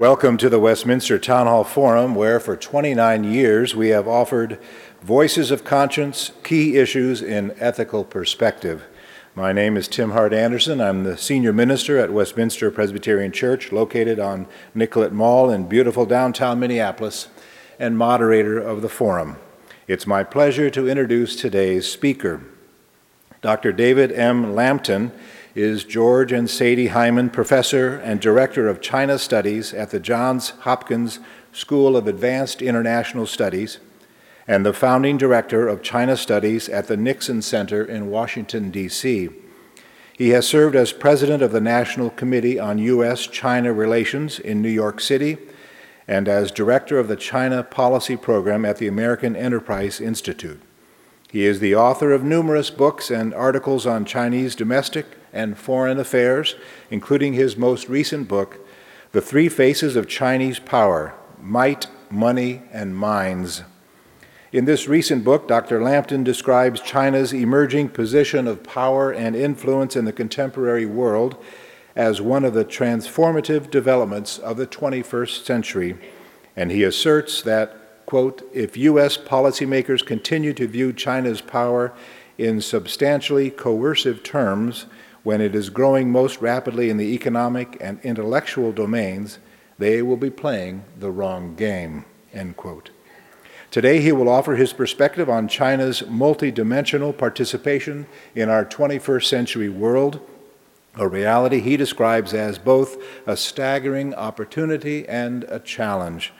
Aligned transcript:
Welcome 0.00 0.36
to 0.36 0.48
the 0.48 0.60
Westminster 0.60 1.18
Town 1.18 1.48
Hall 1.48 1.64
Forum, 1.64 2.14
where 2.14 2.38
for 2.38 2.56
29 2.56 3.24
years 3.24 3.74
we 3.74 3.88
have 3.88 4.06
offered 4.06 4.60
voices 5.02 5.50
of 5.50 5.64
conscience, 5.64 6.30
key 6.44 6.76
issues 6.76 7.20
in 7.20 7.52
ethical 7.58 8.04
perspective. 8.04 8.84
My 9.34 9.52
name 9.52 9.76
is 9.76 9.88
Tim 9.88 10.12
Hart-Andersen. 10.12 10.80
I'm 10.80 11.02
the 11.02 11.18
senior 11.18 11.52
minister 11.52 11.98
at 11.98 12.12
Westminster 12.12 12.70
Presbyterian 12.70 13.32
Church, 13.32 13.72
located 13.72 14.20
on 14.20 14.46
Nicollet 14.72 15.12
Mall 15.12 15.50
in 15.50 15.66
beautiful 15.66 16.06
downtown 16.06 16.60
Minneapolis, 16.60 17.26
and 17.80 17.98
moderator 17.98 18.56
of 18.56 18.82
the 18.82 18.88
forum. 18.88 19.36
It's 19.88 20.06
my 20.06 20.22
pleasure 20.22 20.70
to 20.70 20.88
introduce 20.88 21.34
today's 21.34 21.90
speaker. 21.90 22.44
Dr. 23.40 23.72
David 23.72 24.12
M. 24.12 24.54
Lampton 24.54 25.10
is 25.58 25.82
George 25.82 26.30
and 26.30 26.48
Sadie 26.48 26.86
Hyman 26.86 27.30
Professor 27.30 27.96
and 27.96 28.20
Director 28.20 28.68
of 28.68 28.80
China 28.80 29.18
Studies 29.18 29.74
at 29.74 29.90
the 29.90 29.98
Johns 29.98 30.50
Hopkins 30.60 31.18
School 31.52 31.96
of 31.96 32.06
Advanced 32.06 32.62
International 32.62 33.26
Studies 33.26 33.80
and 34.46 34.64
the 34.64 34.72
founding 34.72 35.18
director 35.18 35.66
of 35.66 35.82
China 35.82 36.16
Studies 36.16 36.68
at 36.68 36.86
the 36.86 36.96
Nixon 36.96 37.42
Center 37.42 37.84
in 37.84 38.08
Washington, 38.08 38.70
D.C. 38.70 39.30
He 40.16 40.28
has 40.28 40.46
served 40.46 40.76
as 40.76 40.92
president 40.92 41.42
of 41.42 41.50
the 41.50 41.60
National 41.60 42.10
Committee 42.10 42.60
on 42.60 42.78
U.S. 42.78 43.26
China 43.26 43.72
Relations 43.72 44.38
in 44.38 44.62
New 44.62 44.68
York 44.68 45.00
City 45.00 45.38
and 46.06 46.28
as 46.28 46.52
director 46.52 47.00
of 47.00 47.08
the 47.08 47.16
China 47.16 47.64
Policy 47.64 48.16
Program 48.16 48.64
at 48.64 48.76
the 48.76 48.86
American 48.86 49.34
Enterprise 49.34 50.00
Institute. 50.00 50.62
He 51.28 51.44
is 51.44 51.58
the 51.58 51.74
author 51.74 52.12
of 52.12 52.22
numerous 52.22 52.70
books 52.70 53.10
and 53.10 53.34
articles 53.34 53.86
on 53.86 54.04
Chinese 54.04 54.54
domestic 54.54 55.17
and 55.32 55.58
Foreign 55.58 55.98
Affairs, 55.98 56.54
including 56.90 57.32
his 57.32 57.56
most 57.56 57.88
recent 57.88 58.28
book, 58.28 58.66
The 59.12 59.20
Three 59.20 59.48
Faces 59.48 59.96
of 59.96 60.08
Chinese 60.08 60.58
Power 60.58 61.14
Might, 61.40 61.86
Money, 62.10 62.62
and 62.72 62.96
Minds. 62.96 63.62
In 64.50 64.64
this 64.64 64.88
recent 64.88 65.24
book, 65.24 65.46
Dr. 65.46 65.82
Lampton 65.82 66.24
describes 66.24 66.80
China's 66.80 67.34
emerging 67.34 67.90
position 67.90 68.48
of 68.48 68.64
power 68.64 69.12
and 69.12 69.36
influence 69.36 69.94
in 69.94 70.06
the 70.06 70.12
contemporary 70.12 70.86
world 70.86 71.36
as 71.94 72.22
one 72.22 72.44
of 72.44 72.54
the 72.54 72.64
transformative 72.64 73.70
developments 73.70 74.38
of 74.38 74.56
the 74.56 74.66
21st 74.66 75.44
century, 75.44 75.98
and 76.56 76.70
he 76.70 76.82
asserts 76.82 77.42
that, 77.42 78.06
quote, 78.06 78.48
if 78.54 78.76
U.S. 78.76 79.18
policymakers 79.18 80.06
continue 80.06 80.54
to 80.54 80.66
view 80.66 80.92
China's 80.92 81.40
power 81.40 81.92
in 82.38 82.60
substantially 82.60 83.50
coercive 83.50 84.22
terms, 84.22 84.86
when 85.22 85.40
it 85.40 85.54
is 85.54 85.70
growing 85.70 86.10
most 86.10 86.40
rapidly 86.40 86.90
in 86.90 86.96
the 86.96 87.14
economic 87.14 87.76
and 87.80 88.00
intellectual 88.02 88.72
domains, 88.72 89.38
they 89.78 90.02
will 90.02 90.16
be 90.16 90.30
playing 90.30 90.84
the 90.98 91.10
wrong 91.10 91.54
game. 91.54 92.04
End 92.32 92.56
quote. 92.56 92.90
Today, 93.70 94.00
he 94.00 94.12
will 94.12 94.28
offer 94.28 94.56
his 94.56 94.72
perspective 94.72 95.28
on 95.28 95.46
China's 95.46 96.00
multidimensional 96.02 97.16
participation 97.16 98.06
in 98.34 98.48
our 98.48 98.64
21st 98.64 99.24
century 99.24 99.68
world, 99.68 100.20
a 100.96 101.06
reality 101.06 101.60
he 101.60 101.76
describes 101.76 102.32
as 102.32 102.58
both 102.58 102.96
a 103.26 103.36
staggering 103.36 104.14
opportunity 104.14 105.06
and 105.06 105.44
a 105.44 105.58
challenge. 105.58 106.32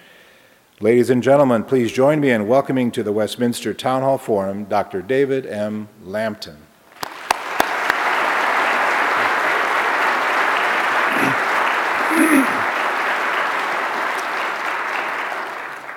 Ladies 0.80 1.10
and 1.10 1.22
gentlemen, 1.22 1.64
please 1.64 1.92
join 1.92 2.18
me 2.20 2.30
in 2.30 2.48
welcoming 2.48 2.90
to 2.92 3.02
the 3.02 3.12
Westminster 3.12 3.74
Town 3.74 4.02
Hall 4.02 4.16
Forum 4.16 4.64
Dr. 4.64 5.02
David 5.02 5.44
M. 5.44 5.88
Lampton. 6.02 6.67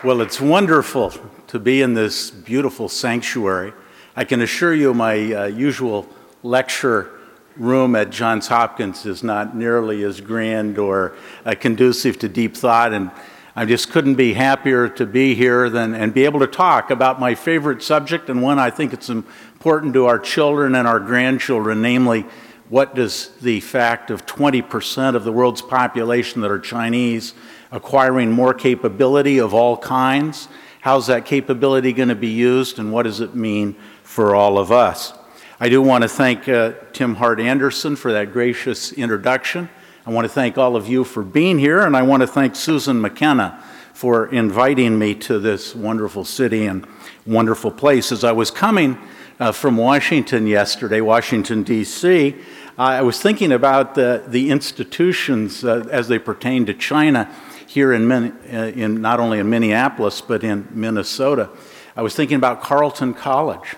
Well, 0.03 0.21
it's 0.21 0.41
wonderful 0.41 1.13
to 1.45 1.59
be 1.59 1.83
in 1.83 1.93
this 1.93 2.31
beautiful 2.31 2.89
sanctuary. 2.89 3.71
I 4.15 4.23
can 4.23 4.41
assure 4.41 4.73
you, 4.73 4.95
my 4.95 5.13
uh, 5.31 5.45
usual 5.45 6.09
lecture 6.41 7.19
room 7.55 7.95
at 7.95 8.09
Johns 8.09 8.47
Hopkins 8.47 9.05
is 9.05 9.21
not 9.21 9.55
nearly 9.55 10.01
as 10.03 10.19
grand 10.19 10.79
or 10.79 11.13
uh, 11.45 11.53
conducive 11.53 12.17
to 12.17 12.27
deep 12.27 12.57
thought, 12.57 12.93
and 12.93 13.11
I 13.55 13.65
just 13.65 13.91
couldn't 13.91 14.15
be 14.15 14.33
happier 14.33 14.89
to 14.89 15.05
be 15.05 15.35
here 15.35 15.69
than, 15.69 15.93
and 15.93 16.15
be 16.15 16.25
able 16.25 16.39
to 16.39 16.47
talk 16.47 16.89
about 16.89 17.19
my 17.19 17.35
favorite 17.35 17.83
subject 17.83 18.27
and 18.27 18.41
one 18.41 18.57
I 18.57 18.71
think 18.71 18.93
it's 18.93 19.09
important 19.09 19.93
to 19.93 20.07
our 20.07 20.17
children 20.17 20.73
and 20.73 20.87
our 20.87 20.99
grandchildren, 20.99 21.79
namely, 21.83 22.25
what 22.69 22.95
does 22.95 23.29
the 23.41 23.59
fact 23.59 24.09
of 24.09 24.25
20% 24.25 25.13
of 25.13 25.25
the 25.25 25.31
world's 25.31 25.61
population 25.61 26.41
that 26.41 26.49
are 26.49 26.57
Chinese 26.57 27.35
acquiring 27.71 28.31
more 28.31 28.53
capability 28.53 29.37
of 29.37 29.53
all 29.53 29.77
kinds. 29.77 30.47
How's 30.81 31.07
that 31.07 31.25
capability 31.25 31.93
going 31.93 32.09
to 32.09 32.15
be 32.15 32.27
used, 32.29 32.79
and 32.79 32.91
what 32.91 33.03
does 33.03 33.21
it 33.21 33.35
mean 33.35 33.75
for 34.03 34.35
all 34.35 34.57
of 34.57 34.71
us? 34.71 35.13
I 35.59 35.69
do 35.69 35.81
want 35.81 36.01
to 36.01 36.09
thank 36.09 36.49
uh, 36.49 36.73
Tim 36.91 37.15
Hart-Andersen 37.15 37.95
for 37.95 38.11
that 38.13 38.33
gracious 38.33 38.91
introduction. 38.91 39.69
I 40.05 40.09
want 40.09 40.25
to 40.25 40.29
thank 40.33 40.57
all 40.57 40.75
of 40.75 40.87
you 40.87 41.03
for 41.03 41.23
being 41.23 41.59
here, 41.59 41.81
and 41.81 41.95
I 41.95 42.01
want 42.01 42.21
to 42.21 42.27
thank 42.27 42.55
Susan 42.55 42.99
McKenna 42.99 43.63
for 43.93 44.25
inviting 44.33 44.97
me 44.97 45.13
to 45.13 45.37
this 45.37 45.75
wonderful 45.75 46.25
city 46.25 46.65
and 46.65 46.87
wonderful 47.27 47.69
place. 47.69 48.11
As 48.11 48.23
I 48.23 48.31
was 48.31 48.49
coming 48.49 48.97
uh, 49.39 49.51
from 49.51 49.77
Washington 49.77 50.47
yesterday, 50.47 51.01
Washington, 51.01 51.61
D.C., 51.61 52.35
I 52.77 53.03
was 53.03 53.21
thinking 53.21 53.51
about 53.51 53.93
the, 53.93 54.23
the 54.25 54.49
institutions 54.49 55.63
uh, 55.63 55.87
as 55.91 56.07
they 56.07 56.17
pertain 56.17 56.65
to 56.65 56.73
China 56.73 57.31
here 57.71 57.93
in, 57.93 58.11
uh, 58.11 58.71
in 58.75 59.01
not 59.01 59.21
only 59.21 59.39
in 59.39 59.49
Minneapolis, 59.49 60.19
but 60.19 60.43
in 60.43 60.67
Minnesota. 60.71 61.49
I 61.95 62.01
was 62.01 62.13
thinking 62.13 62.35
about 62.35 62.61
Carleton 62.61 63.13
College. 63.13 63.77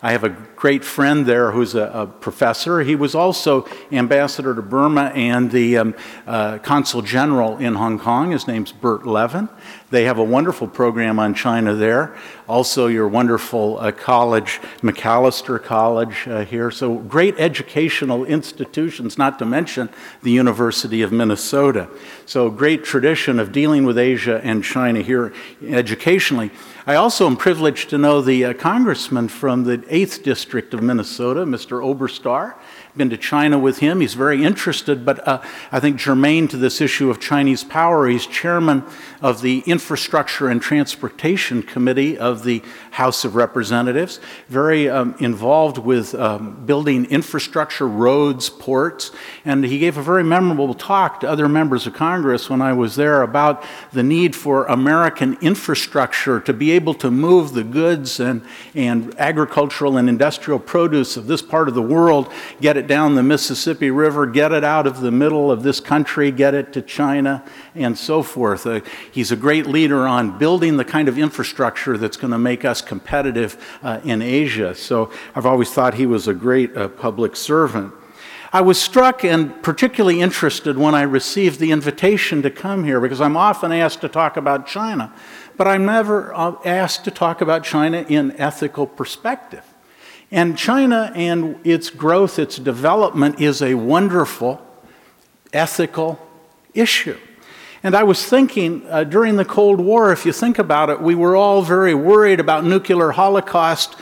I 0.00 0.12
have 0.12 0.22
a 0.22 0.28
great 0.28 0.84
friend 0.84 1.26
there 1.26 1.50
who's 1.50 1.74
a, 1.74 1.82
a 1.82 2.06
professor. 2.06 2.80
He 2.82 2.94
was 2.94 3.16
also 3.16 3.66
ambassador 3.90 4.54
to 4.54 4.62
Burma 4.62 5.12
and 5.14 5.50
the 5.50 5.78
um, 5.78 5.94
uh, 6.24 6.58
consul 6.58 7.02
general 7.02 7.58
in 7.58 7.74
Hong 7.74 7.98
Kong. 7.98 8.30
His 8.30 8.46
name's 8.46 8.70
Bert 8.70 9.06
Levin. 9.06 9.48
They 9.90 10.04
have 10.04 10.18
a 10.18 10.24
wonderful 10.24 10.68
program 10.68 11.18
on 11.18 11.34
China 11.34 11.74
there. 11.74 12.16
Also, 12.48 12.86
your 12.86 13.06
wonderful 13.08 13.78
uh, 13.78 13.92
college, 13.92 14.60
Macalester 14.80 15.62
College 15.62 16.26
uh, 16.26 16.44
here. 16.44 16.70
So, 16.70 16.96
great 16.96 17.34
educational 17.38 18.24
institutions, 18.24 19.18
not 19.18 19.38
to 19.38 19.44
mention 19.44 19.90
the 20.22 20.30
University 20.30 21.02
of 21.02 21.12
Minnesota. 21.12 21.88
So, 22.26 22.50
great 22.50 22.84
tradition 22.84 23.38
of 23.38 23.52
dealing 23.52 23.84
with 23.84 23.98
Asia 23.98 24.40
and 24.42 24.64
China 24.64 25.02
here 25.02 25.34
educationally. 25.66 26.50
I 26.86 26.94
also 26.94 27.26
am 27.26 27.36
privileged 27.36 27.90
to 27.90 27.98
know 27.98 28.20
the 28.20 28.44
uh, 28.44 28.54
congressman 28.54 29.28
from 29.28 29.64
the 29.64 29.78
8th 29.78 30.22
District 30.22 30.74
of 30.74 30.82
Minnesota, 30.82 31.44
Mr. 31.44 31.80
Oberstar. 31.80 32.54
Been 32.94 33.08
to 33.08 33.16
China 33.16 33.58
with 33.58 33.78
him. 33.78 34.00
He's 34.00 34.12
very 34.12 34.44
interested, 34.44 35.06
but 35.06 35.26
uh, 35.26 35.40
I 35.70 35.80
think 35.80 35.96
germane 35.96 36.46
to 36.48 36.58
this 36.58 36.78
issue 36.78 37.08
of 37.08 37.18
Chinese 37.18 37.64
power, 37.64 38.06
he's 38.06 38.26
chairman 38.26 38.84
of 39.22 39.40
the 39.40 39.60
Infrastructure 39.60 40.48
and 40.48 40.60
Transportation 40.60 41.62
Committee 41.62 42.18
of 42.18 42.44
the 42.44 42.62
House 42.90 43.24
of 43.24 43.34
Representatives, 43.34 44.20
very 44.48 44.90
um, 44.90 45.14
involved 45.20 45.78
with 45.78 46.14
um, 46.16 46.66
building 46.66 47.06
infrastructure, 47.06 47.88
roads, 47.88 48.50
ports, 48.50 49.10
and 49.46 49.64
he 49.64 49.78
gave 49.78 49.96
a 49.96 50.02
very 50.02 50.24
memorable 50.24 50.74
talk 50.74 51.20
to 51.20 51.28
other 51.30 51.48
members 51.48 51.86
of 51.86 51.94
Congress 51.94 52.50
when 52.50 52.60
I 52.60 52.74
was 52.74 52.96
there 52.96 53.22
about 53.22 53.64
the 53.92 54.02
need 54.02 54.36
for 54.36 54.66
American 54.66 55.38
infrastructure 55.40 56.40
to 56.40 56.52
be 56.52 56.72
able 56.72 56.92
to 56.94 57.10
move 57.10 57.54
the 57.54 57.64
goods 57.64 58.20
and, 58.20 58.44
and 58.74 59.18
agricultural 59.18 59.96
and 59.96 60.10
industrial 60.10 60.58
produce 60.58 61.16
of 61.16 61.26
this 61.26 61.40
part 61.40 61.68
of 61.68 61.74
the 61.74 61.80
world, 61.80 62.30
get 62.60 62.76
it 62.76 62.81
down 62.86 63.14
the 63.14 63.22
Mississippi 63.22 63.90
River, 63.90 64.26
get 64.26 64.52
it 64.52 64.64
out 64.64 64.86
of 64.86 65.00
the 65.00 65.10
middle 65.10 65.50
of 65.50 65.62
this 65.62 65.80
country, 65.80 66.30
get 66.30 66.54
it 66.54 66.72
to 66.72 66.82
China, 66.82 67.44
and 67.74 67.96
so 67.96 68.22
forth. 68.22 68.66
Uh, 68.66 68.80
he's 69.10 69.32
a 69.32 69.36
great 69.36 69.66
leader 69.66 70.06
on 70.06 70.38
building 70.38 70.76
the 70.76 70.84
kind 70.84 71.08
of 71.08 71.18
infrastructure 71.18 71.96
that's 71.96 72.16
going 72.16 72.30
to 72.30 72.38
make 72.38 72.64
us 72.64 72.82
competitive 72.82 73.78
uh, 73.82 74.00
in 74.04 74.22
Asia. 74.22 74.74
So 74.74 75.10
I've 75.34 75.46
always 75.46 75.72
thought 75.72 75.94
he 75.94 76.06
was 76.06 76.28
a 76.28 76.34
great 76.34 76.76
uh, 76.76 76.88
public 76.88 77.36
servant. 77.36 77.94
I 78.54 78.60
was 78.60 78.78
struck 78.78 79.24
and 79.24 79.62
particularly 79.62 80.20
interested 80.20 80.76
when 80.76 80.94
I 80.94 81.02
received 81.02 81.58
the 81.58 81.70
invitation 81.70 82.42
to 82.42 82.50
come 82.50 82.84
here 82.84 83.00
because 83.00 83.20
I'm 83.20 83.36
often 83.36 83.72
asked 83.72 84.02
to 84.02 84.08
talk 84.08 84.36
about 84.36 84.66
China, 84.66 85.10
but 85.56 85.66
I'm 85.66 85.86
never 85.86 86.34
uh, 86.34 86.56
asked 86.64 87.04
to 87.04 87.10
talk 87.10 87.40
about 87.40 87.64
China 87.64 88.04
in 88.06 88.38
ethical 88.38 88.86
perspective. 88.86 89.71
And 90.32 90.56
China 90.56 91.12
and 91.14 91.60
its 91.62 91.90
growth, 91.90 92.38
its 92.38 92.56
development 92.56 93.38
is 93.38 93.60
a 93.60 93.74
wonderful 93.74 94.66
ethical 95.52 96.18
issue. 96.72 97.18
And 97.82 97.94
I 97.94 98.04
was 98.04 98.24
thinking 98.24 98.86
uh, 98.88 99.04
during 99.04 99.36
the 99.36 99.44
Cold 99.44 99.78
War, 99.78 100.10
if 100.10 100.24
you 100.24 100.32
think 100.32 100.58
about 100.58 100.88
it, 100.88 101.02
we 101.02 101.14
were 101.14 101.36
all 101.36 101.60
very 101.60 101.94
worried 101.94 102.40
about 102.40 102.64
nuclear 102.64 103.10
holocaust. 103.10 103.94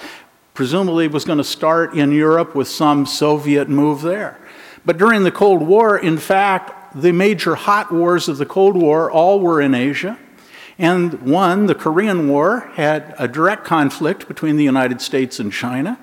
Presumably, 0.55 1.09
was 1.09 1.25
going 1.25 1.39
to 1.39 1.45
start 1.45 1.95
in 1.95 2.13
Europe 2.13 2.55
with 2.55 2.69
some 2.69 3.07
Soviet 3.07 3.69
move 3.69 4.03
there. 4.03 4.39
But 4.85 4.99
during 4.99 5.25
the 5.25 5.33
Cold 5.33 5.63
War, 5.63 5.99
in 5.99 6.17
fact, 6.17 7.01
the 7.01 7.11
major 7.11 7.57
hot 7.57 7.91
wars 7.91 8.29
of 8.29 8.39
the 8.39 8.47
Cold 8.47 8.77
War 8.77 9.11
all 9.11 9.41
were 9.41 9.61
in 9.61 9.75
Asia. 9.75 10.17
And 10.81 11.21
one, 11.31 11.67
the 11.67 11.75
Korean 11.75 12.27
War, 12.27 12.61
had 12.73 13.15
a 13.19 13.29
direct 13.29 13.65
conflict 13.65 14.27
between 14.27 14.57
the 14.57 14.65
United 14.65 15.03
States 15.03 15.39
and 15.39 15.53
China. 15.53 15.99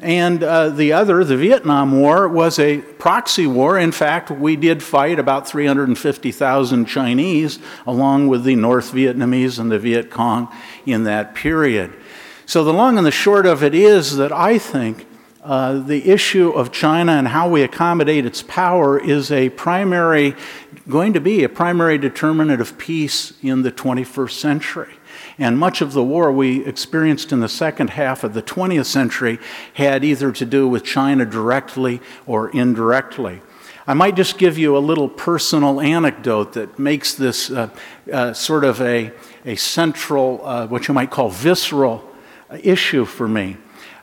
And 0.00 0.42
uh, 0.42 0.68
the 0.68 0.92
other, 0.92 1.24
the 1.24 1.38
Vietnam 1.38 1.98
War, 1.98 2.28
was 2.28 2.58
a 2.58 2.82
proxy 2.98 3.46
war. 3.46 3.78
In 3.78 3.90
fact, 3.90 4.30
we 4.30 4.54
did 4.54 4.82
fight 4.82 5.18
about 5.18 5.48
350,000 5.48 6.84
Chinese 6.84 7.58
along 7.86 8.28
with 8.28 8.44
the 8.44 8.54
North 8.54 8.92
Vietnamese 8.92 9.58
and 9.58 9.72
the 9.72 9.78
Viet 9.78 10.10
Cong 10.10 10.54
in 10.84 11.04
that 11.04 11.34
period. 11.34 11.94
So, 12.44 12.64
the 12.64 12.72
long 12.72 12.98
and 12.98 13.06
the 13.06 13.10
short 13.10 13.46
of 13.46 13.62
it 13.62 13.74
is 13.74 14.18
that 14.18 14.30
I 14.30 14.58
think 14.58 15.06
uh, 15.48 15.78
the 15.78 16.10
issue 16.10 16.50
of 16.50 16.70
China 16.70 17.12
and 17.12 17.26
how 17.26 17.48
we 17.48 17.62
accommodate 17.62 18.26
its 18.26 18.42
power 18.42 18.98
is 18.98 19.32
a 19.32 19.48
primary, 19.48 20.34
going 20.90 21.14
to 21.14 21.20
be 21.22 21.42
a 21.42 21.48
primary 21.48 21.96
determinant 21.96 22.60
of 22.60 22.76
peace 22.76 23.32
in 23.42 23.62
the 23.62 23.72
21st 23.72 24.32
century. 24.32 24.92
And 25.38 25.58
much 25.58 25.80
of 25.80 25.94
the 25.94 26.04
war 26.04 26.30
we 26.30 26.66
experienced 26.66 27.32
in 27.32 27.40
the 27.40 27.48
second 27.48 27.88
half 27.88 28.24
of 28.24 28.34
the 28.34 28.42
20th 28.42 28.84
century 28.84 29.38
had 29.72 30.04
either 30.04 30.32
to 30.32 30.44
do 30.44 30.68
with 30.68 30.84
China 30.84 31.24
directly 31.24 32.02
or 32.26 32.50
indirectly. 32.50 33.40
I 33.86 33.94
might 33.94 34.16
just 34.16 34.36
give 34.36 34.58
you 34.58 34.76
a 34.76 34.80
little 34.80 35.08
personal 35.08 35.80
anecdote 35.80 36.52
that 36.52 36.78
makes 36.78 37.14
this 37.14 37.50
uh, 37.50 37.70
uh, 38.12 38.34
sort 38.34 38.64
of 38.64 38.82
a, 38.82 39.12
a 39.46 39.56
central, 39.56 40.42
uh, 40.44 40.66
what 40.66 40.88
you 40.88 40.92
might 40.92 41.10
call 41.10 41.30
visceral 41.30 42.04
issue 42.62 43.06
for 43.06 43.26
me. 43.26 43.56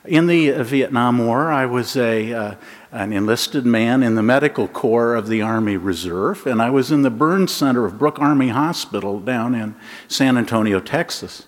In 0.07 0.27
the 0.27 0.51
Vietnam 0.51 1.25
War, 1.25 1.51
I 1.51 1.65
was 1.65 1.97
a, 1.97 2.31
uh, 2.31 2.55
an 2.91 3.11
enlisted 3.11 3.65
man 3.65 4.03
in 4.03 4.13
the 4.13 4.21
medical 4.21 4.67
corps 4.67 5.15
of 5.15 5.27
the 5.27 5.41
Army 5.41 5.77
Reserve, 5.77 6.45
and 6.45 6.61
I 6.61 6.69
was 6.69 6.91
in 6.91 7.01
the 7.01 7.09
burn 7.09 7.47
center 7.47 7.85
of 7.85 7.97
Brooke 7.97 8.19
Army 8.19 8.49
Hospital 8.49 9.19
down 9.19 9.55
in 9.55 9.73
San 10.07 10.37
Antonio, 10.37 10.79
Texas. 10.79 11.47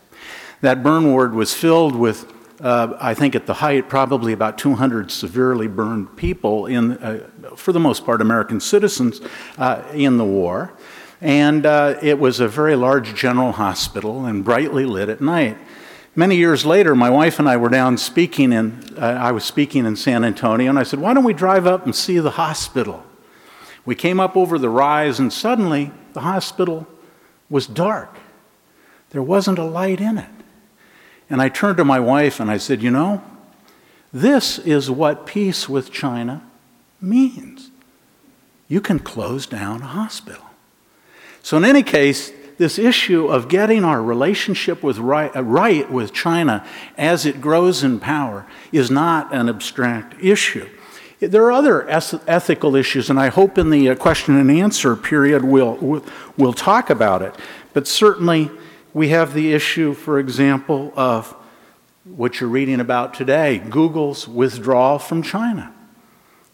That 0.61 0.81
burn 0.81 1.11
ward 1.11 1.35
was 1.35 1.53
filled 1.53 1.95
with, 1.95 2.33
uh, 2.59 2.95
I 2.99 3.13
think 3.13 3.35
at 3.35 3.45
the 3.45 3.55
height, 3.55 3.89
probably 3.89 4.33
about 4.33 4.57
200 4.57 5.11
severely 5.11 5.67
burned 5.67 6.17
people, 6.17 6.65
in, 6.65 6.93
uh, 6.93 7.27
for 7.55 7.71
the 7.71 7.79
most 7.79 8.05
part, 8.05 8.21
American 8.21 8.59
citizens 8.59 9.21
uh, 9.59 9.83
in 9.93 10.17
the 10.17 10.25
war. 10.25 10.73
And 11.21 11.65
uh, 11.65 11.99
it 12.01 12.17
was 12.17 12.39
a 12.39 12.47
very 12.47 12.75
large 12.75 13.13
general 13.13 13.51
hospital 13.51 14.25
and 14.25 14.43
brightly 14.43 14.85
lit 14.85 15.09
at 15.09 15.21
night. 15.21 15.57
Many 16.17 16.35
years 16.35 16.65
later, 16.65 16.95
my 16.95 17.11
wife 17.11 17.37
and 17.37 17.47
I 17.47 17.57
were 17.57 17.69
down 17.69 17.95
speaking 17.99 18.51
in, 18.51 18.83
uh, 18.97 19.01
I 19.01 19.31
was 19.31 19.45
speaking 19.45 19.85
in 19.85 19.95
San 19.95 20.23
Antonio, 20.23 20.67
and 20.67 20.79
I 20.79 20.81
said, 20.81 20.99
Why 20.99 21.13
don't 21.13 21.23
we 21.23 21.31
drive 21.31 21.67
up 21.67 21.85
and 21.85 21.95
see 21.95 22.17
the 22.17 22.31
hospital? 22.31 23.05
We 23.85 23.93
came 23.93 24.19
up 24.19 24.35
over 24.35 24.57
the 24.57 24.67
rise, 24.67 25.19
and 25.19 25.31
suddenly 25.31 25.91
the 26.13 26.21
hospital 26.21 26.87
was 27.51 27.67
dark. 27.67 28.17
There 29.11 29.21
wasn't 29.21 29.59
a 29.59 29.63
light 29.63 30.01
in 30.01 30.17
it. 30.17 30.29
And 31.29 31.39
I 31.39 31.49
turned 31.49 31.77
to 31.77 31.85
my 31.85 31.99
wife 31.99 32.39
and 32.39 32.49
I 32.49 32.57
said, 32.57 32.81
You 32.81 32.89
know, 32.89 33.23
this 34.11 34.57
is 34.57 34.89
what 34.89 35.27
peace 35.27 35.69
with 35.69 35.91
China 35.91 36.41
means. 36.99 37.69
You 38.67 38.81
can 38.81 38.97
close 38.97 39.45
down 39.45 39.83
a 39.83 39.85
hospital. 39.85 40.45
So, 41.43 41.57
in 41.57 41.63
any 41.63 41.83
case, 41.83 42.31
this 42.57 42.79
issue 42.79 43.27
of 43.27 43.47
getting 43.47 43.83
our 43.83 44.01
relationship 44.01 44.81
with 44.83 44.97
right, 44.97 45.35
uh, 45.35 45.43
right 45.43 45.89
with 45.91 46.13
China 46.13 46.65
as 46.97 47.25
it 47.25 47.39
grows 47.39 47.83
in 47.83 47.99
power 47.99 48.45
is 48.71 48.89
not 48.89 49.33
an 49.33 49.47
abstract 49.47 50.15
issue. 50.21 50.67
There 51.19 51.43
are 51.45 51.51
other 51.51 51.89
ethical 51.89 52.75
issues, 52.75 53.09
and 53.09 53.19
I 53.19 53.29
hope 53.29 53.57
in 53.57 53.71
the 53.71 53.89
uh, 53.89 53.95
question 53.95 54.35
and 54.37 54.51
answer 54.51 54.95
period 54.95 55.43
we'll, 55.43 56.03
we'll 56.37 56.53
talk 56.53 56.89
about 56.89 57.21
it. 57.21 57.33
But 57.73 57.87
certainly, 57.87 58.51
we 58.93 59.09
have 59.09 59.33
the 59.33 59.53
issue, 59.53 59.93
for 59.93 60.19
example, 60.19 60.93
of 60.95 61.35
what 62.05 62.39
you're 62.39 62.49
reading 62.49 62.79
about 62.79 63.13
today 63.13 63.57
Google's 63.57 64.27
withdrawal 64.27 64.99
from 64.99 65.21
China. 65.21 65.73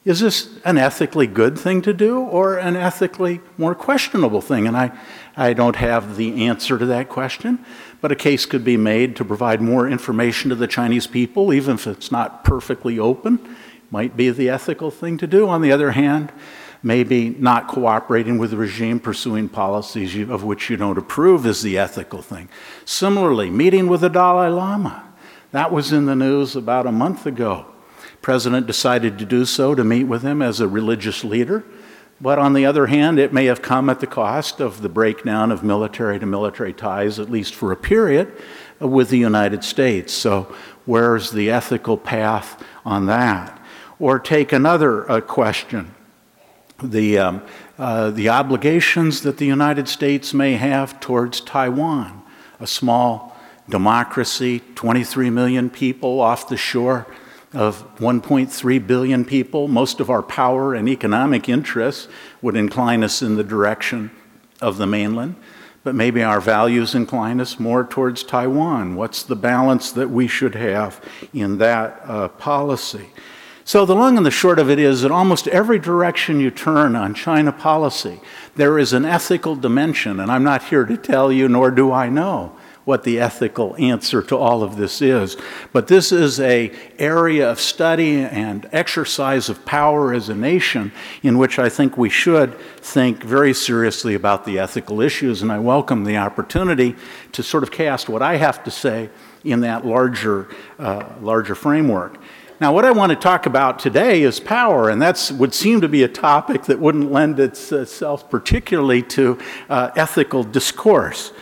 Is 0.06 0.20
this 0.20 0.50
an 0.66 0.78
ethically 0.78 1.28
good 1.28 1.58
thing 1.58 1.82
to 1.84 1.94
do 1.94 2.20
or 2.20 2.58
an 2.58 2.76
ethically 2.76 3.40
more 3.58 3.74
questionable 3.74 4.42
thing? 4.42 4.68
And 4.68 4.76
I, 4.76 4.92
I 5.36 5.54
don't 5.54 5.76
have 5.78 6.16
the 6.16 6.46
answer 6.46 6.78
to 6.78 6.86
that 6.88 7.10
question, 7.10 7.66
but 8.02 8.12
a 8.12 8.16
case 8.16 8.46
could 8.46 8.64
be 8.64 8.78
made 8.78 9.16
to 9.16 9.26
provide 9.26 9.62
more 9.62 9.88
information 9.88 10.50
to 10.50 10.56
the 10.56 10.68
Chinese 10.68 11.08
people, 11.08 11.54
even 11.54 11.76
if 11.76 11.88
it's 11.88 12.12
not 12.12 12.44
perfectly 12.44 13.00
open. 13.00 13.56
Might 13.90 14.16
be 14.16 14.30
the 14.30 14.50
ethical 14.50 14.92
thing 14.92 15.18
to 15.18 15.28
do. 15.28 15.50
On 15.50 15.62
the 15.62 15.72
other 15.72 15.92
hand, 15.92 16.32
maybe 16.82 17.30
not 17.32 17.68
cooperating 17.68 18.38
with 18.38 18.52
the 18.52 18.58
regime, 18.58 19.00
pursuing 19.00 19.50
policies 19.50 20.30
of 20.30 20.44
which 20.44 20.70
you 20.70 20.78
don't 20.78 20.98
approve 20.98 21.46
is 21.46 21.62
the 21.62 21.78
ethical 21.78 22.22
thing. 22.22 22.50
Similarly, 22.86 23.50
meeting 23.50 23.88
with 23.88 24.02
the 24.02 24.10
Dalai 24.10 24.50
Lama. 24.50 25.04
That 25.52 25.72
was 25.72 25.92
in 25.92 26.06
the 26.06 26.16
news 26.16 26.56
about 26.56 26.88
a 26.88 26.92
month 26.92 27.26
ago 27.26 27.68
president 28.24 28.66
decided 28.66 29.20
to 29.20 29.26
do 29.26 29.46
so 29.46 29.76
to 29.76 29.84
meet 29.84 30.06
with 30.06 30.24
him 30.24 30.42
as 30.42 30.60
a 30.60 30.68
religious 30.68 31.24
leader. 31.24 31.64
But 32.22 32.40
on 32.40 32.54
the 32.54 32.66
other 32.66 32.88
hand, 32.88 33.20
it 33.20 33.34
may 33.34 33.46
have 33.46 33.62
come 33.62 33.90
at 33.90 34.00
the 34.00 34.08
cost 34.08 34.60
of 34.60 34.82
the 34.82 34.90
breakdown 34.90 35.52
of 35.52 35.64
military 35.64 36.20
to 36.20 36.26
military 36.26 36.74
ties, 36.74 37.20
at 37.20 37.30
least 37.30 37.54
for 37.56 37.72
a 37.72 37.76
period, 37.76 38.32
with 38.80 39.10
the 39.10 39.18
United 39.18 39.64
States. 39.64 40.14
So, 40.14 40.54
where's 40.86 41.32
the 41.32 41.50
ethical 41.50 41.98
path 41.98 42.64
on 42.86 43.08
that? 43.08 43.60
Or 44.00 44.20
take 44.20 44.52
another 44.52 45.10
uh, 45.10 45.22
question 45.22 45.94
the, 46.82 47.18
um, 47.18 47.42
uh, 47.78 48.12
the 48.12 48.30
obligations 48.30 49.22
that 49.22 49.38
the 49.38 49.46
United 49.46 49.88
States 49.88 50.34
may 50.34 50.54
have 50.54 51.00
towards 51.00 51.40
Taiwan, 51.42 52.22
a 52.60 52.68
small 52.68 53.38
democracy, 53.70 54.62
23 54.76 55.30
million 55.30 55.70
people 55.70 56.20
off 56.20 56.50
the 56.50 56.58
shore 56.58 57.08
of 57.54 57.84
1.3 57.98 58.88
billion 58.88 59.26
people, 59.26 59.68
most 59.68 60.00
of 60.00 60.10
our 60.10 60.24
power 60.24 60.74
and 60.74 60.90
economic 60.90 61.48
interests 61.48 62.08
would 62.42 62.56
incline 62.56 63.04
us 63.04 63.22
in 63.22 63.36
the 63.36 63.44
direction 63.44 64.12
of 64.62 64.78
the 64.78 64.88
mainland. 64.88 65.36
But 65.84 65.96
maybe 65.96 66.24
our 66.24 66.40
values 66.40 66.96
incline 66.96 67.42
us 67.42 67.60
more 67.60 67.84
towards 67.84 68.24
Taiwan. 68.24 68.96
What's 68.96 69.24
the 69.24 69.36
balance 69.36 69.92
that 69.92 70.10
we 70.10 70.28
should 70.28 70.56
have 70.56 71.04
in 71.34 71.58
that 71.58 72.02
uh, 72.06 72.30
policy? 72.30 73.10
So, 73.66 73.86
the 73.86 73.96
long 73.96 74.18
and 74.18 74.26
the 74.26 74.32
short 74.32 74.60
of 74.60 74.70
it 74.70 74.80
is 74.80 75.02
that 75.02 75.12
almost 75.12 75.48
every 75.48 75.80
direction 75.80 76.40
you 76.40 76.52
turn 76.52 76.96
on 76.98 77.14
China 77.14 77.52
policy, 77.52 78.20
there 78.56 78.78
is 78.78 78.92
an 78.92 79.06
ethical 79.06 79.56
dimension, 79.56 80.20
and 80.20 80.30
I'm 80.30 80.44
not 80.44 80.64
here 80.64 80.86
to 80.86 80.98
tell 80.98 81.32
you, 81.32 81.48
nor 81.48 81.72
do 81.72 81.92
I 81.92 82.10
know 82.10 82.58
what 82.86 83.04
the 83.04 83.20
ethical 83.20 83.76
answer 83.78 84.22
to 84.22 84.38
all 84.38 84.62
of 84.62 84.76
this 84.76 85.02
is. 85.02 85.38
But 85.72 85.88
this 85.88 86.12
is 86.12 86.40
a 86.40 86.72
area 87.00 87.50
of 87.50 87.60
study 87.60 88.18
and 88.18 88.68
exercise 88.72 89.50
of 89.50 89.66
power 89.66 90.14
as 90.14 90.30
a 90.30 90.36
nation 90.36 90.92
in 91.22 91.38
which 91.38 91.60
I 91.60 91.70
think 91.70 91.98
we 91.98 92.10
should 92.10 92.60
think 92.80 93.24
very 93.24 93.54
seriously 93.54 94.16
about 94.16 94.46
the 94.46 94.60
ethical 94.60 95.02
issues. 95.02 95.42
And 95.42 95.52
I 95.52 95.60
welcome 95.60 96.04
the 96.04 96.18
opportunity 96.18 96.96
to 97.32 97.44
sort 97.44 97.64
of 97.64 97.72
cast 97.72 98.10
what 98.10 98.22
I 98.22 98.36
have 98.36 98.64
to 98.66 98.72
say 98.72 99.10
in 99.44 99.62
that 99.62 99.86
larger, 99.86 100.50
uh, 100.80 101.06
larger 101.22 101.56
framework. 101.56 102.18
Now, 102.62 102.72
what 102.72 102.86
I 102.86 102.92
want 102.92 103.10
to 103.10 103.16
talk 103.18 103.46
about 103.46 103.80
today 103.80 104.22
is 104.22 104.40
power, 104.40 104.90
and 104.90 105.02
that 105.02 105.32
would 105.38 105.54
seem 105.54 105.82
to 105.82 105.90
be 105.90 106.04
a 106.04 106.08
topic 106.08 106.64
that 106.64 106.80
wouldn't 106.80 107.12
lend 107.12 107.40
itself 107.40 108.30
particularly 108.30 109.02
to 109.04 109.38
uh, 109.70 109.92
ethical 109.96 110.44
discourse. 110.44 111.34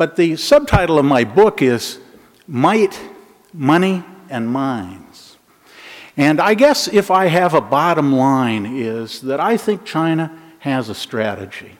But 0.00 0.16
the 0.16 0.36
subtitle 0.36 0.98
of 0.98 1.04
my 1.04 1.24
book 1.24 1.60
is 1.60 1.98
Might, 2.48 2.98
Money, 3.52 4.02
and 4.30 4.48
Minds. 4.48 5.36
And 6.16 6.40
I 6.40 6.54
guess 6.54 6.88
if 6.88 7.10
I 7.10 7.26
have 7.26 7.52
a 7.52 7.60
bottom 7.60 8.10
line, 8.10 8.64
is 8.64 9.20
that 9.20 9.40
I 9.40 9.58
think 9.58 9.84
China 9.84 10.34
has 10.60 10.88
a 10.88 10.94
strategy. 10.94 11.72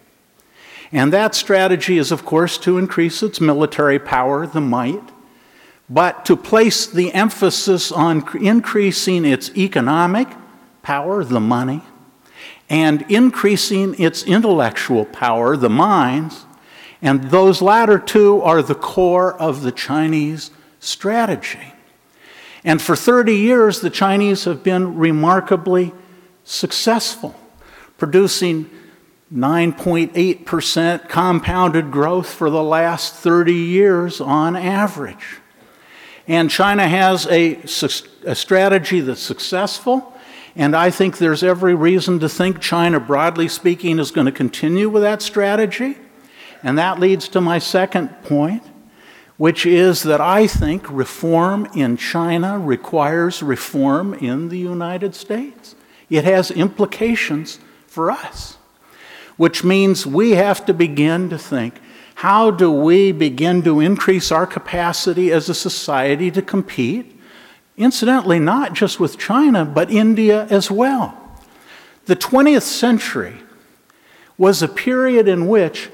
And 0.92 1.14
that 1.14 1.34
strategy 1.34 1.96
is, 1.96 2.12
of 2.12 2.26
course, 2.26 2.58
to 2.58 2.76
increase 2.76 3.22
its 3.22 3.40
military 3.40 3.98
power, 3.98 4.46
the 4.46 4.60
might, 4.60 5.08
but 5.88 6.26
to 6.26 6.36
place 6.36 6.86
the 6.86 7.14
emphasis 7.14 7.90
on 7.90 8.22
increasing 8.38 9.24
its 9.24 9.48
economic 9.56 10.28
power, 10.82 11.24
the 11.24 11.40
money, 11.40 11.80
and 12.68 13.00
increasing 13.10 13.98
its 13.98 14.24
intellectual 14.24 15.06
power, 15.06 15.56
the 15.56 15.70
minds, 15.70 16.44
and 17.02 17.30
those 17.30 17.62
latter 17.62 17.99
two 17.99 18.42
are 18.42 18.62
the 18.62 18.75
core 18.75 19.35
of 19.40 19.62
the 19.62 19.73
Chinese 19.73 20.50
strategy. 20.80 21.73
And 22.62 22.80
for 22.80 22.95
30 22.95 23.35
years, 23.35 23.80
the 23.80 23.90
Chinese 23.90 24.45
have 24.45 24.62
been 24.62 24.97
remarkably 24.97 25.92
successful, 26.45 27.35
producing 27.97 28.69
9.8% 29.33 31.09
compounded 31.09 31.90
growth 31.90 32.28
for 32.28 32.50
the 32.50 32.62
last 32.62 33.14
30 33.14 33.54
years 33.54 34.21
on 34.21 34.57
average. 34.57 35.38
And 36.26 36.50
China 36.50 36.87
has 36.87 37.26
a, 37.26 37.54
a 38.25 38.35
strategy 38.35 39.00
that's 39.00 39.21
successful, 39.21 40.12
And 40.57 40.76
I 40.76 40.90
think 40.90 41.19
there's 41.19 41.42
every 41.42 41.75
reason 41.75 42.19
to 42.21 42.28
think 42.28 42.61
China, 42.61 43.00
broadly 43.00 43.49
speaking, 43.49 43.99
is 43.99 44.11
going 44.11 44.26
to 44.26 44.33
continue 44.33 44.88
with 44.88 45.02
that 45.02 45.23
strategy. 45.23 45.97
And 46.62 46.78
that 46.78 47.00
leads 47.00 47.28
to 47.28 47.40
my 47.40 47.58
second 47.58 48.08
point, 48.22 48.62
which 49.36 49.64
is 49.64 50.02
that 50.02 50.20
I 50.20 50.46
think 50.46 50.90
reform 50.90 51.66
in 51.74 51.96
China 51.96 52.58
requires 52.58 53.42
reform 53.42 54.14
in 54.14 54.48
the 54.48 54.58
United 54.58 55.14
States. 55.14 55.74
It 56.10 56.24
has 56.24 56.50
implications 56.50 57.58
for 57.86 58.10
us, 58.10 58.58
which 59.36 59.64
means 59.64 60.06
we 60.06 60.32
have 60.32 60.66
to 60.66 60.74
begin 60.74 61.30
to 61.30 61.38
think 61.38 61.80
how 62.20 62.50
do 62.50 62.70
we 62.70 63.12
begin 63.12 63.62
to 63.62 63.80
increase 63.80 64.30
our 64.30 64.46
capacity 64.46 65.32
as 65.32 65.48
a 65.48 65.54
society 65.54 66.30
to 66.32 66.42
compete? 66.42 67.18
Incidentally, 67.78 68.38
not 68.38 68.74
just 68.74 69.00
with 69.00 69.16
China, 69.16 69.64
but 69.64 69.90
India 69.90 70.46
as 70.50 70.70
well. 70.70 71.16
The 72.04 72.16
20th 72.16 72.60
century 72.60 73.36
was 74.36 74.62
a 74.62 74.68
period 74.68 75.28
in 75.28 75.48
which 75.48 75.88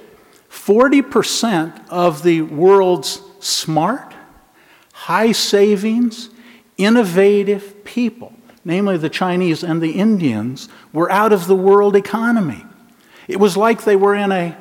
40% 0.56 1.88
of 1.90 2.22
the 2.22 2.42
world's 2.42 3.20
smart, 3.40 4.14
high 4.92 5.30
savings, 5.30 6.30
innovative 6.76 7.84
people, 7.84 8.32
namely 8.64 8.96
the 8.96 9.10
Chinese 9.10 9.62
and 9.62 9.80
the 9.80 9.92
Indians, 9.92 10.68
were 10.92 11.10
out 11.12 11.32
of 11.32 11.46
the 11.46 11.54
world 11.54 11.94
economy. 11.94 12.64
It 13.28 13.38
was 13.38 13.56
like 13.56 13.84
they 13.84 13.94
were 13.94 14.14
in 14.14 14.32
a 14.32 14.56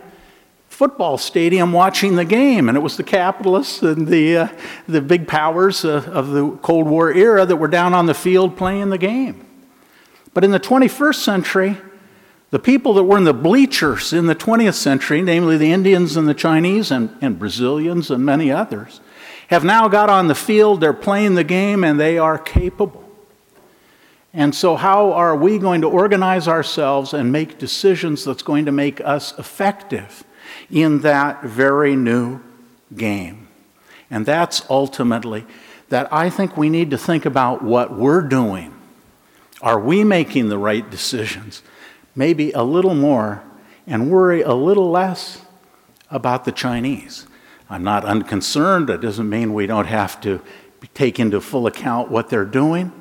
football 0.68 1.18
stadium 1.18 1.72
watching 1.72 2.18
the 2.18 2.26
game, 2.26 2.68
and 2.68 2.78
it 2.78 2.82
was 2.82 2.98
the 2.98 3.04
capitalists 3.04 3.82
and 3.82 4.08
the, 4.08 4.38
uh, 4.38 4.48
the 4.88 5.02
big 5.02 5.28
powers 5.28 5.86
uh, 5.86 6.04
of 6.12 6.32
the 6.32 6.52
Cold 6.58 6.88
War 6.88 7.12
era 7.12 7.46
that 7.46 7.56
were 7.56 7.70
down 7.70 7.94
on 7.94 8.06
the 8.06 8.14
field 8.14 8.58
playing 8.58 8.90
the 8.90 8.98
game. 8.98 9.44
But 10.34 10.44
in 10.44 10.52
the 10.52 10.60
21st 10.60 11.16
century, 11.16 11.78
the 12.56 12.60
people 12.60 12.94
that 12.94 13.04
were 13.04 13.18
in 13.18 13.26
the 13.26 13.34
bleachers 13.34 14.14
in 14.14 14.28
the 14.28 14.34
20th 14.34 14.76
century, 14.76 15.22
namely 15.22 15.58
the 15.58 15.74
Indians 15.74 16.16
and 16.16 16.26
the 16.26 16.34
Chinese 16.34 16.90
and, 16.90 17.14
and 17.20 17.38
Brazilians 17.38 18.10
and 18.10 18.26
many 18.26 18.50
others, 18.50 19.02
have 19.50 19.66
now 19.66 19.90
got 19.90 20.10
on 20.10 20.30
the 20.30 20.36
field, 20.36 20.80
they're 20.80 20.94
playing 20.94 21.36
the 21.36 21.44
game, 21.44 21.84
and 21.84 22.00
they 22.00 22.18
are 22.18 22.38
capable. 22.38 23.04
And 24.34 24.56
so, 24.56 24.78
how 24.78 25.12
are 25.12 25.36
we 25.36 25.60
going 25.60 25.82
to 25.82 25.90
organize 25.90 26.48
ourselves 26.48 27.14
and 27.14 27.30
make 27.30 27.58
decisions 27.58 28.24
that's 28.24 28.42
going 28.42 28.64
to 28.68 28.72
make 28.72 29.02
us 29.02 29.38
effective 29.38 30.24
in 30.72 31.00
that 31.02 31.44
very 31.44 31.94
new 31.98 32.40
game. 32.96 33.50
And 34.10 34.26
that's 34.26 34.64
ultimately 34.70 35.46
that 35.90 36.08
I 36.10 36.30
think 36.30 36.56
we 36.56 36.70
need 36.70 36.92
to 36.92 36.98
think 36.98 37.26
about 37.26 37.62
what 37.62 37.94
we're 37.94 38.22
doing. 38.22 38.74
Are 39.62 39.78
we 39.78 40.06
making 40.06 40.48
the 40.48 40.58
right 40.58 40.90
decisions? 40.90 41.62
Maybe 42.16 42.52
a 42.52 42.64
little 42.64 42.96
more 42.96 43.44
and 43.86 44.10
worry 44.10 44.42
a 44.42 44.54
little 44.54 44.90
less 44.90 45.42
about 46.10 46.46
the 46.46 46.52
Chinese. 46.52 47.28
I'm 47.70 47.84
not 47.84 48.06
unconcerned. 48.06 48.90
It 48.90 49.02
doesn't 49.02 49.30
mean 49.30 49.54
we 49.54 49.68
don't 49.68 49.88
have 49.88 50.22
to 50.22 50.42
take 50.94 51.20
into 51.20 51.42
full 51.42 51.68
account 51.68 52.12
what 52.12 52.30
they're 52.30 52.46
doing, 52.46 52.92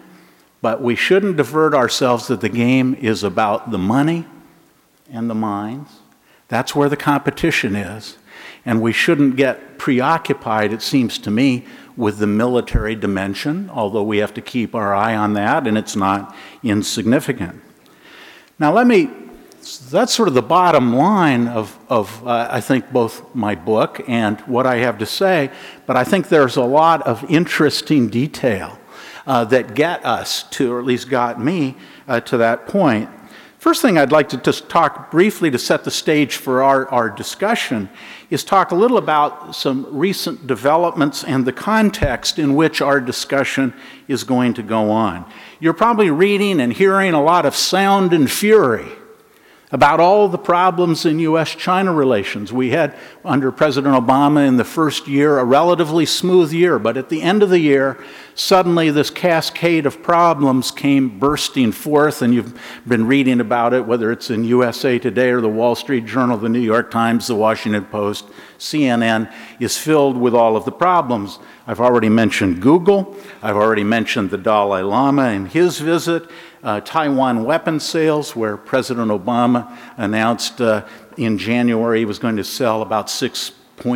but 0.63 0.81
we 0.81 0.97
shouldn't 0.97 1.37
divert 1.37 1.75
ourselves 1.75 2.29
that 2.29 2.41
the 2.41 2.49
game 2.49 2.95
is 2.95 3.23
about 3.23 3.71
the 3.71 3.79
money 3.79 4.27
and 5.11 5.29
the 5.29 5.35
mines. 5.35 5.89
that's 6.49 6.75
where 6.75 6.89
the 6.89 6.97
competition 6.97 7.75
is. 7.75 8.17
And 8.67 8.81
we 8.81 8.93
shouldn't 8.93 9.37
get 9.37 9.79
preoccupied, 9.79 10.73
it 10.73 10.83
seems 10.83 11.19
to 11.19 11.31
me, 11.31 11.65
with 11.97 12.19
the 12.19 12.27
military 12.27 12.95
dimension, 12.95 13.71
although 13.71 14.03
we 14.03 14.19
have 14.19 14.35
to 14.35 14.41
keep 14.41 14.75
our 14.75 14.95
eye 14.95 15.15
on 15.15 15.35
that, 15.35 15.67
and 15.67 15.77
it's 15.77 15.97
not 15.97 16.35
insignificant. 16.63 17.61
Now, 18.57 18.73
let 18.73 18.87
me, 18.87 19.11
that's 19.91 20.15
sort 20.15 20.29
of 20.29 20.35
the 20.35 20.43
bottom 20.43 20.95
line 20.95 21.49
of, 21.49 21.77
of 21.89 22.25
uh, 22.25 22.47
I 22.49 22.61
think, 22.61 22.93
both 22.93 23.35
my 23.35 23.57
book 23.57 24.01
and 24.07 24.41
what 24.43 24.65
I 24.65 24.77
have 24.77 24.99
to 24.99 25.07
say, 25.07 25.51
but 25.87 25.97
I 25.97 26.05
think 26.05 26.29
there's 26.29 26.57
a 26.57 26.63
lot 26.63 27.03
of 27.03 27.29
interesting 27.29 28.09
detail 28.09 28.79
uh, 29.27 29.45
that 29.47 29.75
get 29.75 30.05
us 30.05 30.45
to, 30.51 30.73
or 30.73 30.79
at 30.79 30.85
least 30.85 31.11
got 31.11 31.41
me 31.41 31.77
uh, 32.07 32.21
to 32.21 32.37
that 32.37 32.69
point. 32.69 33.11
First 33.59 33.83
thing 33.83 33.99
I'd 33.99 34.13
like 34.13 34.29
to 34.29 34.37
just 34.37 34.69
talk 34.69 35.11
briefly 35.11 35.51
to 35.51 35.59
set 35.59 35.85
the 35.85 35.91
stage 35.91 36.37
for 36.37 36.63
our, 36.63 36.87
our 36.91 37.09
discussion 37.09 37.89
is 38.29 38.45
talk 38.45 38.71
a 38.71 38.75
little 38.75 38.99
about 38.99 39.57
some 39.57 39.87
recent 39.91 40.47
developments 40.47 41.25
and 41.25 41.47
the 41.47 41.53
context 41.53 42.39
in 42.39 42.55
which 42.55 42.83
our 42.83 43.01
discussion 43.01 43.73
is 44.07 44.23
going 44.23 44.55
to 44.55 44.63
go 44.63 44.91
on. 44.91 45.25
You're 45.61 45.73
probably 45.73 46.11
reading 46.11 46.61
and 46.61 46.73
hearing 46.73 47.15
a 47.15 47.23
lot 47.23 47.47
of 47.47 47.55
sound 47.55 48.13
and 48.13 48.31
fury 48.31 48.87
about 49.75 49.99
all 49.99 50.29
the 50.29 50.39
problems 50.39 51.05
in 51.05 51.19
U.S. 51.19 51.53
China 51.53 51.93
relations. 51.93 52.53
We 52.53 52.71
had, 52.71 52.97
under 53.25 53.51
President 53.51 53.95
Obama 53.95 54.47
in 54.47 54.57
the 54.57 54.65
first 54.65 55.09
year, 55.09 55.39
a 55.41 55.45
relatively 55.45 56.07
smooth 56.07 56.53
year, 56.53 56.79
but 56.79 56.97
at 56.97 57.09
the 57.09 57.23
end 57.23 57.43
of 57.43 57.51
the 57.51 57.59
year, 57.59 58.03
suddenly 58.37 58.91
this 58.91 59.11
cascade 59.11 59.85
of 59.85 60.01
problems 60.01 60.71
came 60.71 61.19
bursting 61.19 61.73
forth, 61.73 62.23
and 62.23 62.33
you've 62.33 62.57
been 62.87 63.09
reading 63.09 63.41
about 63.41 63.75
it, 63.75 63.85
whether 63.85 64.13
it's 64.13 64.31
in 64.31 64.45
USA 64.45 64.97
Today 64.97 65.31
or 65.31 65.41
the 65.41 65.49
Wall 65.49 65.75
Street 65.75 66.07
Journal, 66.07 66.37
the 66.37 66.49
New 66.49 66.61
York 66.61 66.93
Times, 66.93 67.27
the 67.27 67.35
Washington 67.35 67.85
Post, 67.87 68.27
CNN, 68.59 69.33
is 69.59 69.77
filled 69.77 70.17
with 70.17 70.35
all 70.37 70.57
of 70.57 70.65
the 70.65 70.73
problems. 70.73 71.41
I've 71.67 71.81
already 71.81 72.11
mentioned 72.11 72.61
Google, 72.61 73.17
I've 73.43 73.57
already 73.57 73.85
mentioned 73.85 74.31
the 74.31 74.39
Dalai 74.39 74.83
Lama 74.83 75.25
and 75.29 75.49
his 75.49 75.79
visit 75.81 76.29
uh, 76.63 76.81
Taiwan 76.81 77.45
weapons 77.45 77.85
sales, 77.85 78.35
where 78.35 78.57
President 78.57 79.11
Obama 79.11 79.77
announced 79.97 80.61
uh, 80.61 80.87
in 81.17 81.39
January 81.39 82.01
he 82.01 82.05
was 82.05 82.19
going 82.19 82.37
to 82.37 82.45
sell 82.45 82.83
about 82.83 83.07
6.4, 83.07 83.53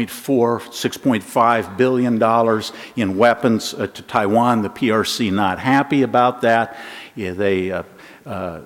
$6.5 0.06 1.76
billion 1.76 2.62
in 2.96 3.18
weapons 3.18 3.74
uh, 3.74 3.86
to 3.86 4.02
Taiwan. 4.02 4.62
The 4.62 4.70
PRC 4.70 5.32
not 5.32 5.58
happy 5.58 6.02
about 6.02 6.42
that. 6.42 6.76
Yeah, 7.14 7.32
they 7.32 7.72
uh, 7.72 7.82
uh, 8.26 8.60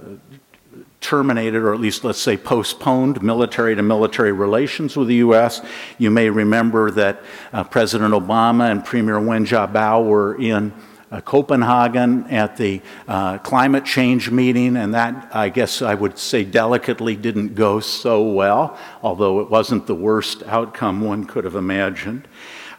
terminated, 1.02 1.62
or 1.62 1.74
at 1.74 1.80
least 1.80 2.04
let's 2.04 2.20
say 2.20 2.36
postponed, 2.36 3.22
military 3.22 3.74
to 3.74 3.82
military 3.82 4.32
relations 4.32 4.96
with 4.96 5.08
the 5.08 5.16
U.S. 5.16 5.60
You 5.98 6.10
may 6.10 6.30
remember 6.30 6.90
that 6.92 7.22
uh, 7.52 7.64
President 7.64 8.14
Obama 8.14 8.70
and 8.70 8.84
Premier 8.84 9.20
Wen 9.20 9.44
Jiabao 9.44 10.06
were 10.06 10.40
in 10.40 10.72
uh, 11.10 11.20
Copenhagen 11.20 12.24
at 12.30 12.56
the 12.56 12.80
uh, 13.06 13.36
climate 13.38 13.84
change 13.84 14.30
meeting, 14.30 14.76
and 14.78 14.94
that, 14.94 15.28
I 15.34 15.50
guess 15.50 15.82
I 15.82 15.94
would 15.94 16.18
say 16.18 16.42
delicately, 16.42 17.16
didn't 17.16 17.54
go 17.54 17.80
so 17.80 18.22
well, 18.22 18.78
although 19.02 19.40
it 19.40 19.50
wasn't 19.50 19.86
the 19.86 19.94
worst 19.94 20.42
outcome 20.44 21.02
one 21.02 21.24
could 21.24 21.44
have 21.44 21.56
imagined. 21.56 22.26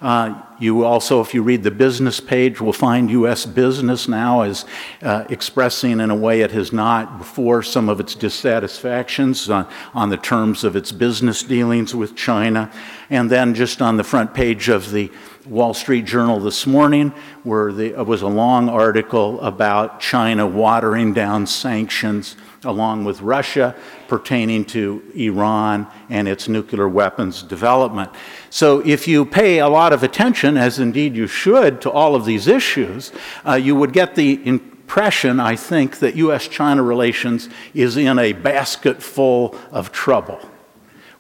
Uh, 0.04 0.38
you 0.60 0.84
also, 0.84 1.22
if 1.22 1.34
you 1.34 1.42
read 1.42 1.64
the 1.64 1.72
business 1.72 2.20
page, 2.20 2.60
will 2.60 2.74
find 2.74 3.10
U.S. 3.12 3.46
business 3.46 4.10
now 4.10 4.42
is 4.42 4.66
uh, 5.02 5.24
expressing 5.30 6.02
in 6.02 6.10
a 6.10 6.16
way 6.16 6.42
it 6.42 6.52
has 6.52 6.74
not 6.74 7.18
before 7.18 7.64
some 7.64 7.88
of 7.88 8.02
its 8.02 8.14
dissatisfactions 8.14 9.50
on, 9.50 9.66
on 9.94 10.10
the 10.10 10.18
terms 10.18 10.66
of 10.66 10.76
its 10.76 10.92
business 10.92 11.42
dealings 11.42 11.96
with 11.96 12.18
China. 12.18 12.70
And 13.10 13.30
then 13.30 13.56
just 13.56 13.82
on 13.82 13.96
the 13.96 14.04
front 14.04 14.34
page 14.34 14.68
of 14.68 14.92
the 14.92 15.10
Wall 15.48 15.74
Street 15.74 16.04
Journal 16.04 16.42
this 16.42 16.68
morning, 16.68 17.14
where 17.44 17.72
there 17.72 18.04
was 18.04 18.24
a 18.24 18.28
long 18.28 18.68
article 18.68 19.40
about 19.40 20.02
China 20.02 20.46
watering 20.46 21.14
down 21.14 21.48
sanctions 21.48 22.36
along 22.66 23.04
with 23.04 23.22
Russia 23.22 23.76
pertaining 24.08 24.66
to 24.66 25.04
Iran 25.16 25.88
and 26.10 26.28
its 26.28 26.48
nuclear 26.48 26.88
weapons 26.88 27.44
development. 27.44 28.12
So, 28.54 28.82
if 28.86 29.08
you 29.08 29.26
pay 29.26 29.58
a 29.58 29.68
lot 29.68 29.94
of 29.94 30.04
attention, 30.04 30.58
as 30.58 30.78
indeed 30.78 31.16
you 31.16 31.26
should, 31.26 31.82
to 31.82 31.90
all 31.90 32.14
of 32.14 32.24
these 32.24 32.48
issues, 32.48 33.12
uh, 33.44 33.56
you 33.56 33.76
would 33.76 33.94
get 33.94 34.14
the 34.14 34.46
impression, 34.46 35.40
I 35.40 35.56
think, 35.56 35.98
that 35.98 36.16
U.S. 36.18 36.48
China 36.48 36.84
relations 36.84 37.50
is 37.74 37.98
in 37.98 38.20
a 38.20 38.34
basket 38.34 39.02
full 39.02 39.58
of 39.72 39.92
trouble. 39.92 40.40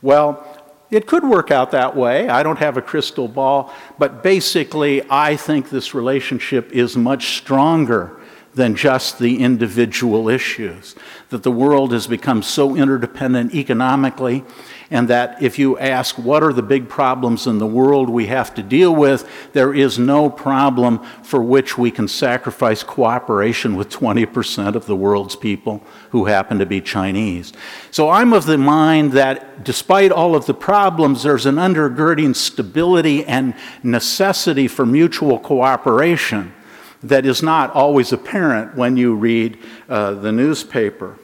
Well, 0.03 0.45
it 0.91 1.07
could 1.07 1.23
work 1.23 1.49
out 1.49 1.71
that 1.71 1.95
way. 1.95 2.29
I 2.29 2.43
don't 2.43 2.59
have 2.59 2.77
a 2.77 2.83
crystal 2.83 3.27
ball, 3.27 3.73
but 3.97 4.21
basically, 4.21 5.01
I 5.09 5.35
think 5.35 5.71
this 5.71 5.95
relationship 5.95 6.71
is 6.71 6.95
much 6.95 7.37
stronger 7.37 8.21
than 8.53 8.75
just 8.75 9.17
the 9.17 9.39
individual 9.39 10.29
issues. 10.29 10.93
That 11.29 11.41
the 11.41 11.51
world 11.51 11.93
has 11.93 12.05
become 12.05 12.43
so 12.43 12.75
interdependent 12.75 13.55
economically 13.55 14.43
and 14.93 15.07
that 15.07 15.41
if 15.41 15.57
you 15.57 15.75
ask 15.79 16.19
what 16.19 16.43
are 16.43 16.53
the 16.53 16.61
big 16.61 16.87
problems 16.87 17.47
in 17.47 17.57
the 17.57 17.65
world 17.65 18.11
we 18.11 18.27
have 18.27 18.53
to 18.53 18.61
deal 18.61 18.95
with, 18.95 19.27
there 19.51 19.73
is 19.73 19.97
no 19.97 20.29
problem 20.29 20.99
for 21.23 21.41
which 21.41 21.79
we 21.79 21.89
can 21.89 22.07
sacrifice 22.07 22.83
cooperation 22.83 23.75
with 23.75 23.89
20% 23.89 24.75
of 24.75 24.85
the 24.85 24.95
world's 24.95 25.35
people 25.35 25.83
who 26.11 26.25
happen 26.25 26.59
to 26.59 26.65
be 26.67 26.79
Chinese. 26.79 27.53
So 27.89 28.11
I'm 28.11 28.33
of 28.33 28.45
the 28.45 28.59
mind 28.59 29.13
that 29.13 29.63
despite 29.63 30.11
all 30.11 30.35
of 30.35 30.45
the 30.45 30.53
problems, 30.53 31.23
there's 31.23 31.47
an 31.47 31.55
undergirding 31.55 32.35
stability 32.35 33.25
and 33.25 33.55
necessity 33.81 34.67
for 34.67 34.85
mutual 34.85 35.39
cooperation 35.39 36.53
that 37.01 37.25
is 37.25 37.41
not 37.41 37.71
always 37.71 38.13
apparent 38.13 38.75
when 38.77 38.95
you 38.95 39.15
read 39.15 39.57
uh, 39.89 40.13
the 40.13 40.31
newspaper. 40.31 41.17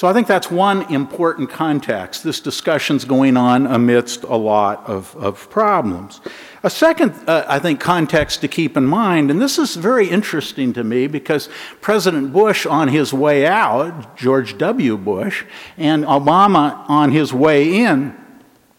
So 0.00 0.08
I 0.08 0.14
think 0.14 0.26
that's 0.26 0.50
one 0.50 0.90
important 0.90 1.50
context. 1.50 2.24
This 2.24 2.40
discussion's 2.40 3.04
going 3.04 3.36
on 3.36 3.66
amidst 3.66 4.22
a 4.22 4.34
lot 4.34 4.82
of, 4.86 5.14
of 5.16 5.50
problems. 5.50 6.22
A 6.62 6.70
second, 6.70 7.12
uh, 7.28 7.44
I 7.46 7.58
think, 7.58 7.80
context 7.80 8.40
to 8.40 8.48
keep 8.48 8.78
in 8.78 8.86
mind, 8.86 9.30
and 9.30 9.42
this 9.42 9.58
is 9.58 9.76
very 9.76 10.08
interesting 10.08 10.72
to 10.72 10.82
me 10.82 11.06
because 11.06 11.50
President 11.82 12.32
Bush 12.32 12.64
on 12.64 12.88
his 12.88 13.12
way 13.12 13.46
out, 13.46 14.16
George 14.16 14.56
W. 14.56 14.96
Bush, 14.96 15.44
and 15.76 16.04
Obama 16.04 16.82
on 16.88 17.12
his 17.12 17.34
way 17.34 17.84
in, 17.84 18.16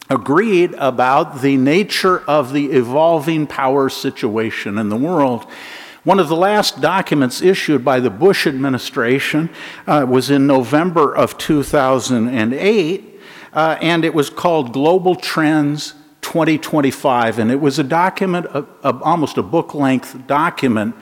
agreed 0.10 0.74
about 0.80 1.44
the 1.44 1.56
nature 1.56 2.22
of 2.22 2.52
the 2.52 2.72
evolving 2.72 3.46
power 3.46 3.90
situation 3.90 4.80
in 4.80 4.90
the 4.90 4.98
world. 4.98 5.46
One 6.04 6.20
of 6.20 6.30
the 6.30 6.36
last 6.36 6.82
documents 6.82 7.44
issued 7.44 7.86
by 7.86 8.00
the 8.00 8.10
Bush 8.10 8.48
administration 8.48 9.52
uh, 9.86 10.04
was 10.10 10.32
in 10.32 10.48
November 10.48 11.16
of 11.16 11.38
2008, 11.38 13.20
uh, 13.54 13.78
and 13.80 14.04
it 14.04 14.16
was 14.16 14.32
called 14.32 14.74
Global 14.74 15.14
Trends 15.14 15.94
2025. 16.22 17.38
And 17.38 17.52
it 17.52 17.62
was 17.62 17.78
a 17.78 17.84
document, 17.84 18.48
a, 18.48 18.66
a, 18.84 19.00
almost 19.04 19.38
a 19.38 19.44
book 19.44 19.76
length 19.76 20.26
document 20.26 20.96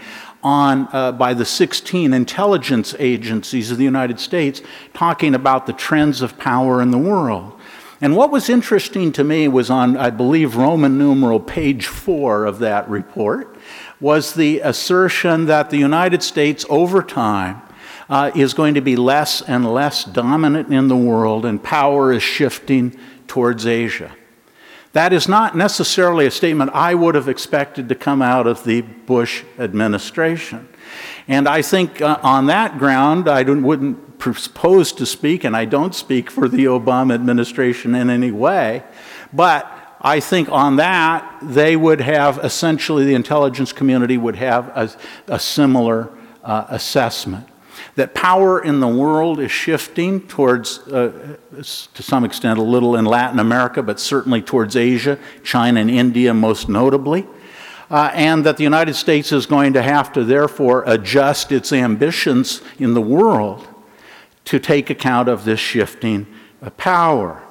on, 0.43 0.89
uh, 0.91 1.13
by 1.13 1.33
the 1.33 1.45
16 1.45 2.13
intelligence 2.13 2.93
agencies 2.99 3.71
of 3.71 3.77
the 3.77 3.85
United 3.85 4.19
States 4.19 4.61
talking 4.93 5.33
about 5.33 5.65
the 5.65 5.73
trends 5.73 6.21
of 6.21 6.37
power 6.37 6.81
in 6.81 6.91
the 6.91 6.97
world. 6.97 7.57
And 8.01 8.17
what 8.17 8.31
was 8.31 8.49
interesting 8.49 9.13
to 9.13 9.23
me 9.23 9.47
was 9.47 9.69
on, 9.69 9.95
I 9.95 10.09
believe, 10.09 10.57
Roman 10.57 10.97
numeral 10.97 11.39
page 11.39 11.85
four 11.87 12.45
of 12.45 12.59
that 12.59 12.89
report 12.89 13.55
was 13.99 14.33
the 14.33 14.59
assertion 14.59 15.45
that 15.45 15.69
the 15.69 15.77
United 15.77 16.23
States, 16.23 16.65
over 16.69 17.01
time, 17.03 17.61
uh, 18.09 18.31
is 18.35 18.53
going 18.53 18.73
to 18.73 18.81
be 18.81 18.95
less 18.95 19.41
and 19.41 19.71
less 19.71 20.03
dominant 20.03 20.73
in 20.73 20.87
the 20.87 20.97
world, 20.97 21.45
and 21.45 21.63
power 21.63 22.11
is 22.11 22.23
shifting 22.23 22.97
towards 23.27 23.65
Asia. 23.67 24.11
That 24.93 25.13
is 25.13 25.27
not 25.27 25.55
necessarily 25.55 26.25
a 26.25 26.31
statement 26.31 26.71
I 26.73 26.95
would 26.95 27.13
have 27.13 27.29
expected 27.29 27.89
to 27.89 27.95
come 27.95 28.21
out 28.23 28.47
of 28.47 28.63
the 28.63 28.81
Bush 28.81 29.43
administration. 29.59 30.67
And 31.27 31.47
I 31.47 31.61
think 31.61 32.01
uh, 32.01 32.17
on 32.23 32.47
that 32.47 32.79
ground, 32.79 33.29
I 33.29 33.43
wouldn't 33.43 34.17
propose 34.17 34.91
to 34.93 35.05
speak, 35.05 35.43
and 35.43 35.55
I 35.55 35.65
don't 35.65 35.93
speak 35.93 36.31
for 36.31 36.47
the 36.47 36.65
Obama 36.65 37.13
administration 37.13 37.93
in 37.93 38.09
any 38.09 38.31
way, 38.31 38.83
but 39.31 39.71
I 40.01 40.21
think 40.21 40.49
on 40.49 40.77
that, 40.77 41.39
they 41.41 41.75
would 41.75 41.99
have 41.99 42.39
essentially, 42.43 43.05
the 43.05 43.15
intelligence 43.15 43.73
community 43.73 44.17
would 44.17 44.37
have 44.37 44.69
a, 44.69 44.89
a 45.27 45.39
similar 45.39 46.09
uh, 46.43 46.65
assessment. 46.69 47.47
That 47.95 48.13
power 48.13 48.63
in 48.63 48.79
the 48.79 48.87
world 48.87 49.39
is 49.39 49.51
shifting 49.51 50.21
towards, 50.27 50.79
uh, 50.87 51.37
to 51.61 52.03
some 52.03 52.23
extent, 52.23 52.59
a 52.59 52.63
little 52.63 52.95
in 52.95 53.05
Latin 53.05 53.39
America, 53.39 53.83
but 53.83 53.99
certainly 53.99 54.41
towards 54.41 54.75
Asia, 54.75 55.17
China 55.43 55.81
and 55.81 55.91
India 55.91 56.33
most 56.33 56.69
notably. 56.69 57.27
Uh, 57.91 58.11
and 58.13 58.45
that 58.45 58.55
the 58.57 58.63
United 58.63 58.93
States 58.93 59.31
is 59.31 59.45
going 59.45 59.73
to 59.73 59.81
have 59.81 60.13
to 60.13 60.23
therefore 60.23 60.83
adjust 60.85 61.51
its 61.51 61.73
ambitions 61.73 62.61
in 62.77 62.93
the 62.93 63.01
world 63.01 63.67
to 64.45 64.59
take 64.59 64.89
account 64.89 65.27
of 65.27 65.43
this 65.43 65.59
shifting 65.59 66.27
uh, 66.61 66.69
power. 66.71 67.41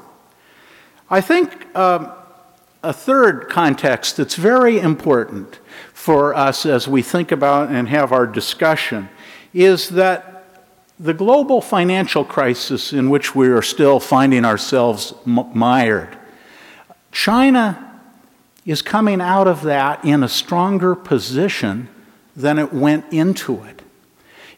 I 1.11 1.21
think 1.21 1.75
um, 1.76 2.12
a 2.82 2.92
third 2.92 3.49
context 3.49 4.16
that's 4.16 4.37
very 4.37 4.78
important 4.78 5.58
for 5.92 6.35
us 6.35 6.64
as 6.64 6.87
we 6.87 7.02
think 7.02 7.32
about 7.32 7.70
and 7.70 7.88
have 7.88 8.12
our 8.12 8.26
discussion 8.26 9.08
is 9.52 9.88
that 9.90 10.44
the 11.00 11.14
global 11.14 11.61
financial 11.61 12.25
crisis 12.25 12.92
in 12.92 13.11
which 13.11 13.35
we 13.35 13.49
are 13.49 13.62
still 13.62 14.00
finding 14.00 14.44
ourselves 14.44 15.14
mired, 15.25 16.16
China 17.12 18.00
is 18.66 18.82
coming 18.82 19.20
out 19.20 19.47
of 19.47 19.62
that 19.62 20.04
in 20.04 20.23
a 20.23 20.28
stronger 20.28 20.94
position 20.94 21.88
than 22.36 22.58
it 22.58 22.73
went 22.73 23.04
into 23.12 23.62
it. 23.64 23.82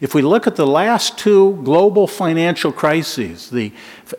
If 0.00 0.14
we 0.14 0.22
look 0.22 0.46
at 0.46 0.56
the 0.56 0.66
last 0.66 1.18
two 1.18 1.60
global 1.62 2.06
financial 2.06 2.72
crises, 2.72 3.50
the 3.50 3.70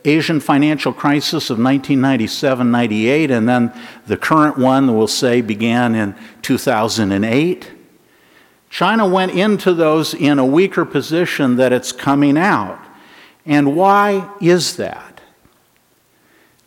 Asian 0.05 0.39
financial 0.39 0.93
crisis 0.93 1.49
of 1.49 1.57
1997 1.57 2.69
98, 2.69 3.31
and 3.31 3.49
then 3.49 3.73
the 4.05 4.15
current 4.15 4.59
one, 4.59 4.95
we'll 4.95 5.07
say, 5.07 5.41
began 5.41 5.95
in 5.95 6.15
2008, 6.43 7.71
China 8.69 9.07
went 9.07 9.31
into 9.31 9.73
those 9.73 10.13
in 10.13 10.37
a 10.37 10.45
weaker 10.45 10.85
position 10.85 11.55
that 11.55 11.73
it's 11.73 11.91
coming 11.91 12.37
out. 12.37 12.79
And 13.45 13.75
why 13.75 14.31
is 14.39 14.77
that? 14.77 15.19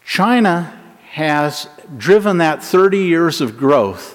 China 0.04 0.78
has 1.12 1.68
driven 1.96 2.38
that 2.38 2.64
30 2.64 2.98
years 2.98 3.40
of 3.40 3.56
growth 3.56 4.13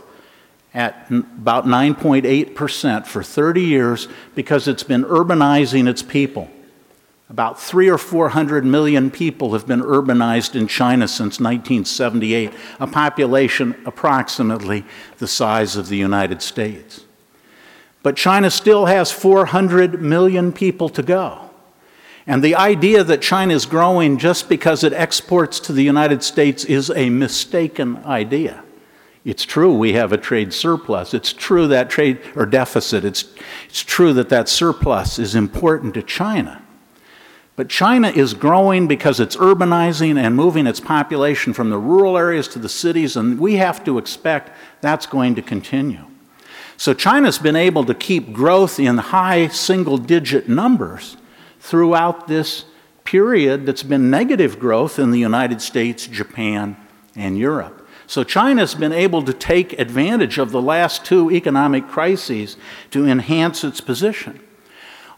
at 0.73 1.09
about 1.09 1.65
9.8% 1.65 3.07
for 3.07 3.23
30 3.23 3.61
years 3.61 4.07
because 4.35 4.67
it's 4.67 4.83
been 4.83 5.03
urbanizing 5.03 5.87
its 5.87 6.03
people. 6.03 6.49
About 7.29 7.61
three 7.61 7.89
or 7.89 7.99
four 7.99 8.29
hundred 8.29 8.65
million 8.65 9.11
people 9.11 9.53
have 9.53 9.67
been 9.67 9.81
urbanized 9.81 10.55
in 10.55 10.67
China 10.67 11.07
since 11.07 11.39
1978, 11.39 12.51
a 12.79 12.87
population 12.87 13.75
approximately 13.85 14.83
the 15.19 15.27
size 15.27 15.75
of 15.75 15.89
the 15.89 15.97
United 15.97 16.41
States. 16.41 17.05
But 18.01 18.15
China 18.15 18.49
still 18.49 18.85
has 18.85 19.11
400 19.11 20.01
million 20.01 20.51
people 20.51 20.89
to 20.89 21.03
go. 21.03 21.51
And 22.25 22.43
the 22.43 22.55
idea 22.55 23.03
that 23.03 23.21
China 23.21 23.53
is 23.53 23.65
growing 23.65 24.17
just 24.17 24.49
because 24.49 24.83
it 24.83 24.93
exports 24.93 25.59
to 25.61 25.73
the 25.73 25.83
United 25.83 26.23
States 26.23 26.63
is 26.63 26.89
a 26.89 27.09
mistaken 27.09 27.97
idea. 28.05 28.63
It's 29.25 29.43
true 29.43 29.73
we 29.73 29.93
have 29.93 30.13
a 30.13 30.17
trade 30.17 30.53
surplus. 30.53 31.13
It's 31.13 31.33
true 31.33 31.67
that 31.67 31.89
trade 31.89 32.19
or 32.35 32.45
deficit. 32.45 33.03
It's, 33.03 33.25
it's 33.67 33.81
true 33.81 34.13
that 34.13 34.29
that 34.29 34.47
surplus 34.47 35.19
is 35.19 35.35
important 35.35 35.93
to 35.95 36.03
China. 36.03 36.63
But 37.55 37.67
China 37.67 38.07
is 38.07 38.33
growing 38.33 38.87
because 38.87 39.19
it's 39.19 39.35
urbanizing 39.35 40.17
and 40.17 40.33
moving 40.33 40.65
its 40.65 40.79
population 40.79 41.51
from 41.51 41.69
the 41.69 41.77
rural 41.77 42.17
areas 42.17 42.47
to 42.49 42.59
the 42.59 42.69
cities, 42.69 43.17
and 43.17 43.37
we 43.37 43.57
have 43.57 43.83
to 43.83 43.97
expect 43.97 44.51
that's 44.79 45.05
going 45.05 45.35
to 45.35 45.41
continue. 45.41 46.05
So 46.77 46.93
China's 46.93 47.37
been 47.37 47.57
able 47.57 47.83
to 47.83 47.93
keep 47.93 48.31
growth 48.31 48.79
in 48.79 48.97
high 48.97 49.49
single 49.49 49.97
digit 49.97 50.47
numbers 50.47 51.17
throughout 51.59 52.29
this 52.29 52.63
period 53.03 53.65
that's 53.65 53.83
been 53.83 54.09
negative 54.09 54.59
growth 54.59 54.97
in 54.97 55.11
the 55.11 55.19
United 55.19 55.61
States, 55.61 56.07
Japan, 56.07 56.77
and 57.17 57.37
Europe. 57.37 57.78
So 58.09 58.23
China's 58.23 58.73
been 58.73 58.91
able 58.91 59.21
to 59.21 59.33
take 59.33 59.77
advantage 59.77 60.39
of 60.39 60.49
the 60.49 60.59
last 60.59 61.05
two 61.05 61.29
economic 61.29 61.87
crises 61.87 62.57
to 62.89 63.05
enhance 63.05 63.63
its 63.63 63.81
position. 63.81 64.39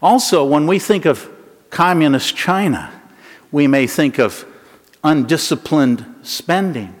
Also, 0.02 0.44
when 0.44 0.66
we 0.66 0.78
think 0.78 1.06
of 1.06 1.30
communist 1.70 2.36
China, 2.36 2.92
we 3.50 3.66
may 3.66 3.86
think 3.86 4.18
of 4.18 4.44
undisciplined 5.02 6.04
spending. 6.20 6.94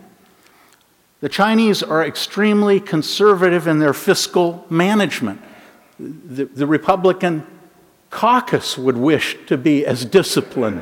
The 1.20 1.28
Chinese 1.28 1.82
are 1.82 2.02
extremely 2.02 2.80
conservative 2.80 3.66
in 3.66 3.78
their 3.78 3.92
fiscal 3.92 4.64
management. 4.70 5.42
The, 6.00 6.46
the 6.46 6.66
Republican 6.66 7.46
caucus 8.08 8.78
would 8.78 8.96
wish 8.96 9.36
to 9.44 9.58
be 9.58 9.84
as 9.84 10.06
disciplined 10.06 10.80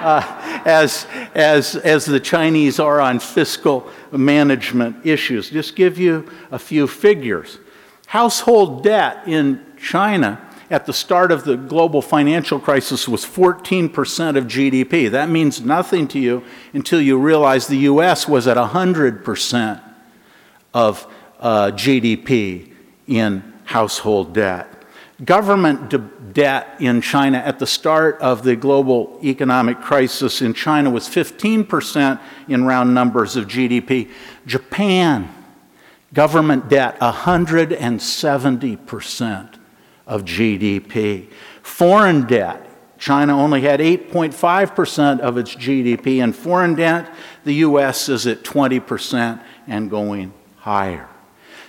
uh, 0.00 0.62
as, 0.64 1.06
as, 1.34 1.76
as 1.76 2.04
the 2.04 2.20
Chinese 2.20 2.78
are 2.80 3.00
on 3.00 3.18
fiscal 3.18 3.88
management 4.10 5.04
issues. 5.06 5.50
Just 5.50 5.76
give 5.76 5.98
you 5.98 6.30
a 6.50 6.58
few 6.58 6.86
figures. 6.86 7.58
Household 8.06 8.82
debt 8.82 9.26
in 9.26 9.64
China 9.80 10.46
at 10.70 10.86
the 10.86 10.92
start 10.92 11.32
of 11.32 11.44
the 11.44 11.56
global 11.56 12.00
financial 12.00 12.60
crisis 12.60 13.08
was 13.08 13.24
14% 13.24 14.36
of 14.36 14.44
GDP. 14.44 15.10
That 15.10 15.28
means 15.28 15.60
nothing 15.60 16.06
to 16.08 16.18
you 16.18 16.44
until 16.72 17.00
you 17.00 17.18
realize 17.18 17.66
the 17.66 17.78
US 17.78 18.28
was 18.28 18.46
at 18.46 18.56
100% 18.56 19.82
of 20.72 21.06
uh, 21.40 21.72
GDP 21.72 22.72
in 23.08 23.42
household 23.64 24.32
debt. 24.32 24.69
Government 25.24 25.90
de- 25.90 25.98
debt 25.98 26.76
in 26.80 27.02
China 27.02 27.38
at 27.38 27.58
the 27.58 27.66
start 27.66 28.18
of 28.20 28.42
the 28.42 28.56
global 28.56 29.18
economic 29.22 29.80
crisis 29.80 30.40
in 30.40 30.54
China 30.54 30.88
was 30.90 31.08
15% 31.08 32.18
in 32.48 32.64
round 32.64 32.94
numbers 32.94 33.36
of 33.36 33.46
GDP. 33.46 34.10
Japan, 34.46 35.28
government 36.14 36.68
debt 36.68 36.98
170% 37.00 39.58
of 40.06 40.24
GDP. 40.24 41.26
Foreign 41.62 42.26
debt, 42.26 42.66
China 42.98 43.38
only 43.38 43.60
had 43.62 43.80
8.5% 43.80 45.20
of 45.20 45.38
its 45.38 45.54
GDP, 45.54 46.22
and 46.22 46.36
foreign 46.36 46.74
debt, 46.74 47.10
the 47.44 47.54
US 47.54 48.08
is 48.08 48.26
at 48.26 48.42
20% 48.42 49.40
and 49.66 49.90
going 49.90 50.32
higher. 50.56 51.08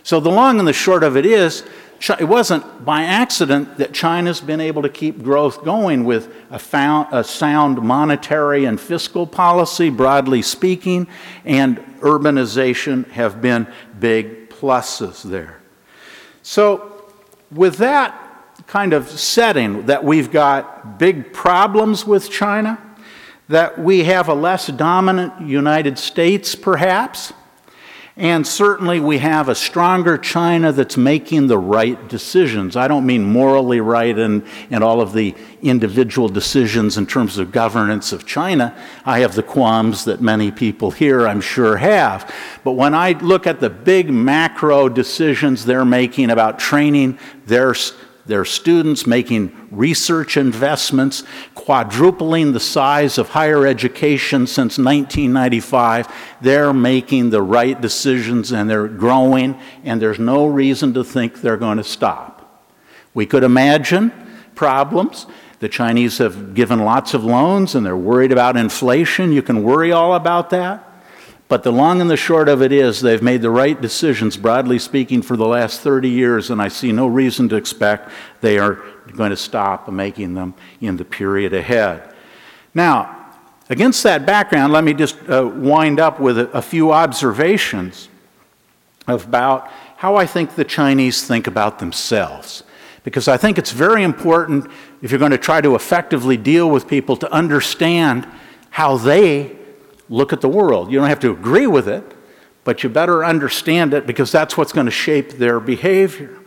So 0.03 0.19
the 0.19 0.31
long 0.31 0.59
and 0.59 0.67
the 0.67 0.73
short 0.73 1.03
of 1.03 1.15
it 1.15 1.25
is 1.25 1.63
it 2.09 2.27
wasn't 2.27 2.83
by 2.83 3.03
accident 3.03 3.77
that 3.77 3.93
China's 3.93 4.41
been 4.41 4.59
able 4.59 4.81
to 4.81 4.89
keep 4.89 5.21
growth 5.21 5.63
going 5.63 6.03
with 6.03 6.33
a, 6.49 6.57
found, 6.57 7.07
a 7.11 7.23
sound 7.23 7.81
monetary 7.81 8.65
and 8.65 8.79
fiscal 8.79 9.27
policy, 9.27 9.89
broadly 9.89 10.41
speaking, 10.41 11.07
and 11.45 11.77
urbanization 11.99 13.07
have 13.11 13.41
been 13.41 13.67
big 13.99 14.49
pluses 14.49 15.21
there. 15.21 15.61
So, 16.41 16.87
with 17.51 17.77
that 17.77 18.17
kind 18.65 18.93
of 18.93 19.09
setting 19.09 19.85
that 19.85 20.03
we've 20.03 20.31
got 20.31 20.97
big 20.97 21.33
problems 21.33 22.05
with 22.05 22.31
China, 22.31 22.79
that 23.47 23.77
we 23.77 24.05
have 24.05 24.29
a 24.29 24.33
less 24.33 24.67
dominant 24.67 25.41
United 25.41 25.99
States, 25.99 26.55
perhaps, 26.55 27.33
and 28.17 28.45
certainly, 28.45 28.99
we 28.99 29.19
have 29.19 29.47
a 29.47 29.55
stronger 29.55 30.17
China 30.17 30.73
that's 30.73 30.97
making 30.97 31.47
the 31.47 31.57
right 31.57 32.09
decisions. 32.09 32.75
I 32.75 32.89
don't 32.89 33.05
mean 33.05 33.23
morally 33.23 33.79
right 33.79 34.17
and, 34.17 34.45
and 34.69 34.83
all 34.83 34.99
of 34.99 35.13
the 35.13 35.33
individual 35.61 36.27
decisions 36.27 36.97
in 36.97 37.05
terms 37.05 37.37
of 37.37 37.53
governance 37.53 38.11
of 38.11 38.25
China. 38.25 38.75
I 39.05 39.19
have 39.19 39.35
the 39.35 39.43
qualms 39.43 40.03
that 40.05 40.19
many 40.19 40.51
people 40.51 40.91
here, 40.91 41.25
I'm 41.25 41.39
sure, 41.39 41.77
have. 41.77 42.33
But 42.65 42.73
when 42.73 42.93
I 42.93 43.13
look 43.13 43.47
at 43.47 43.61
the 43.61 43.69
big 43.69 44.09
macro 44.09 44.89
decisions 44.89 45.63
they're 45.63 45.85
making 45.85 46.31
about 46.31 46.59
training 46.59 47.17
their 47.45 47.73
their 48.25 48.45
students, 48.45 49.07
making 49.07 49.69
research 49.71 50.37
investments, 50.37 51.23
quadrupling 51.55 52.51
the 52.51 52.59
size 52.59 53.17
of 53.17 53.29
higher 53.29 53.65
education 53.65 54.47
since 54.47 54.77
1995. 54.77 56.07
They're 56.41 56.73
making 56.73 57.29
the 57.29 57.41
right 57.41 57.79
decisions 57.79 58.51
and 58.51 58.69
they're 58.69 58.87
growing, 58.87 59.59
and 59.83 60.01
there's 60.01 60.19
no 60.19 60.45
reason 60.45 60.93
to 60.93 61.03
think 61.03 61.41
they're 61.41 61.57
going 61.57 61.77
to 61.77 61.83
stop. 61.83 62.69
We 63.13 63.25
could 63.25 63.43
imagine 63.43 64.11
problems. 64.55 65.25
The 65.59 65.69
Chinese 65.69 66.17
have 66.17 66.53
given 66.53 66.79
lots 66.79 67.13
of 67.13 67.23
loans 67.23 67.75
and 67.75 67.85
they're 67.85 67.97
worried 67.97 68.31
about 68.31 68.57
inflation. 68.57 69.31
You 69.31 69.41
can 69.41 69.63
worry 69.63 69.91
all 69.91 70.15
about 70.15 70.49
that. 70.51 70.90
But 71.51 71.63
the 71.63 71.71
long 71.73 71.99
and 71.99 72.09
the 72.09 72.15
short 72.15 72.47
of 72.47 72.61
it 72.61 72.71
is 72.71 73.01
they've 73.01 73.21
made 73.21 73.41
the 73.41 73.49
right 73.49 73.79
decisions, 73.81 74.37
broadly 74.37 74.79
speaking, 74.79 75.21
for 75.21 75.35
the 75.35 75.45
last 75.45 75.81
30 75.81 76.07
years, 76.07 76.49
and 76.49 76.61
I 76.61 76.69
see 76.69 76.93
no 76.93 77.07
reason 77.07 77.49
to 77.49 77.57
expect 77.57 78.09
they 78.39 78.57
are 78.57 78.75
going 79.17 79.31
to 79.31 79.35
stop 79.35 79.89
making 79.89 80.33
them 80.33 80.53
in 80.79 80.95
the 80.95 81.03
period 81.03 81.53
ahead. 81.53 82.15
Now, 82.73 83.33
against 83.69 84.01
that 84.03 84.25
background, 84.25 84.71
let 84.71 84.85
me 84.85 84.93
just 84.93 85.17
uh, 85.29 85.45
wind 85.53 85.99
up 85.99 86.21
with 86.21 86.39
a, 86.39 86.49
a 86.51 86.61
few 86.61 86.93
observations 86.93 88.07
about 89.05 89.69
how 89.97 90.15
I 90.15 90.27
think 90.27 90.55
the 90.55 90.63
Chinese 90.63 91.27
think 91.27 91.47
about 91.47 91.79
themselves. 91.79 92.63
Because 93.03 93.27
I 93.27 93.35
think 93.35 93.57
it's 93.57 93.73
very 93.73 94.03
important, 94.03 94.71
if 95.01 95.11
you're 95.11 95.19
going 95.19 95.31
to 95.31 95.37
try 95.37 95.59
to 95.59 95.75
effectively 95.75 96.37
deal 96.37 96.69
with 96.69 96.87
people, 96.87 97.17
to 97.17 97.29
understand 97.29 98.25
how 98.69 98.95
they 98.95 99.57
look 100.11 100.33
at 100.33 100.41
the 100.41 100.49
world. 100.49 100.91
You 100.91 100.99
don't 100.99 101.09
have 101.09 101.21
to 101.21 101.31
agree 101.31 101.65
with 101.65 101.87
it, 101.87 102.03
but 102.63 102.83
you 102.83 102.89
better 102.89 103.25
understand 103.25 103.93
it 103.95 104.05
because 104.05 104.31
that's 104.31 104.55
what's 104.57 104.73
going 104.73 104.85
to 104.85 104.91
shape 104.91 105.31
their 105.31 105.59
behavior. 105.59 106.37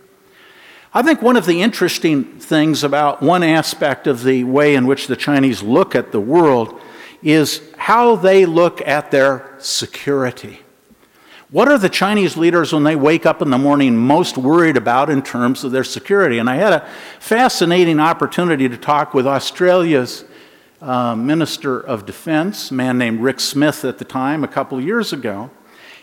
I 0.93 1.01
think 1.01 1.21
one 1.21 1.35
of 1.35 1.45
the 1.45 1.61
interesting 1.61 2.23
things 2.23 2.83
about 2.83 3.21
one 3.21 3.43
aspect 3.43 4.07
of 4.07 4.23
the 4.23 4.45
way 4.45 4.75
in 4.75 4.85
which 4.85 5.07
the 5.07 5.17
Chinese 5.17 5.61
look 5.61 5.93
at 5.95 6.13
the 6.13 6.21
world 6.21 6.79
is 7.21 7.61
how 7.75 8.15
they 8.15 8.45
look 8.45 8.81
at 8.87 9.11
their 9.11 9.55
security. 9.57 10.59
What 11.49 11.67
are 11.67 11.77
the 11.77 11.89
Chinese 11.89 12.37
leaders 12.37 12.71
when 12.71 12.83
they 12.83 12.95
wake 12.95 13.25
up 13.25 13.41
in 13.41 13.49
the 13.49 13.57
morning 13.57 13.97
most 13.97 14.37
worried 14.37 14.77
about 14.77 15.09
in 15.09 15.21
terms 15.21 15.63
of 15.63 15.71
their 15.71 15.83
security? 15.83 16.37
And 16.37 16.49
I 16.49 16.55
had 16.55 16.73
a 16.73 16.87
fascinating 17.19 17.99
opportunity 17.99 18.69
to 18.69 18.77
talk 18.77 19.13
with 19.13 19.27
Australia's 19.27 20.23
uh, 20.81 21.15
Minister 21.15 21.79
of 21.79 22.05
Defense, 22.05 22.71
a 22.71 22.73
man 22.73 22.97
named 22.97 23.21
Ric 23.21 23.39
Smith 23.39 23.85
at 23.85 23.97
the 23.97 24.05
time, 24.05 24.43
a 24.43 24.47
couple 24.47 24.79
years 24.79 25.13
ago. 25.13 25.49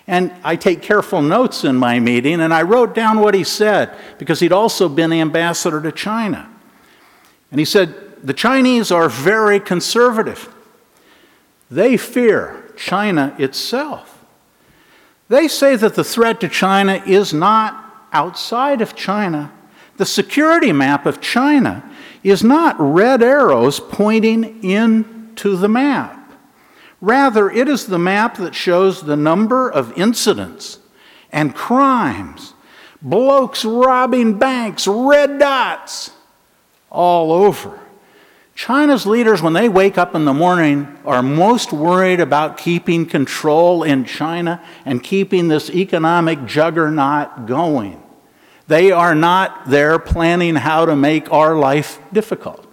And 0.07 0.33
I 0.43 0.57
take 0.57 0.83
careful 0.83 1.23
notes 1.23 1.65
in 1.65 1.77
my 1.77 2.01
meeting, 2.01 2.41
and 2.41 2.53
I 2.53 2.63
wrote 2.63 2.95
down 2.95 3.21
what 3.21 3.35
he 3.35 3.45
said 3.45 3.97
because 4.19 4.41
he'd 4.41 4.53
also 4.53 4.89
been 4.89 5.13
ambassador 5.13 5.81
to 5.81 5.93
China. 5.93 6.51
And 7.51 7.61
he 7.61 7.65
said, 7.65 7.95
The 8.25 8.35
Chinese 8.35 8.91
are 8.91 9.09
very 9.09 9.61
conservative. 9.61 10.53
They 11.71 11.97
fear 11.97 12.65
China 12.77 13.35
itself. 13.39 14.25
They 15.29 15.49
say 15.49 15.77
that 15.77 15.95
the 15.95 16.05
threat 16.05 16.41
to 16.41 16.49
China 16.49 17.03
is 17.07 17.33
not 17.33 18.09
outside 18.13 18.83
of 18.83 18.95
China. 18.95 19.53
The 19.97 20.05
security 20.05 20.73
map 20.73 21.07
of 21.07 21.21
China 21.21 21.89
is 22.23 22.45
not 22.45 22.77
red 22.79 23.23
arrows 23.23 23.81
pointing 23.81 24.63
into 24.63 25.57
the 25.57 25.69
map. 25.69 26.19
Rather, 27.01 27.51
it 27.51 27.69
is 27.69 27.87
the 27.87 27.99
map 27.99 28.37
that 28.37 28.55
shows 28.55 29.03
the 29.03 29.17
number 29.17 29.69
of 29.69 29.97
incidents 29.99 30.79
and 31.33 31.55
crimes, 31.55 32.55
blokes 33.01 33.65
robbing 33.65 34.39
banks, 34.39 34.87
red 34.87 35.39
dots 35.39 36.13
all 36.91 37.33
over. 37.33 37.81
China's 38.55 39.07
leaders, 39.07 39.41
when 39.41 39.55
they 39.55 39.69
wake 39.69 39.97
up 39.97 40.15
in 40.15 40.25
the 40.25 40.35
morning, 40.35 40.87
are 41.05 41.23
most 41.23 41.73
worried 41.73 42.21
about 42.21 42.59
keeping 42.59 43.07
control 43.07 43.83
in 43.83 44.05
China 44.05 44.63
and 44.85 45.03
keeping 45.03 45.49
this 45.49 45.71
economic 45.71 46.45
juggernaut 46.45 47.47
going. 47.47 48.02
They 48.69 48.93
are 48.93 49.15
not 49.15 49.67
there 49.67 49.99
planning 49.99 50.57
how 50.57 50.87
to 50.87 50.97
make 50.97 51.33
our 51.33 51.57
life 51.57 51.99
difficult. 52.13 52.67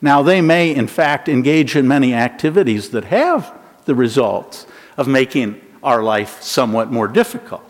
Now, 0.00 0.22
they 0.22 0.40
may, 0.40 0.74
in 0.74 0.86
fact, 0.86 1.28
engage 1.28 1.76
in 1.76 1.88
many 1.88 2.14
activities 2.14 2.90
that 2.90 3.04
have 3.04 3.52
the 3.84 3.94
results 3.94 4.66
of 4.96 5.08
making 5.08 5.60
our 5.82 6.02
life 6.02 6.42
somewhat 6.42 6.90
more 6.90 7.08
difficult. 7.08 7.62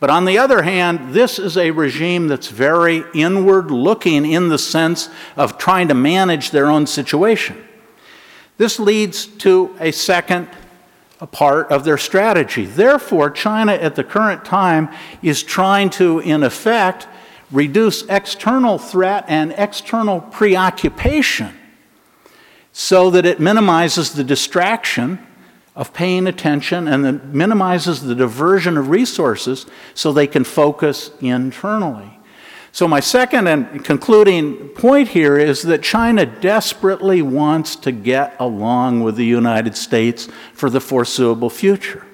But 0.00 0.10
on 0.10 0.24
the 0.24 0.36
other 0.36 0.62
hand, 0.62 1.14
this 1.14 1.38
is 1.38 1.56
a 1.56 1.70
regime 1.70 2.26
that's 2.26 2.48
very 2.48 3.04
inward 3.14 3.70
looking 3.70 4.26
in 4.26 4.48
the 4.48 4.58
sense 4.58 5.08
of 5.36 5.58
trying 5.58 5.88
to 5.88 5.94
manage 5.94 6.50
their 6.50 6.66
own 6.66 6.88
situation. 6.88 7.62
This 8.58 8.80
leads 8.80 9.26
to 9.26 9.76
a 9.78 9.92
second 9.92 10.48
a 11.22 11.26
part 11.28 11.70
of 11.70 11.84
their 11.84 11.96
strategy. 11.96 12.66
Therefore, 12.66 13.30
China 13.30 13.72
at 13.72 13.94
the 13.94 14.02
current 14.02 14.44
time 14.44 14.88
is 15.22 15.44
trying 15.44 15.88
to, 15.88 16.18
in 16.18 16.42
effect, 16.42 17.06
reduce 17.52 18.02
external 18.08 18.76
threat 18.76 19.24
and 19.28 19.54
external 19.56 20.20
preoccupation 20.20 21.56
so 22.72 23.08
that 23.10 23.24
it 23.24 23.38
minimizes 23.38 24.14
the 24.14 24.24
distraction 24.24 25.24
of 25.76 25.94
paying 25.94 26.26
attention 26.26 26.88
and 26.88 27.04
then 27.04 27.20
minimizes 27.32 28.02
the 28.02 28.16
diversion 28.16 28.76
of 28.76 28.88
resources 28.88 29.64
so 29.94 30.12
they 30.12 30.26
can 30.26 30.42
focus 30.42 31.12
internally. 31.20 32.18
So, 32.74 32.88
my 32.88 33.00
second 33.00 33.48
and 33.48 33.84
concluding 33.84 34.68
point 34.70 35.08
here 35.08 35.36
is 35.36 35.60
that 35.62 35.82
China 35.82 36.24
desperately 36.24 37.20
wants 37.20 37.76
to 37.76 37.92
get 37.92 38.34
along 38.40 39.02
with 39.02 39.16
the 39.16 39.26
United 39.26 39.76
States 39.76 40.26
for 40.54 40.70
the 40.70 40.80
foreseeable 40.80 41.50
future. 41.50 42.06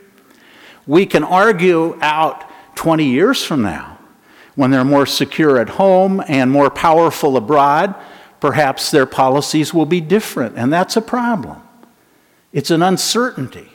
We 0.85 1.07
can 1.07 1.23
argue 1.23 1.97
out 2.01 2.45
20 2.75 3.05
years 3.05 3.45
from 3.45 3.63
now 3.63 3.99
when 4.59 4.73
they're 4.73 4.85
more 4.85 5.07
secure 5.07 5.59
at 5.59 5.69
home 5.69 6.21
and 6.27 6.51
more 6.51 6.69
powerful 6.69 7.37
abroad, 7.37 7.95
perhaps 8.41 8.91
their 8.91 9.07
policies 9.07 9.73
will 9.73 9.87
be 9.87 10.01
different, 10.01 10.59
and 10.59 10.73
that's 10.73 10.97
a 10.97 11.01
problem. 11.01 11.63
It's 12.53 12.73
an 12.73 12.83
uncertainty. 12.83 13.69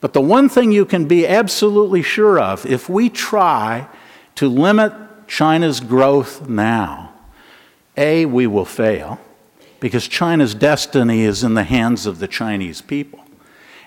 But 0.00 0.14
the 0.14 0.22
one 0.22 0.48
thing 0.48 0.72
you 0.72 0.86
can 0.86 1.04
be 1.04 1.26
absolutely 1.26 2.02
sure 2.02 2.40
of 2.40 2.64
if 2.64 2.88
we 2.88 3.10
try 3.10 3.86
to 4.36 4.48
limit 4.48 4.94
China's 5.32 5.80
growth 5.80 6.46
now, 6.46 7.10
A, 7.96 8.26
we 8.26 8.46
will 8.46 8.66
fail 8.66 9.18
because 9.80 10.06
China's 10.06 10.54
destiny 10.54 11.22
is 11.22 11.42
in 11.42 11.54
the 11.54 11.64
hands 11.64 12.04
of 12.04 12.18
the 12.18 12.28
Chinese 12.28 12.82
people. 12.82 13.18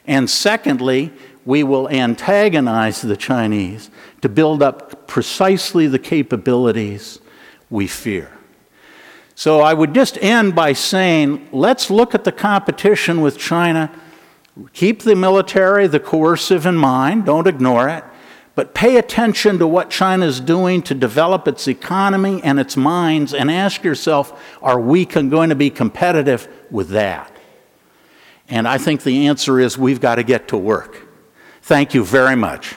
And 0.07 0.27
secondly, 0.27 1.13
we 1.45 1.61
will 1.61 1.87
antagonize 1.89 3.03
the 3.03 3.15
Chinese 3.15 3.91
to 4.21 4.27
build 4.27 4.63
up 4.63 5.05
precisely 5.05 5.85
the 5.85 5.99
capabilities 5.99 7.19
we 7.69 7.85
fear. 7.85 8.31
So 9.35 9.61
I 9.61 9.75
would 9.75 9.93
just 9.93 10.17
end 10.23 10.55
by 10.55 10.73
saying 10.73 11.47
let's 11.51 11.91
look 11.91 12.15
at 12.15 12.23
the 12.23 12.31
competition 12.31 13.21
with 13.21 13.37
China. 13.37 13.91
Keep 14.73 15.03
the 15.03 15.15
military, 15.15 15.85
the 15.85 15.99
coercive 15.99 16.65
in 16.65 16.75
mind, 16.75 17.25
don't 17.27 17.45
ignore 17.45 17.87
it, 17.87 18.03
but 18.55 18.73
pay 18.73 18.95
attention 18.95 19.59
to 19.59 19.67
what 19.67 19.89
China 19.89 20.25
is 20.25 20.39
doing 20.39 20.81
to 20.83 20.95
develop 20.95 21.45
its 21.45 21.67
economy 21.67 22.41
and 22.41 22.57
its 22.57 22.77
minds 22.77 23.33
and 23.33 23.51
ask 23.51 23.83
yourself 23.83 24.57
are 24.61 24.79
we 24.79 25.05
con- 25.05 25.29
going 25.29 25.49
to 25.49 25.55
be 25.55 25.69
competitive 25.69 26.47
with 26.71 26.89
that? 26.89 27.31
And 28.47 28.67
I 28.67 28.77
think 28.77 29.03
the 29.03 29.27
answer 29.27 29.59
is 29.59 29.77
we've 29.77 29.99
got 29.99 30.15
to 30.15 30.23
get 30.23 30.47
to 30.49 30.57
work. 30.57 31.05
Thank 31.63 31.93
you 31.93 32.05
very 32.05 32.35
much. 32.35 32.75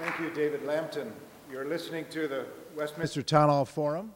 Thank 0.00 0.18
you, 0.18 0.30
David 0.34 0.64
Lampton. 0.64 1.12
You're 1.50 1.64
listening 1.64 2.04
to 2.10 2.28
the 2.28 2.44
Westminster 2.76 3.22
Town 3.22 3.48
Hall 3.48 3.64
Forum. 3.64 4.12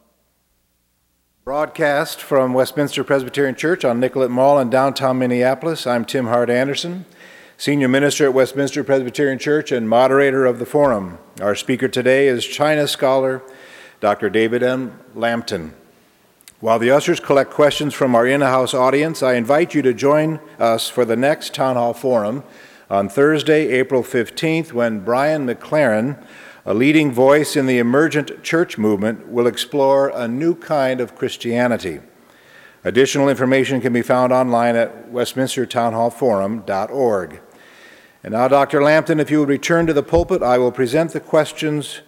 Broadcast 1.46 2.20
from 2.20 2.54
Westminster 2.54 3.04
Presbyterian 3.04 3.54
Church 3.54 3.84
on 3.84 4.00
Nicollet 4.00 4.32
Mall 4.32 4.58
in 4.58 4.68
downtown 4.68 5.20
Minneapolis. 5.20 5.86
I'm 5.86 6.04
Tim 6.04 6.26
Hart-Andersen, 6.26 7.04
Senior 7.56 7.86
Minister 7.86 8.24
at 8.24 8.34
Westminster 8.34 8.82
Presbyterian 8.82 9.38
Church 9.38 9.70
and 9.70 9.88
moderator 9.88 10.44
of 10.44 10.58
the 10.58 10.66
forum. 10.66 11.18
Our 11.40 11.54
speaker 11.54 11.86
today 11.86 12.26
is 12.26 12.44
China 12.44 12.88
scholar 12.88 13.44
Dr. 14.00 14.28
David 14.28 14.64
M. 14.64 14.98
Lampton. 15.14 15.72
While 16.58 16.80
the 16.80 16.90
ushers 16.90 17.20
collect 17.20 17.52
questions 17.52 17.94
from 17.94 18.16
our 18.16 18.26
in 18.26 18.40
house 18.40 18.74
audience, 18.74 19.22
I 19.22 19.34
invite 19.34 19.72
you 19.72 19.82
to 19.82 19.94
join 19.94 20.40
us 20.58 20.88
for 20.88 21.04
the 21.04 21.14
next 21.14 21.54
Town 21.54 21.76
Hall 21.76 21.94
Forum 21.94 22.42
on 22.90 23.08
Thursday, 23.08 23.68
April 23.68 24.02
15th, 24.02 24.72
when 24.72 24.98
Brian 24.98 25.46
McLaren, 25.46 26.20
a 26.66 26.74
leading 26.74 27.10
voice 27.12 27.56
in 27.56 27.66
the 27.66 27.78
emergent 27.78 28.42
church 28.42 28.76
movement, 28.76 29.28
will 29.28 29.46
explore 29.46 30.08
a 30.08 30.26
new 30.26 30.56
kind 30.56 31.00
of 31.00 31.14
Christianity. 31.14 32.00
Additional 32.82 33.28
information 33.28 33.80
can 33.80 33.92
be 33.92 34.02
found 34.02 34.32
online 34.32 34.74
at 34.74 35.12
westminstertownhallforum.org. 35.12 37.40
And 38.24 38.32
now, 38.32 38.48
Dr. 38.48 38.82
Lampton, 38.82 39.20
if 39.20 39.30
you 39.30 39.38
would 39.38 39.48
return 39.48 39.86
to 39.86 39.92
the 39.92 40.02
pulpit, 40.02 40.42
I 40.42 40.58
will 40.58 40.72
present 40.72 41.12
the 41.12 41.20
questions 41.20 42.00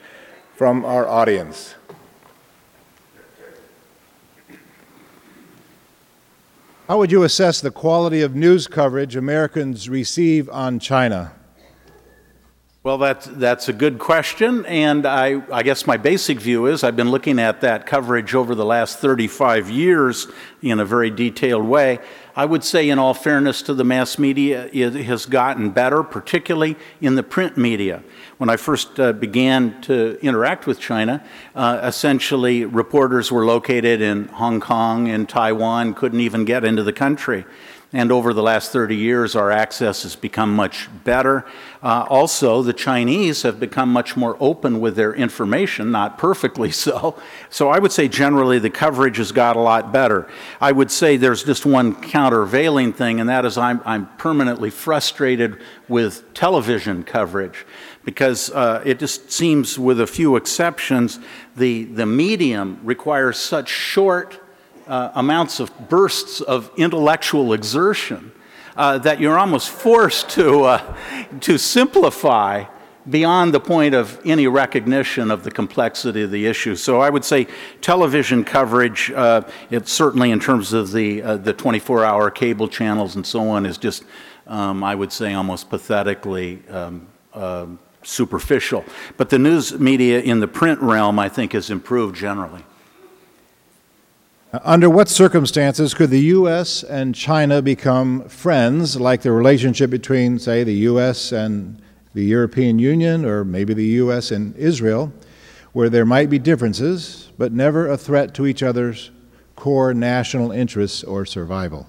from 0.56 0.84
our 0.84 1.06
audience. 1.06 1.76
How 6.88 6.98
would 6.98 7.12
you 7.12 7.22
assess 7.22 7.60
the 7.60 7.70
quality 7.70 8.22
of 8.22 8.34
news 8.34 8.66
coverage 8.66 9.14
Americans 9.14 9.88
receive 9.88 10.50
on 10.50 10.80
China? 10.80 11.37
Well, 12.88 12.96
that's, 12.96 13.26
that's 13.26 13.68
a 13.68 13.74
good 13.74 13.98
question, 13.98 14.64
and 14.64 15.04
I, 15.04 15.42
I 15.52 15.62
guess 15.62 15.86
my 15.86 15.98
basic 15.98 16.40
view 16.40 16.64
is 16.64 16.82
I've 16.82 16.96
been 16.96 17.10
looking 17.10 17.38
at 17.38 17.60
that 17.60 17.84
coverage 17.84 18.34
over 18.34 18.54
the 18.54 18.64
last 18.64 18.98
35 18.98 19.68
years 19.68 20.26
in 20.62 20.80
a 20.80 20.86
very 20.86 21.10
detailed 21.10 21.66
way. 21.66 21.98
I 22.34 22.46
would 22.46 22.64
say, 22.64 22.88
in 22.88 22.98
all 22.98 23.12
fairness 23.12 23.60
to 23.62 23.74
the 23.74 23.84
mass 23.84 24.18
media, 24.18 24.70
it 24.72 24.94
has 25.04 25.26
gotten 25.26 25.68
better, 25.68 26.02
particularly 26.02 26.76
in 27.02 27.14
the 27.14 27.22
print 27.22 27.58
media. 27.58 28.02
When 28.38 28.48
I 28.48 28.56
first 28.56 28.98
uh, 28.98 29.12
began 29.12 29.82
to 29.82 30.18
interact 30.22 30.66
with 30.66 30.80
China, 30.80 31.22
uh, 31.54 31.80
essentially 31.82 32.64
reporters 32.64 33.30
were 33.30 33.44
located 33.44 34.00
in 34.00 34.28
Hong 34.28 34.60
Kong 34.60 35.08
and 35.08 35.28
Taiwan, 35.28 35.92
couldn't 35.92 36.20
even 36.20 36.46
get 36.46 36.64
into 36.64 36.82
the 36.82 36.94
country. 36.94 37.44
And 37.90 38.12
over 38.12 38.34
the 38.34 38.42
last 38.42 38.70
30 38.70 38.96
years, 38.96 39.34
our 39.34 39.50
access 39.50 40.02
has 40.02 40.14
become 40.14 40.54
much 40.54 40.90
better. 41.04 41.46
Uh, 41.82 42.04
also, 42.10 42.60
the 42.60 42.74
Chinese 42.74 43.42
have 43.42 43.58
become 43.58 43.90
much 43.90 44.14
more 44.14 44.36
open 44.40 44.78
with 44.78 44.94
their 44.94 45.14
information, 45.14 45.90
not 45.90 46.18
perfectly 46.18 46.70
so. 46.70 47.18
So 47.48 47.70
I 47.70 47.78
would 47.78 47.90
say 47.90 48.06
generally 48.06 48.58
the 48.58 48.68
coverage 48.68 49.16
has 49.16 49.32
got 49.32 49.56
a 49.56 49.60
lot 49.60 49.90
better. 49.90 50.28
I 50.60 50.70
would 50.70 50.90
say 50.90 51.16
there's 51.16 51.44
just 51.44 51.64
one 51.64 51.94
countervailing 51.94 52.92
thing, 52.92 53.20
and 53.20 53.28
that 53.30 53.46
is 53.46 53.56
I'm, 53.56 53.80
I'm 53.86 54.06
permanently 54.18 54.68
frustrated 54.68 55.58
with 55.88 56.34
television 56.34 57.04
coverage 57.04 57.64
because 58.04 58.50
uh, 58.50 58.82
it 58.84 58.98
just 58.98 59.32
seems, 59.32 59.78
with 59.78 59.98
a 59.98 60.06
few 60.06 60.36
exceptions, 60.36 61.18
the, 61.56 61.84
the 61.84 62.04
medium 62.04 62.80
requires 62.82 63.38
such 63.38 63.70
short 63.70 64.40
uh, 64.88 65.12
amounts 65.14 65.60
of 65.60 65.88
bursts 65.88 66.40
of 66.40 66.70
intellectual 66.76 67.52
exertion 67.52 68.32
uh, 68.76 68.98
that 68.98 69.20
you're 69.20 69.38
almost 69.38 69.70
forced 69.70 70.30
to, 70.30 70.64
uh, 70.64 70.96
to 71.40 71.58
simplify 71.58 72.64
beyond 73.10 73.54
the 73.54 73.60
point 73.60 73.94
of 73.94 74.20
any 74.24 74.46
recognition 74.46 75.30
of 75.30 75.42
the 75.44 75.50
complexity 75.50 76.22
of 76.22 76.30
the 76.30 76.46
issue. 76.46 76.76
So 76.76 77.00
I 77.00 77.10
would 77.10 77.24
say 77.24 77.46
television 77.80 78.44
coverage, 78.44 79.10
uh, 79.10 79.42
it 79.70 79.88
certainly 79.88 80.30
in 80.30 80.40
terms 80.40 80.72
of 80.72 80.92
the, 80.92 81.22
uh, 81.22 81.36
the 81.36 81.54
24-hour 81.54 82.30
cable 82.30 82.68
channels 82.68 83.16
and 83.16 83.26
so 83.26 83.48
on, 83.48 83.66
is 83.66 83.78
just, 83.78 84.04
um, 84.46 84.84
I 84.84 84.94
would 84.94 85.12
say, 85.12 85.34
almost 85.34 85.70
pathetically 85.70 86.62
um, 86.68 87.06
uh, 87.34 87.66
superficial. 88.02 88.84
But 89.16 89.30
the 89.30 89.38
news 89.38 89.78
media 89.78 90.20
in 90.20 90.40
the 90.40 90.48
print 90.48 90.80
realm, 90.80 91.18
I 91.18 91.28
think, 91.28 91.52
has 91.52 91.70
improved 91.70 92.16
generally. 92.16 92.64
Uh, 94.50 94.60
under 94.64 94.88
what 94.88 95.08
circumstances 95.08 95.92
could 95.92 96.08
the 96.08 96.20
U.S. 96.20 96.82
and 96.82 97.14
China 97.14 97.60
become 97.60 98.26
friends, 98.28 98.98
like 98.98 99.20
the 99.20 99.32
relationship 99.32 99.90
between, 99.90 100.38
say, 100.38 100.64
the 100.64 100.74
U.S. 100.74 101.32
and 101.32 101.82
the 102.14 102.24
European 102.24 102.78
Union, 102.78 103.26
or 103.26 103.44
maybe 103.44 103.74
the 103.74 103.84
U.S. 104.02 104.30
and 104.30 104.56
Israel, 104.56 105.12
where 105.72 105.90
there 105.90 106.06
might 106.06 106.30
be 106.30 106.38
differences, 106.38 107.30
but 107.36 107.52
never 107.52 107.88
a 107.88 107.98
threat 107.98 108.32
to 108.34 108.46
each 108.46 108.62
other's 108.62 109.10
core 109.54 109.92
national 109.92 110.50
interests 110.50 111.04
or 111.04 111.26
survival? 111.26 111.86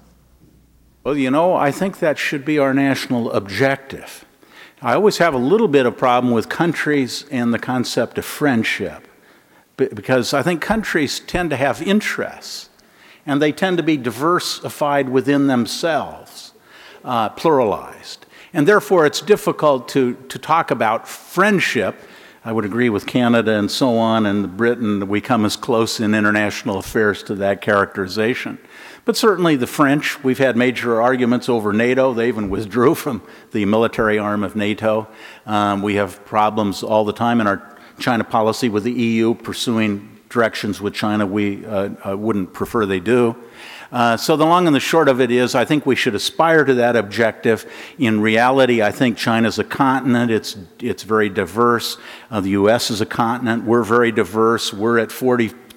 Well, 1.02 1.16
you 1.16 1.30
know, 1.30 1.54
I 1.54 1.70
think 1.70 1.98
that 2.00 2.18
should 2.18 2.44
be 2.44 2.58
our 2.58 2.74
national 2.74 3.32
objective. 3.32 4.26
I 4.82 4.94
always 4.94 5.16
have 5.16 5.32
a 5.32 5.38
little 5.38 5.68
bit 5.68 5.86
of 5.86 5.96
problem 5.96 6.34
with 6.34 6.50
countries 6.50 7.24
and 7.30 7.54
the 7.54 7.58
concept 7.58 8.18
of 8.18 8.26
friendship 8.26 9.06
because 9.94 10.32
I 10.34 10.42
think 10.42 10.60
countries 10.60 11.20
tend 11.20 11.50
to 11.50 11.56
have 11.56 11.82
interests 11.82 12.70
and 13.26 13.40
they 13.40 13.52
tend 13.52 13.76
to 13.76 13.82
be 13.82 13.96
diversified 13.96 15.08
within 15.08 15.46
themselves, 15.46 16.52
uh, 17.04 17.30
pluralized. 17.30 18.18
And 18.52 18.66
therefore, 18.66 19.06
it's 19.06 19.20
difficult 19.20 19.88
to, 19.90 20.14
to 20.28 20.38
talk 20.38 20.70
about 20.70 21.06
friendship. 21.06 21.96
I 22.44 22.52
would 22.52 22.64
agree 22.64 22.88
with 22.88 23.06
Canada 23.06 23.52
and 23.52 23.70
so 23.70 23.98
on, 23.98 24.26
and 24.26 24.56
Britain, 24.56 25.06
we 25.08 25.20
come 25.20 25.44
as 25.44 25.56
close 25.56 26.00
in 26.00 26.14
international 26.14 26.78
affairs 26.78 27.22
to 27.24 27.34
that 27.36 27.60
characterization. 27.60 28.58
But 29.04 29.16
certainly 29.16 29.56
the 29.56 29.66
French, 29.66 30.22
we've 30.24 30.38
had 30.38 30.56
major 30.56 31.00
arguments 31.00 31.48
over 31.48 31.72
NATO. 31.72 32.12
They 32.12 32.28
even 32.28 32.50
withdrew 32.50 32.94
from 32.96 33.22
the 33.52 33.64
military 33.66 34.18
arm 34.18 34.42
of 34.42 34.56
NATO. 34.56 35.08
Um, 35.46 35.82
we 35.82 35.94
have 35.96 36.24
problems 36.24 36.82
all 36.82 37.04
the 37.04 37.12
time 37.12 37.40
in 37.40 37.46
our 37.46 37.76
China 38.00 38.24
policy 38.24 38.68
with 38.68 38.84
the 38.84 38.92
EU 38.92 39.34
pursuing 39.34 40.20
directions 40.30 40.80
with 40.80 40.94
China 40.94 41.26
we 41.26 41.66
uh, 41.66 41.90
uh, 42.08 42.16
wouldn't 42.16 42.52
prefer 42.52 42.86
they 42.86 43.00
do. 43.00 43.36
Uh, 43.92 44.16
so 44.16 44.36
the 44.36 44.46
long 44.46 44.68
and 44.68 44.76
the 44.76 44.80
short 44.80 45.08
of 45.08 45.20
it 45.20 45.32
is, 45.32 45.56
I 45.56 45.64
think 45.64 45.84
we 45.84 45.96
should 45.96 46.14
aspire 46.14 46.64
to 46.64 46.74
that 46.74 46.94
objective. 46.94 47.70
In 47.98 48.20
reality, 48.20 48.82
I 48.82 48.92
think 48.92 49.16
China's 49.16 49.58
a 49.58 49.64
continent. 49.64 50.30
It's 50.30 50.56
it's 50.78 51.02
very 51.02 51.28
diverse. 51.28 51.98
Uh, 52.30 52.40
the 52.40 52.50
U.S. 52.50 52.92
is 52.92 53.00
a 53.00 53.06
continent. 53.06 53.64
We're 53.64 53.82
very 53.82 54.12
diverse. 54.12 54.72
We're 54.72 54.98
at 54.98 55.10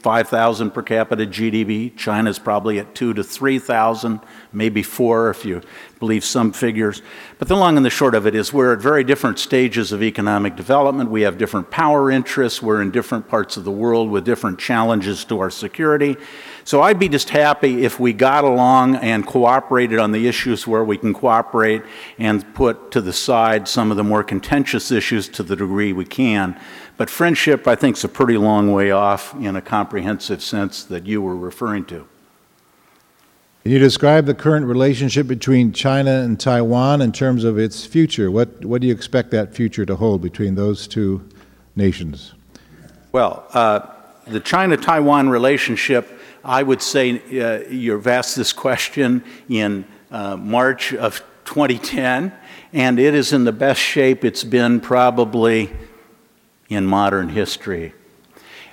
45,000 0.04 0.72
per 0.72 0.82
capita 0.82 1.26
GDP. 1.26 1.96
China's 1.96 2.38
probably 2.38 2.78
at 2.78 2.94
two 2.94 3.14
to 3.14 3.24
3,000, 3.24 4.20
maybe 4.52 4.84
four 4.84 5.30
if 5.30 5.46
you 5.46 5.62
believe 6.00 6.26
some 6.26 6.52
figures. 6.52 7.02
But 7.40 7.48
the 7.48 7.56
long 7.56 7.78
and 7.78 7.86
the 7.86 7.90
short 7.90 8.14
of 8.14 8.28
it 8.28 8.36
is 8.36 8.52
we're 8.52 8.74
at 8.74 8.80
very 8.80 9.06
different 9.06 9.40
stages 9.40 9.94
of 9.94 10.04
economic 10.04 10.58
development. 10.58 11.10
We 11.10 11.22
have 11.22 11.38
different 11.38 11.72
power 11.72 12.12
interests. 12.12 12.62
We're 12.62 12.82
in 12.82 12.92
different 12.92 13.30
parts 13.30 13.56
of 13.56 13.64
the 13.64 13.72
world 13.72 14.10
with 14.10 14.26
different 14.26 14.60
challenges 14.60 15.24
to 15.26 15.40
our 15.40 15.50
security. 15.50 16.18
So 16.66 16.82
I'd 16.82 17.00
be 17.00 17.08
just 17.08 17.30
happy 17.30 17.86
if 17.86 17.98
we 17.98 18.12
got 18.12 18.44
along 18.44 18.98
and 18.98 19.26
cooperated 19.26 20.00
on 20.00 20.12
the 20.12 20.28
issues 20.28 20.68
where 20.68 20.84
we 20.84 20.98
can 20.98 21.14
cooperate 21.14 21.84
and 22.18 22.54
put 22.54 22.92
to 22.92 23.00
the 23.00 23.14
side 23.14 23.70
some 23.70 23.90
of 23.90 23.96
the 23.96 24.04
more 24.04 24.24
contentious 24.24 24.92
issues 24.92 25.30
to 25.30 25.44
the 25.44 25.56
degree 25.56 25.94
we 25.94 26.04
can. 26.04 26.60
But 27.04 27.10
friendship, 27.10 27.68
I 27.68 27.76
think, 27.76 27.98
is 27.98 28.06
a 28.06 28.08
pretty 28.08 28.38
long 28.38 28.72
way 28.72 28.92
off 28.92 29.36
in 29.36 29.58
a 29.58 29.62
comprehensive 29.62 30.42
sense 30.42 30.86
that 30.86 31.06
you 31.06 31.22
were 31.22 31.36
referring 31.36 31.84
to. 31.88 32.08
Can 33.64 33.74
you 33.74 33.78
describe 33.78 34.26
the 34.26 34.34
current 34.34 34.66
relationship 34.68 35.28
between 35.28 35.74
China 35.74 36.22
and 36.22 36.40
Taiwan 36.40 37.02
in 37.02 37.12
terms 37.12 37.44
of 37.44 37.60
its 37.60 37.86
future? 37.86 38.32
What, 38.32 38.64
what 38.64 38.80
do 38.80 38.88
you 38.88 38.94
expect 38.94 39.32
that 39.32 39.54
future 39.54 39.86
to 39.86 39.98
hold 39.98 40.22
between 40.22 40.56
those 40.56 40.88
two 40.88 41.28
nations? 41.76 42.36
Well, 43.12 43.48
uh, 43.52 43.82
the 44.26 44.40
China 44.40 44.78
Taiwan 44.78 45.28
relationship, 45.28 46.08
I 46.42 46.64
would 46.64 46.82
say 46.82 47.20
uh, 47.38 47.68
you've 47.70 48.08
asked 48.08 48.38
this 48.38 48.54
question 48.54 49.26
in 49.50 49.84
uh, 50.10 50.38
March 50.38 50.94
of 50.94 51.22
2010, 51.44 52.32
and 52.72 52.98
it 52.98 53.14
is 53.14 53.34
in 53.34 53.44
the 53.44 53.52
best 53.52 53.82
shape 53.82 54.24
it's 54.24 54.46
been 54.46 54.80
probably 54.80 55.70
in 56.70 56.86
modern 56.86 57.30
history. 57.30 57.94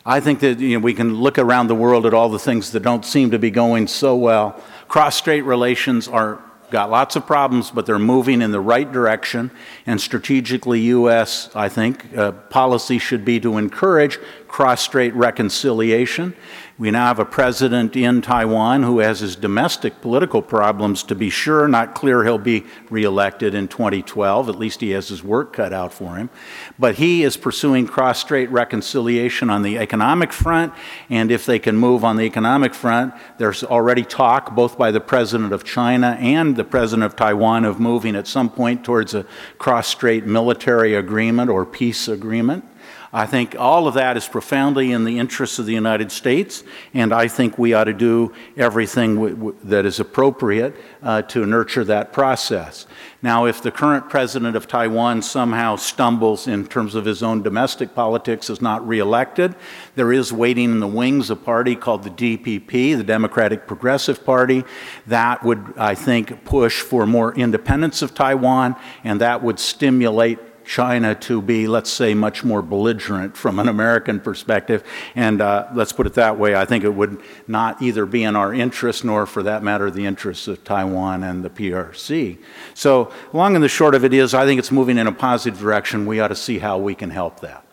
I 0.05 0.21
think 0.21 0.41
that 0.41 0.61
you 0.61 0.79
know, 0.79 0.83
we 0.83 0.95
can 0.95 1.15
look 1.15 1.39
around 1.39 1.67
the 1.67 1.75
world 1.75 2.07
at 2.07 2.15
all 2.15 2.29
the 2.29 2.39
things 2.39 2.73
that 2.73 2.81
don't 2.81 3.05
seem 3.05 3.31
to 3.33 3.39
be 3.39 3.51
going 3.51 3.87
so 3.87 4.17
well. 4.17 4.61
Cross-strait 4.89 5.43
relations 5.43 6.09
are 6.09 6.43
got 6.71 6.91
lots 6.91 7.17
of 7.17 7.27
problems, 7.27 7.71
but 7.71 7.85
they're 7.85 7.99
moving 7.99 8.41
in 8.41 8.53
the 8.53 8.61
right 8.61 8.91
direction. 8.91 9.51
And 9.87 10.01
strategically, 10.01 10.81
U.S. 10.81 11.51
I 11.55 11.69
think 11.69 12.17
uh, 12.17 12.33
policy 12.33 12.99
should 12.99 13.25
be 13.25 13.41
to 13.41 13.59
encourage 13.59 14.19
cross-strait 14.51 15.15
reconciliation. 15.15 16.35
We 16.77 16.91
now 16.91 17.07
have 17.07 17.19
a 17.19 17.25
president 17.25 17.95
in 17.95 18.21
Taiwan 18.21 18.83
who 18.83 18.99
has 18.99 19.21
his 19.21 19.37
domestic 19.37 20.01
political 20.01 20.43
problems, 20.43 21.03
to 21.05 21.15
be 21.15 21.31
sure. 21.31 21.69
Not 21.69 21.95
clear 21.95 22.25
he'll 22.25 22.39
be 22.39 22.65
reelected 22.89 23.55
in 23.55 23.69
2012. 23.69 24.49
At 24.49 24.59
least 24.59 24.81
he 24.81 24.91
has 24.91 25.09
his 25.09 25.23
work 25.23 25.53
cut 25.53 25.73
out 25.73 25.93
for 25.93 26.17
him. 26.17 26.31
But 26.79 26.97
he 26.97 27.23
is 27.23 27.37
pursuing 27.37 27.87
cross 27.87 28.19
strait 28.19 28.51
reconciliation 28.51 29.51
on 29.51 29.63
the 29.63 29.79
economic 29.79 30.33
front. 30.33 30.73
And 31.11 31.31
if 31.31 31.47
they 31.47 31.59
can 31.59 31.77
move 31.77 32.03
on 32.03 32.17
the 32.17 32.25
economic 32.25 32.75
front, 32.75 33.15
there's 33.39 33.63
already 33.63 34.03
talk, 34.03 34.55
both 34.55 34.79
by 34.79 34.91
the 34.91 35.01
president 35.01 35.53
of 35.53 35.65
China 35.65 36.17
and 36.19 36.57
the 36.57 36.65
president 36.65 37.05
of 37.05 37.15
Taiwan, 37.15 37.67
of 37.67 37.79
moving 37.79 38.17
at 38.17 38.27
some 38.27 38.51
point 38.51 38.85
towards 38.85 39.15
a 39.15 39.27
cross 39.59 39.87
strait 39.87 40.25
military 40.25 40.95
agreement 40.95 41.51
or 41.51 41.67
peace 41.67 42.09
agreement. 42.09 42.65
I 43.13 43.27
think 43.27 43.57
all 43.59 43.89
of 43.89 43.95
that 43.95 44.17
is 44.17 44.29
profoundly 44.29 44.93
in 44.93 45.03
the 45.03 45.19
interests 45.19 45.59
of 45.59 45.67
the 45.67 45.73
United 45.73 46.13
States, 46.13 46.63
and 46.95 47.13
I 47.13 47.27
think 47.27 47.59
we 47.59 47.75
ought 47.75 47.85
to 47.85 47.93
do 47.93 48.33
everything 48.57 49.17
w- 49.17 49.35
w- 49.35 49.57
that 49.65 49.85
is 49.85 49.99
appropriate 49.99 50.77
uh, 51.03 51.23
to 51.23 51.45
nurture 51.45 51.83
that 51.85 52.13
process. 52.13 52.87
Now, 53.21 53.47
if 53.47 53.63
the 53.63 53.73
current 53.73 54.09
president 54.09 54.55
of 54.55 54.69
Taiwan 54.69 55.23
somehow 55.23 55.75
stumbles 55.75 56.47
in 56.47 56.69
terms 56.69 56.95
of 56.95 57.05
his 57.05 57.21
own 57.21 57.43
domestic 57.43 57.97
politics, 57.97 58.49
is 58.49 58.63
not 58.63 58.87
reelected, 58.87 59.57
there 59.97 60.13
is 60.13 60.33
waiting 60.33 60.71
in 60.71 60.79
the 60.79 60.87
wings 60.87 61.31
a 61.31 61.37
party 61.37 61.75
called 61.75 62.05
the 62.05 62.11
DPP, 62.11 62.97
the 62.97 63.03
Democratic 63.03 63.67
Progressive 63.67 64.25
Party. 64.25 64.63
That 65.09 65.43
would, 65.43 65.75
I 65.77 65.97
think, 65.97 66.45
push 66.45 66.81
for 66.81 67.07
more 67.07 67.35
independence 67.35 68.03
of 68.03 68.15
Taiwan, 68.15 68.77
and 69.03 69.21
that 69.21 69.43
would 69.43 69.59
stimulate 69.59 70.39
China 70.71 71.17
to 71.17 71.43
be, 71.43 71.67
let's 71.67 71.91
say, 71.91 72.15
much 72.15 72.45
more 72.45 72.63
belligerent 72.63 73.37
from 73.37 73.59
an 73.59 73.67
American 73.67 74.21
perspective. 74.21 74.85
And 75.17 75.41
uh, 75.41 75.67
let's 75.75 75.93
put 75.93 76.07
it 76.07 76.15
that 76.15 76.39
way, 76.39 76.55
I 76.55 76.65
think 76.65 76.85
it 76.85 76.95
would 76.95 77.21
not 77.49 77.83
either 77.83 78.07
be 78.07 78.23
in 78.23 78.37
our 78.37 78.55
interest 78.55 79.05
nor, 79.05 79.27
for 79.27 79.43
that 79.43 79.65
matter, 79.65 79.91
the 79.91 80.07
interests 80.07 80.47
of 80.47 80.63
Taiwan 80.63 81.25
and 81.25 81.45
the 81.45 81.51
PRC. 81.51 82.39
So, 82.75 83.13
long 83.33 83.57
and 83.57 83.65
the 83.65 83.69
short 83.69 83.97
of 83.97 84.05
it 84.05 84.15
is, 84.15 84.33
I 84.33 84.45
think 84.45 84.61
it's 84.61 84.71
moving 84.71 84.97
in 84.97 85.09
a 85.09 85.13
positive 85.13 85.59
direction. 85.59 86.07
We 86.07 86.21
ought 86.21 86.29
to 86.29 86.37
see 86.37 86.61
how 86.61 86.79
we 86.79 86.95
can 86.95 87.11
help 87.11 87.41
that. 87.41 87.65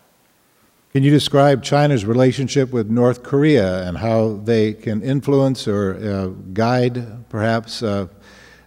Can 0.92 1.04
you 1.04 1.12
describe 1.12 1.62
China's 1.62 2.04
relationship 2.04 2.72
with 2.72 2.90
North 2.90 3.22
Korea 3.22 3.86
and 3.86 3.96
how 3.96 4.40
they 4.42 4.72
can 4.72 5.02
influence 5.02 5.68
or 5.68 5.94
uh, 5.94 6.26
guide, 6.52 7.28
perhaps, 7.28 7.80
uh, 7.80 8.08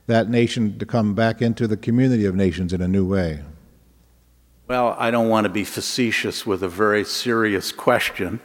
that 0.08 0.30
nation 0.30 0.80
to 0.80 0.86
come 0.86 1.16
back 1.16 1.42
into 1.42 1.68
the 1.68 1.76
community 1.76 2.24
of 2.26 2.34
nations 2.34 2.72
in 2.72 2.82
a 2.82 2.88
new 2.88 3.06
way? 3.06 3.42
Well, 4.72 4.96
I 4.98 5.12
don't 5.12 5.28
want 5.28 5.44
to 5.44 5.50
be 5.50 5.66
facetious 5.66 6.46
with 6.46 6.64
a 6.64 6.70
very 6.70 7.04
serious 7.04 7.74
question, 7.74 8.40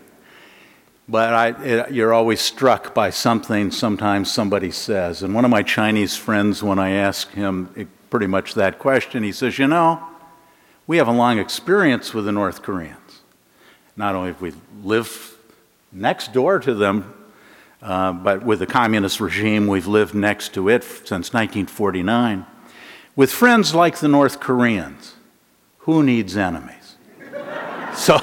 but 1.09 1.33
I, 1.33 1.49
it, 1.63 1.93
you're 1.93 2.13
always 2.13 2.41
struck 2.41 2.93
by 2.93 3.11
something 3.11 3.71
sometimes 3.71 4.33
somebody 4.33 4.73
says. 4.73 5.23
And 5.23 5.37
one 5.37 5.45
of 5.45 5.53
my 5.53 5.63
Chinese 5.63 6.17
friends, 6.17 6.65
when 6.65 6.81
I 6.81 6.91
ask 6.91 7.31
him 7.31 7.89
pretty 8.11 8.27
much 8.27 8.55
that 8.55 8.81
question, 8.81 9.23
he 9.23 9.31
says, 9.31 9.57
You 9.57 9.69
know, 9.69 10.03
we 10.89 10.97
have 10.97 11.07
a 11.07 11.13
long 11.13 11.39
experience 11.39 12.13
with 12.13 12.25
the 12.25 12.33
North 12.33 12.61
Koreans. 12.61 13.21
Not 13.97 14.17
only 14.17 14.31
have 14.33 14.43
we 14.43 14.53
lived 14.83 15.17
next 15.93 16.33
door 16.33 16.59
to 16.59 16.75
them, 16.75 17.15
uh, 17.81 18.13
but 18.13 18.43
with 18.43 18.59
the 18.59 18.67
communist 18.67 19.21
regime, 19.21 19.69
we've 19.69 19.87
lived 19.87 20.13
next 20.13 20.55
to 20.55 20.69
it 20.71 20.83
since 20.83 21.33
1949. 21.33 22.45
With 23.15 23.31
friends 23.31 23.77
like 23.77 23.99
the 23.99 24.09
North 24.09 24.41
Koreans, 24.41 25.16
who 25.87 26.03
needs 26.03 26.37
enemies? 26.37 26.97
so, 27.95 28.19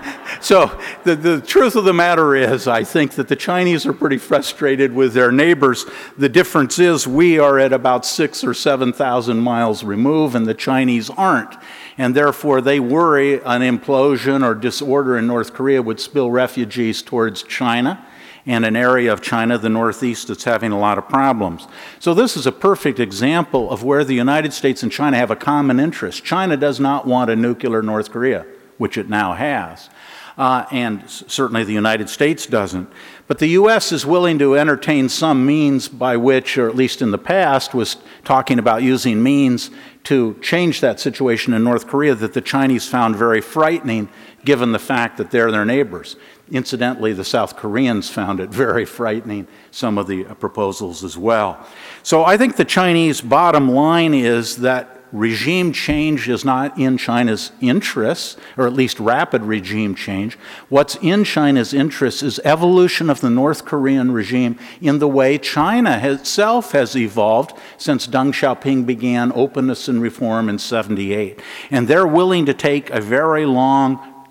so 0.40 0.80
the, 1.02 1.16
the 1.16 1.40
truth 1.40 1.74
of 1.74 1.84
the 1.84 1.92
matter 1.92 2.36
is, 2.36 2.68
I 2.68 2.84
think 2.84 3.12
that 3.16 3.26
the 3.26 3.34
Chinese 3.34 3.84
are 3.86 3.92
pretty 3.92 4.18
frustrated 4.18 4.92
with 4.92 5.14
their 5.14 5.32
neighbors. 5.32 5.84
The 6.16 6.28
difference 6.28 6.78
is 6.78 7.08
we 7.08 7.40
are 7.40 7.58
at 7.58 7.72
about 7.72 8.06
six 8.06 8.44
or 8.44 8.54
7,000 8.54 9.38
miles 9.38 9.82
removed, 9.82 10.36
and 10.36 10.46
the 10.46 10.54
Chinese 10.54 11.10
aren't. 11.10 11.56
And 11.98 12.14
therefore, 12.14 12.60
they 12.60 12.78
worry 12.78 13.34
an 13.42 13.62
implosion 13.62 14.44
or 14.44 14.54
disorder 14.54 15.18
in 15.18 15.26
North 15.26 15.52
Korea 15.52 15.82
would 15.82 15.98
spill 15.98 16.30
refugees 16.30 17.02
towards 17.02 17.42
China 17.42 18.06
and 18.48 18.64
an 18.64 18.74
area 18.74 19.12
of 19.12 19.20
China, 19.20 19.58
the 19.58 19.68
Northeast, 19.68 20.28
that's 20.28 20.44
having 20.44 20.72
a 20.72 20.78
lot 20.78 20.96
of 20.96 21.06
problems. 21.06 21.68
So, 22.00 22.14
this 22.14 22.34
is 22.34 22.46
a 22.46 22.52
perfect 22.52 22.98
example 22.98 23.70
of 23.70 23.84
where 23.84 24.04
the 24.04 24.14
United 24.14 24.54
States 24.54 24.82
and 24.82 24.90
China 24.90 25.18
have 25.18 25.30
a 25.30 25.36
common 25.36 25.78
interest. 25.78 26.24
China 26.24 26.56
does 26.56 26.80
not 26.80 27.06
want 27.06 27.30
a 27.30 27.36
nuclear 27.36 27.82
North 27.82 28.10
Korea, 28.10 28.46
which 28.78 28.96
it 28.96 29.08
now 29.08 29.34
has. 29.34 29.90
Uh, 30.38 30.64
and 30.70 31.02
certainly 31.10 31.64
the 31.64 31.72
United 31.72 32.08
States 32.08 32.46
doesn't. 32.46 32.88
But 33.26 33.40
the 33.40 33.48
U.S. 33.48 33.90
is 33.90 34.06
willing 34.06 34.38
to 34.38 34.56
entertain 34.56 35.08
some 35.08 35.44
means 35.44 35.88
by 35.88 36.16
which, 36.16 36.56
or 36.56 36.68
at 36.68 36.76
least 36.76 37.02
in 37.02 37.10
the 37.10 37.18
past, 37.18 37.74
was 37.74 37.96
talking 38.24 38.60
about 38.60 38.82
using 38.82 39.20
means 39.20 39.70
to 40.04 40.38
change 40.40 40.80
that 40.80 41.00
situation 41.00 41.52
in 41.52 41.64
North 41.64 41.88
Korea 41.88 42.14
that 42.14 42.34
the 42.34 42.40
Chinese 42.40 42.88
found 42.88 43.16
very 43.16 43.40
frightening, 43.40 44.08
given 44.44 44.70
the 44.70 44.78
fact 44.78 45.18
that 45.18 45.32
they're 45.32 45.50
their 45.50 45.64
neighbors. 45.64 46.16
Incidentally, 46.50 47.12
the 47.12 47.24
South 47.24 47.56
Koreans 47.56 48.08
found 48.08 48.40
it 48.40 48.50
very 48.50 48.84
frightening, 48.84 49.46
some 49.70 49.98
of 49.98 50.06
the 50.06 50.24
proposals 50.24 51.04
as 51.04 51.16
well. 51.16 51.66
So 52.02 52.24
I 52.24 52.36
think 52.36 52.56
the 52.56 52.64
Chinese 52.64 53.20
bottom 53.20 53.70
line 53.70 54.14
is 54.14 54.56
that 54.58 54.98
regime 55.12 55.72
change 55.72 56.28
is 56.28 56.44
not 56.44 56.78
in 56.78 56.98
China's 56.98 57.52
interests, 57.60 58.36
or 58.56 58.66
at 58.66 58.72
least 58.72 59.00
rapid 59.00 59.42
regime 59.42 59.94
change. 59.94 60.36
What's 60.68 60.96
in 60.96 61.24
China's 61.24 61.72
interests 61.72 62.22
is 62.22 62.40
evolution 62.44 63.08
of 63.08 63.20
the 63.20 63.30
North 63.30 63.64
Korean 63.64 64.12
regime 64.12 64.58
in 64.80 64.98
the 64.98 65.08
way 65.08 65.38
China 65.38 65.98
itself 66.02 66.72
has 66.72 66.96
evolved 66.96 67.58
since 67.76 68.06
Deng 68.06 68.32
Xiaoping 68.32 68.86
began 68.86 69.32
openness 69.34 69.88
and 69.88 70.02
reform 70.02 70.48
in 70.48 70.58
78. 70.58 71.40
And 71.70 71.88
they're 71.88 72.06
willing 72.06 72.46
to 72.46 72.54
take 72.54 72.90
a 72.90 73.00
very 73.00 73.46
long 73.46 74.26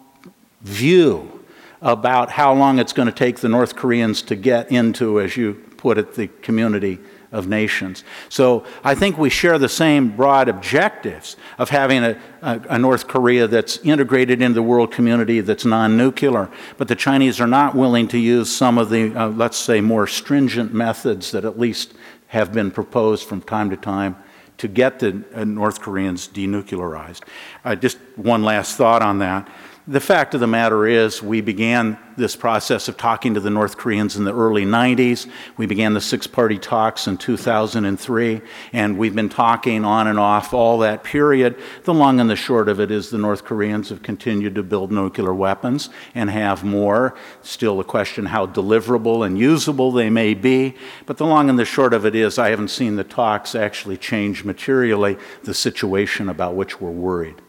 view 0.61 1.36
about 1.81 2.31
how 2.31 2.53
long 2.53 2.79
it's 2.79 2.93
going 2.93 3.07
to 3.07 3.13
take 3.13 3.39
the 3.39 3.49
North 3.49 3.75
Koreans 3.75 4.21
to 4.23 4.35
get 4.35 4.71
into, 4.71 5.19
as 5.21 5.37
you 5.37 5.53
put 5.77 5.97
it, 5.97 6.15
the 6.15 6.27
community 6.41 6.99
of 7.31 7.47
nations. 7.47 8.03
So 8.29 8.65
I 8.83 8.95
think 8.95 9.17
we 9.17 9.29
share 9.29 9.59
the 9.59 9.69
same 9.69 10.15
broad 10.15 10.47
objectives 10.47 11.35
of 11.57 11.69
having 11.69 12.03
a, 12.03 12.19
a, 12.41 12.61
a, 12.69 12.79
North 12.79 13.07
Korea 13.07 13.47
that's 13.47 13.77
integrated 13.79 14.41
into 14.41 14.55
the 14.55 14.63
world 14.63 14.91
community 14.91 15.41
that's 15.41 15.65
non 15.65 15.97
nuclear. 15.97 16.49
But 16.77 16.87
the 16.87 16.95
Chinese 16.95 17.41
are 17.41 17.47
not 17.47 17.75
willing 17.75 18.07
to 18.09 18.17
use 18.17 18.53
some 18.53 18.77
of 18.77 18.89
the, 18.89 19.13
uh, 19.13 19.27
let's 19.29 19.57
say, 19.57 19.81
more 19.81 20.07
stringent 20.07 20.73
methods 20.73 21.31
that 21.31 21.43
at 21.43 21.59
least 21.59 21.93
have 22.27 22.53
been 22.53 22.71
proposed 22.71 23.27
from 23.27 23.41
time 23.41 23.69
to 23.69 23.77
time 23.77 24.15
to 24.57 24.67
get 24.67 24.99
the 24.99 25.23
uh, 25.33 25.43
North 25.43 25.81
Koreans 25.81 26.27
denuclearized. 26.27 27.21
Uh, 27.63 27.75
just 27.75 27.97
one 28.15 28.43
last 28.43 28.75
thought 28.75 29.01
on 29.01 29.19
that. 29.19 29.47
The 29.89 30.01
fact 30.01 30.33
of 30.33 30.41
the 30.41 30.47
matter 30.47 30.85
is, 30.85 31.23
we 31.23 31.39
began 31.39 31.97
this 32.17 32.35
process 32.35 32.89
of 32.89 32.97
talking 32.97 33.35
to 33.35 33.39
the 33.39 33.49
North 33.49 33.77
Koreans 33.77 34.17
in 34.17 34.25
the 34.25 34.35
early 34.35 34.65
90s. 34.65 35.29
We 35.55 35.65
began 35.65 35.93
the 35.93 36.01
six 36.01 36.27
party 36.27 36.57
talks 36.57 37.07
in 37.07 37.15
2003, 37.15 38.41
and 38.73 38.97
we've 38.97 39.15
been 39.15 39.29
talking 39.29 39.85
on 39.85 40.07
and 40.07 40.19
off 40.19 40.53
all 40.53 40.79
that 40.79 41.05
period. 41.05 41.57
The 41.85 41.93
long 41.93 42.19
and 42.19 42.29
the 42.29 42.35
short 42.35 42.67
of 42.67 42.81
it 42.81 42.91
is 42.91 43.11
the 43.11 43.17
North 43.17 43.45
Koreans 43.45 43.87
have 43.87 44.03
continued 44.03 44.55
to 44.55 44.63
build 44.63 44.91
nuclear 44.91 45.33
weapons 45.33 45.89
and 46.13 46.29
have 46.29 46.65
more. 46.65 47.15
Still 47.41 47.79
a 47.79 47.85
question 47.85 48.25
how 48.25 48.45
deliverable 48.45 49.25
and 49.25 49.39
usable 49.39 49.93
they 49.93 50.09
may 50.09 50.33
be. 50.33 50.75
But 51.05 51.15
the 51.15 51.25
long 51.25 51.49
and 51.49 51.57
the 51.57 51.63
short 51.63 51.93
of 51.93 52.05
it 52.05 52.13
is, 52.13 52.37
I 52.37 52.49
haven't 52.49 52.71
seen 52.71 52.97
the 52.97 53.05
talks 53.05 53.55
actually 53.55 53.95
change 53.95 54.43
materially 54.43 55.15
the 55.43 55.53
situation 55.53 56.27
about 56.27 56.55
which 56.55 56.81
we're 56.81 56.91
worried. 56.91 57.41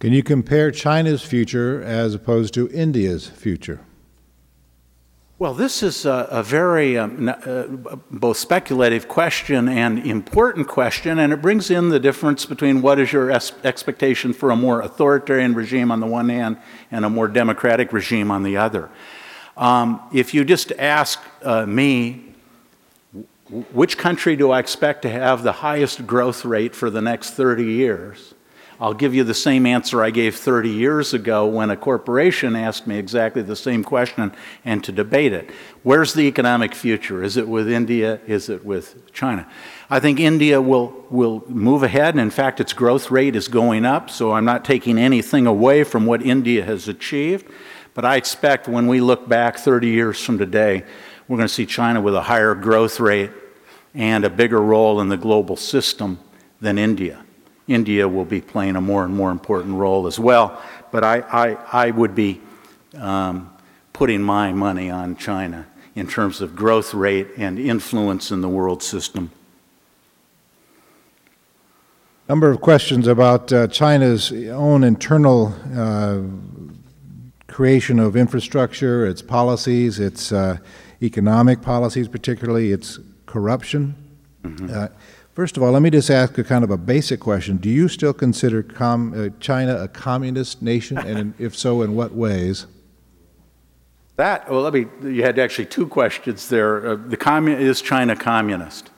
Can 0.00 0.14
you 0.14 0.22
compare 0.22 0.70
China's 0.70 1.22
future 1.22 1.82
as 1.82 2.14
opposed 2.14 2.54
to 2.54 2.70
India's 2.70 3.28
future? 3.28 3.80
Well, 5.38 5.52
this 5.52 5.82
is 5.82 6.06
a, 6.06 6.26
a 6.30 6.42
very 6.42 6.96
um, 6.96 7.28
uh, 7.28 7.64
both 8.10 8.38
speculative 8.38 9.08
question 9.08 9.68
and 9.68 9.98
important 9.98 10.68
question, 10.68 11.18
and 11.18 11.34
it 11.34 11.42
brings 11.42 11.70
in 11.70 11.90
the 11.90 12.00
difference 12.00 12.46
between 12.46 12.80
what 12.80 12.98
is 12.98 13.12
your 13.12 13.30
es- 13.30 13.52
expectation 13.62 14.32
for 14.32 14.50
a 14.50 14.56
more 14.56 14.80
authoritarian 14.80 15.54
regime 15.54 15.90
on 15.90 16.00
the 16.00 16.06
one 16.06 16.30
hand 16.30 16.56
and 16.90 17.04
a 17.04 17.10
more 17.10 17.28
democratic 17.28 17.92
regime 17.92 18.30
on 18.30 18.42
the 18.42 18.56
other. 18.56 18.88
Um, 19.58 20.00
if 20.14 20.32
you 20.32 20.46
just 20.46 20.72
ask 20.72 21.20
uh, 21.42 21.66
me, 21.66 22.34
which 23.72 23.98
country 23.98 24.34
do 24.34 24.50
I 24.50 24.60
expect 24.60 25.02
to 25.02 25.10
have 25.10 25.42
the 25.42 25.52
highest 25.52 26.06
growth 26.06 26.46
rate 26.46 26.74
for 26.74 26.88
the 26.88 27.02
next 27.02 27.32
30 27.32 27.64
years? 27.64 28.34
I'll 28.80 28.94
give 28.94 29.14
you 29.14 29.24
the 29.24 29.34
same 29.34 29.66
answer 29.66 30.02
I 30.02 30.08
gave 30.08 30.36
30 30.36 30.70
years 30.70 31.12
ago 31.12 31.46
when 31.46 31.68
a 31.68 31.76
corporation 31.76 32.56
asked 32.56 32.86
me 32.86 32.98
exactly 32.98 33.42
the 33.42 33.54
same 33.54 33.84
question 33.84 34.32
and 34.64 34.82
to 34.84 34.90
debate 34.90 35.34
it. 35.34 35.50
Where's 35.82 36.14
the 36.14 36.22
economic 36.22 36.74
future? 36.74 37.22
Is 37.22 37.36
it 37.36 37.46
with 37.46 37.68
India? 37.68 38.22
Is 38.26 38.48
it 38.48 38.64
with 38.64 39.12
China? 39.12 39.46
I 39.90 40.00
think 40.00 40.18
India 40.18 40.62
will, 40.62 41.04
will 41.10 41.44
move 41.46 41.82
ahead, 41.82 42.14
and 42.14 42.22
in 42.22 42.30
fact, 42.30 42.58
its 42.58 42.72
growth 42.72 43.10
rate 43.10 43.36
is 43.36 43.48
going 43.48 43.84
up, 43.84 44.08
so 44.08 44.32
I'm 44.32 44.46
not 44.46 44.64
taking 44.64 44.96
anything 44.96 45.46
away 45.46 45.84
from 45.84 46.06
what 46.06 46.22
India 46.22 46.64
has 46.64 46.88
achieved. 46.88 47.52
But 47.92 48.06
I 48.06 48.16
expect 48.16 48.66
when 48.66 48.86
we 48.86 49.02
look 49.02 49.28
back 49.28 49.58
30 49.58 49.88
years 49.88 50.18
from 50.24 50.38
today, 50.38 50.84
we're 51.28 51.36
going 51.36 51.48
to 51.48 51.52
see 51.52 51.66
China 51.66 52.00
with 52.00 52.14
a 52.14 52.22
higher 52.22 52.54
growth 52.54 52.98
rate 52.98 53.30
and 53.92 54.24
a 54.24 54.30
bigger 54.30 54.60
role 54.60 55.02
in 55.02 55.10
the 55.10 55.18
global 55.18 55.56
system 55.56 56.18
than 56.62 56.78
India. 56.78 57.22
India 57.68 58.08
will 58.08 58.24
be 58.24 58.40
playing 58.40 58.76
a 58.76 58.80
more 58.80 59.04
and 59.04 59.14
more 59.14 59.30
important 59.30 59.76
role 59.76 60.06
as 60.06 60.18
well, 60.18 60.60
but 60.90 61.04
I, 61.04 61.20
I, 61.20 61.86
I 61.86 61.90
would 61.90 62.14
be 62.14 62.40
um, 62.96 63.50
putting 63.92 64.22
my 64.22 64.52
money 64.52 64.90
on 64.90 65.16
China 65.16 65.66
in 65.94 66.06
terms 66.06 66.40
of 66.40 66.56
growth 66.56 66.94
rate 66.94 67.28
and 67.36 67.58
influence 67.58 68.30
in 68.30 68.40
the 68.40 68.48
world 68.48 68.82
system. 68.82 69.30
Number 72.28 72.50
of 72.50 72.60
questions 72.60 73.08
about 73.08 73.52
uh, 73.52 73.66
China's 73.66 74.32
own 74.32 74.84
internal 74.84 75.54
uh, 75.74 76.20
creation 77.48 77.98
of 77.98 78.16
infrastructure, 78.16 79.04
its 79.04 79.20
policies, 79.20 79.98
its 79.98 80.30
uh, 80.30 80.58
economic 81.02 81.60
policies, 81.60 82.06
particularly 82.06 82.70
its 82.70 83.00
corruption. 83.26 83.94
Mm-hmm. 84.44 84.86
First 85.40 85.56
of 85.56 85.62
all, 85.62 85.72
let 85.72 85.80
me 85.80 85.88
just 85.88 86.10
ask 86.10 86.36
a 86.36 86.44
kind 86.44 86.62
of 86.62 86.70
a 86.70 86.76
basic 86.76 87.18
question: 87.18 87.56
Do 87.56 87.70
you 87.70 87.88
still 87.88 88.12
consider 88.12 88.62
com- 88.62 89.14
uh, 89.16 89.30
China 89.40 89.74
a 89.82 89.88
communist 89.88 90.60
nation, 90.60 90.98
and 90.98 91.18
in, 91.18 91.34
if 91.38 91.56
so, 91.56 91.80
in 91.80 91.94
what 91.94 92.12
ways? 92.12 92.66
That 94.16 94.50
well, 94.50 94.60
let 94.60 94.74
me. 94.74 94.84
You 95.02 95.22
had 95.22 95.38
actually 95.38 95.64
two 95.64 95.86
questions 95.86 96.50
there. 96.50 96.86
Uh, 96.86 96.96
the 96.96 97.16
commun- 97.16 97.58
is 97.58 97.80
China 97.80 98.14
communist? 98.14 98.90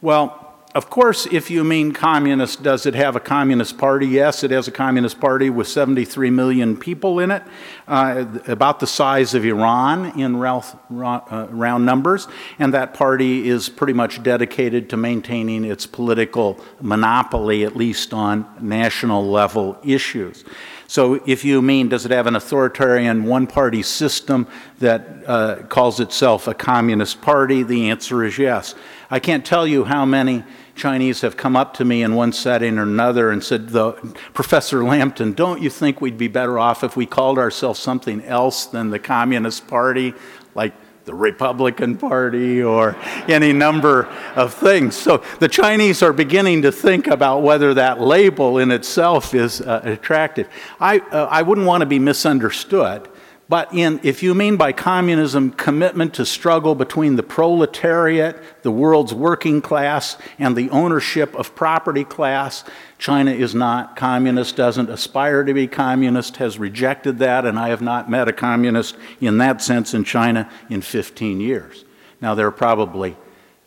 Well, 0.00 0.43
of 0.74 0.90
course, 0.90 1.26
if 1.26 1.52
you 1.52 1.62
mean 1.62 1.92
communist, 1.92 2.64
does 2.64 2.84
it 2.84 2.94
have 2.94 3.14
a 3.14 3.20
communist 3.20 3.78
party? 3.78 4.08
Yes, 4.08 4.42
it 4.42 4.50
has 4.50 4.66
a 4.66 4.72
communist 4.72 5.20
party 5.20 5.48
with 5.48 5.68
73 5.68 6.30
million 6.30 6.76
people 6.76 7.20
in 7.20 7.30
it, 7.30 7.44
uh, 7.86 8.24
about 8.48 8.80
the 8.80 8.86
size 8.86 9.34
of 9.34 9.44
Iran 9.44 10.18
in 10.18 10.34
uh, 10.34 11.46
round 11.50 11.86
numbers, 11.86 12.26
and 12.58 12.74
that 12.74 12.92
party 12.92 13.48
is 13.48 13.68
pretty 13.68 13.92
much 13.92 14.20
dedicated 14.24 14.90
to 14.90 14.96
maintaining 14.96 15.64
its 15.64 15.86
political 15.86 16.60
monopoly, 16.80 17.62
at 17.62 17.76
least 17.76 18.12
on 18.12 18.44
national 18.60 19.24
level 19.24 19.78
issues. 19.84 20.44
So, 20.94 21.20
if 21.26 21.44
you 21.44 21.60
mean, 21.60 21.88
does 21.88 22.06
it 22.06 22.12
have 22.12 22.28
an 22.28 22.36
authoritarian 22.36 23.24
one 23.24 23.48
party 23.48 23.82
system 23.82 24.46
that 24.78 25.24
uh, 25.26 25.56
calls 25.68 25.98
itself 25.98 26.46
a 26.46 26.54
communist 26.54 27.20
party? 27.20 27.64
The 27.64 27.90
answer 27.90 28.22
is 28.22 28.38
yes. 28.38 28.76
I 29.10 29.18
can't 29.18 29.44
tell 29.44 29.66
you 29.66 29.82
how 29.82 30.04
many 30.04 30.44
Chinese 30.76 31.22
have 31.22 31.36
come 31.36 31.56
up 31.56 31.74
to 31.78 31.84
me 31.84 32.04
in 32.04 32.14
one 32.14 32.32
setting 32.32 32.78
or 32.78 32.84
another 32.84 33.32
and 33.32 33.42
said, 33.42 33.72
Professor 34.34 34.84
Lampton, 34.84 35.32
don't 35.32 35.60
you 35.60 35.68
think 35.68 36.00
we'd 36.00 36.16
be 36.16 36.28
better 36.28 36.60
off 36.60 36.84
if 36.84 36.96
we 36.96 37.06
called 37.06 37.40
ourselves 37.40 37.80
something 37.80 38.22
else 38.22 38.66
than 38.66 38.90
the 38.90 39.00
Communist 39.00 39.66
Party, 39.66 40.14
like 40.54 40.74
the 41.04 41.14
Republican 41.14 41.96
Party 41.96 42.62
or 42.62 42.96
any 43.28 43.52
number 43.52 44.06
of 44.34 44.54
things? 44.54 44.96
So 44.96 45.22
the 45.38 45.48
Chinese 45.48 46.02
are 46.02 46.12
beginning 46.12 46.62
to 46.62 46.72
think 46.72 47.06
about 47.06 47.42
whether 47.42 47.74
that 47.74 48.00
label 48.00 48.58
in 48.58 48.70
itself 48.70 49.34
is 49.34 49.60
uh, 49.60 49.80
attractive. 49.84 50.48
I, 50.80 50.98
uh, 50.98 51.28
I 51.30 51.42
wouldn't 51.42 51.66
want 51.66 51.82
to 51.82 51.86
be 51.86 51.98
misunderstood. 51.98 53.08
But 53.46 53.74
in, 53.74 54.00
if 54.02 54.22
you 54.22 54.34
mean 54.34 54.56
by 54.56 54.72
communism 54.72 55.50
commitment 55.50 56.14
to 56.14 56.24
struggle 56.24 56.74
between 56.74 57.16
the 57.16 57.22
proletariat, 57.22 58.62
the 58.62 58.70
world's 58.70 59.12
working 59.12 59.60
class, 59.60 60.16
and 60.38 60.56
the 60.56 60.70
ownership 60.70 61.34
of 61.34 61.54
property 61.54 62.04
class, 62.04 62.64
China 62.98 63.32
is 63.32 63.54
not 63.54 63.96
communist, 63.96 64.56
doesn't 64.56 64.88
aspire 64.88 65.44
to 65.44 65.52
be 65.52 65.66
communist, 65.66 66.38
has 66.38 66.58
rejected 66.58 67.18
that, 67.18 67.44
and 67.44 67.58
I 67.58 67.68
have 67.68 67.82
not 67.82 68.08
met 68.10 68.28
a 68.28 68.32
communist 68.32 68.96
in 69.20 69.36
that 69.38 69.60
sense 69.60 69.92
in 69.92 70.04
China 70.04 70.50
in 70.70 70.80
15 70.80 71.38
years. 71.40 71.84
Now, 72.22 72.34
there 72.34 72.50
probably 72.50 73.14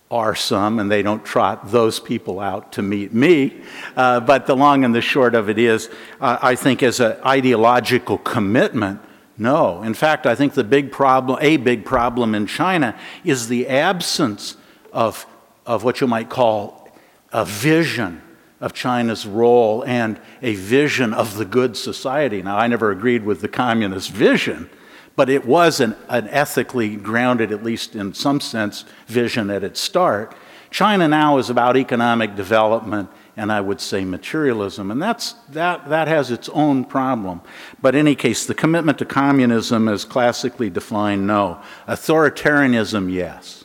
are 0.09 0.33
some, 0.33 0.79
and 0.79 0.89
they 0.89 1.03
don't 1.03 1.23
trot 1.23 1.69
those 1.69 1.99
people 1.99 2.39
out 2.39 2.71
to 2.71 2.81
meet 2.81 3.13
me. 3.13 3.61
Uh, 3.95 4.21
but 4.21 4.47
the 4.47 4.55
long 4.55 4.83
and 4.83 4.95
the 4.95 5.01
short 5.01 5.35
of 5.35 5.49
it 5.49 5.59
is, 5.59 5.89
uh, 6.19 6.39
I 6.41 6.55
think 6.55 6.81
as 6.81 6.99
an 6.99 7.17
ideological 7.23 8.17
commitment, 8.17 9.01
no. 9.37 9.83
In 9.83 9.93
fact, 9.93 10.25
I 10.25 10.35
think 10.35 10.53
the 10.53 10.63
big 10.63 10.91
problem, 10.91 11.37
a 11.41 11.57
big 11.57 11.85
problem 11.85 12.33
in 12.33 12.47
China 12.47 12.97
is 13.23 13.47
the 13.47 13.67
absence 13.67 14.57
of, 14.91 15.25
of 15.65 15.83
what 15.83 16.01
you 16.01 16.07
might 16.07 16.29
call 16.29 16.89
a 17.31 17.45
vision 17.45 18.21
of 18.59 18.73
China's 18.73 19.27
role 19.27 19.83
and 19.85 20.19
a 20.41 20.55
vision 20.55 21.13
of 21.13 21.37
the 21.37 21.45
good 21.45 21.77
society. 21.77 22.41
Now, 22.41 22.57
I 22.57 22.67
never 22.67 22.89
agreed 22.89 23.23
with 23.23 23.41
the 23.41 23.47
communist 23.47 24.09
vision, 24.09 24.69
but 25.15 25.29
it 25.29 25.45
was 25.45 25.79
an, 25.79 25.95
an 26.09 26.27
ethically 26.29 26.95
grounded, 26.95 27.51
at 27.51 27.63
least 27.63 27.95
in 27.95 28.13
some 28.13 28.39
sense, 28.39 28.85
vision 29.05 29.51
at 29.51 29.63
its 29.63 29.79
start. 29.79 30.35
China 30.71 31.07
now 31.07 31.37
is 31.37 31.49
about 31.49 31.77
economic 31.77 32.35
development 32.35 33.09
and 33.37 33.51
I 33.51 33.61
would 33.61 33.79
say 33.79 34.03
materialism. 34.03 34.89
And 34.89 35.01
that's, 35.01 35.33
that, 35.49 35.87
that 35.89 36.07
has 36.07 36.31
its 36.31 36.49
own 36.49 36.83
problem. 36.83 37.41
But 37.79 37.93
in 37.93 38.07
any 38.07 38.15
case, 38.15 38.47
the 38.47 38.55
commitment 38.55 38.97
to 38.97 39.05
communism 39.05 39.87
is 39.87 40.03
classically 40.03 40.71
defined 40.71 41.27
no. 41.27 41.61
Authoritarianism, 41.87 43.13
yes. 43.13 43.63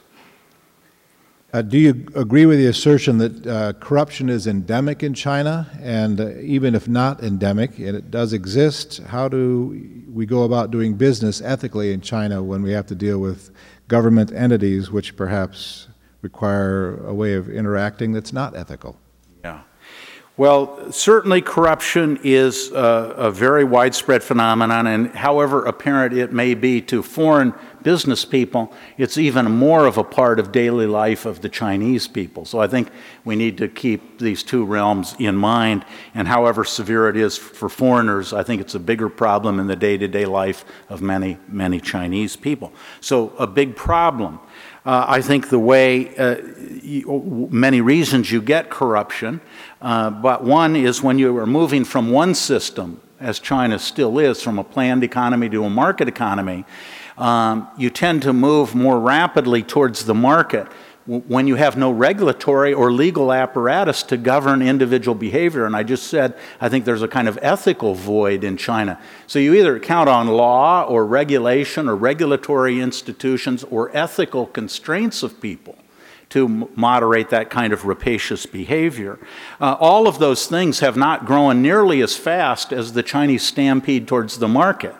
Uh, 1.54 1.60
do 1.60 1.78
you 1.78 2.06
agree 2.14 2.46
with 2.46 2.58
the 2.58 2.66
assertion 2.66 3.18
that 3.18 3.46
uh, 3.46 3.72
corruption 3.74 4.28
is 4.28 4.46
endemic 4.46 5.02
in 5.02 5.14
China? 5.14 5.66
And 5.80 6.20
uh, 6.20 6.38
even 6.38 6.74
if 6.74 6.86
not 6.86 7.22
endemic, 7.22 7.78
and 7.78 7.96
it 7.96 8.10
does 8.10 8.32
exist, 8.32 8.98
how 9.08 9.28
do 9.28 10.04
we 10.10 10.26
go 10.26 10.44
about 10.44 10.70
doing 10.70 10.94
business 10.94 11.40
ethically 11.40 11.92
in 11.92 12.00
China 12.00 12.42
when 12.42 12.62
we 12.62 12.72
have 12.72 12.86
to 12.86 12.94
deal 12.94 13.18
with 13.18 13.50
government 13.88 14.32
entities 14.32 14.90
which 14.90 15.14
perhaps 15.16 15.88
require 16.22 16.96
a 17.06 17.12
way 17.12 17.34
of 17.34 17.50
interacting 17.50 18.12
that's 18.12 18.32
not 18.32 18.56
ethical? 18.56 18.98
Well, 20.38 20.90
certainly 20.90 21.42
corruption 21.42 22.18
is 22.24 22.70
a, 22.72 23.14
a, 23.18 23.30
very 23.30 23.64
widespread 23.64 24.22
phenomenon, 24.22 24.86
and 24.86 25.14
however 25.14 25.66
apparent 25.66 26.14
it 26.14 26.32
may 26.32 26.54
be 26.54 26.80
to 26.82 27.02
foreign 27.02 27.52
business 27.82 28.24
people, 28.24 28.72
it's 28.96 29.18
even 29.18 29.50
more 29.50 29.86
of 29.86 29.98
a 29.98 30.04
part 30.04 30.40
of 30.40 30.50
daily 30.50 30.86
life 30.86 31.26
of 31.26 31.42
the 31.42 31.50
Chinese 31.50 32.08
people. 32.08 32.46
So 32.46 32.60
I 32.60 32.66
think 32.66 32.88
we 33.26 33.36
need 33.36 33.58
to 33.58 33.68
keep 33.68 34.20
these 34.20 34.42
two 34.42 34.64
realms 34.64 35.14
in 35.18 35.36
mind, 35.36 35.84
and 36.14 36.26
however 36.26 36.64
severe 36.64 37.10
it 37.10 37.16
is 37.18 37.36
for 37.36 37.68
foreigners, 37.68 38.32
I 38.32 38.42
think 38.42 38.62
it's 38.62 38.74
a 38.74 38.80
bigger 38.80 39.10
problem 39.10 39.60
in 39.60 39.66
the 39.66 39.76
day 39.76 39.98
to 39.98 40.08
day 40.08 40.24
life 40.24 40.64
of 40.88 41.02
many, 41.02 41.36
many 41.46 41.78
Chinese 41.78 42.36
people. 42.36 42.72
So 43.02 43.34
a 43.38 43.46
big 43.46 43.76
problem. 43.76 44.40
Uh, 44.84 45.04
I 45.06 45.22
think 45.22 45.48
the 45.48 45.60
way, 45.60 46.14
uh, 46.16 46.36
you, 46.82 47.48
many 47.52 47.80
reasons 47.80 48.32
you 48.32 48.42
get 48.42 48.68
corruption, 48.68 49.40
uh, 49.80 50.10
but 50.10 50.42
one 50.42 50.74
is 50.74 51.00
when 51.00 51.20
you 51.20 51.36
are 51.38 51.46
moving 51.46 51.84
from 51.84 52.10
one 52.10 52.34
system, 52.34 53.00
as 53.20 53.38
China 53.38 53.78
still 53.78 54.18
is, 54.18 54.42
from 54.42 54.58
a 54.58 54.64
planned 54.64 55.04
economy 55.04 55.48
to 55.50 55.64
a 55.64 55.70
market 55.70 56.08
economy, 56.08 56.64
um, 57.16 57.68
you 57.78 57.90
tend 57.90 58.22
to 58.22 58.32
move 58.32 58.74
more 58.74 58.98
rapidly 58.98 59.62
towards 59.62 60.04
the 60.04 60.14
market 60.14 60.66
when 61.06 61.48
you 61.48 61.56
have 61.56 61.76
no 61.76 61.90
regulatory 61.90 62.72
or 62.72 62.92
legal 62.92 63.32
apparatus 63.32 64.04
to 64.04 64.16
govern 64.16 64.62
individual 64.62 65.14
behavior. 65.16 65.66
And 65.66 65.74
I 65.74 65.82
just 65.82 66.06
said, 66.06 66.34
I 66.60 66.68
think 66.68 66.84
there's 66.84 67.02
a 67.02 67.08
kind 67.08 67.26
of 67.26 67.38
ethical 67.42 67.94
void 67.94 68.44
in 68.44 68.56
China. 68.56 69.00
So 69.26 69.38
you 69.38 69.54
either 69.54 69.80
count 69.80 70.08
on 70.08 70.28
law 70.28 70.84
or 70.84 71.04
regulation 71.04 71.88
or 71.88 71.96
regulatory 71.96 72.80
institutions 72.80 73.64
or 73.64 73.90
ethical 73.96 74.46
constraints 74.46 75.22
of 75.22 75.40
people 75.40 75.76
to 76.28 76.70
moderate 76.76 77.28
that 77.30 77.50
kind 77.50 77.72
of 77.72 77.84
rapacious 77.84 78.46
behavior. 78.46 79.18
Uh, 79.60 79.76
all 79.78 80.08
of 80.08 80.18
those 80.18 80.46
things 80.46 80.80
have 80.80 80.96
not 80.96 81.26
grown 81.26 81.60
nearly 81.60 82.00
as 82.00 82.16
fast 82.16 82.72
as 82.72 82.94
the 82.94 83.02
Chinese 83.02 83.42
stampede 83.42 84.08
towards 84.08 84.38
the 84.38 84.48
market. 84.48 84.94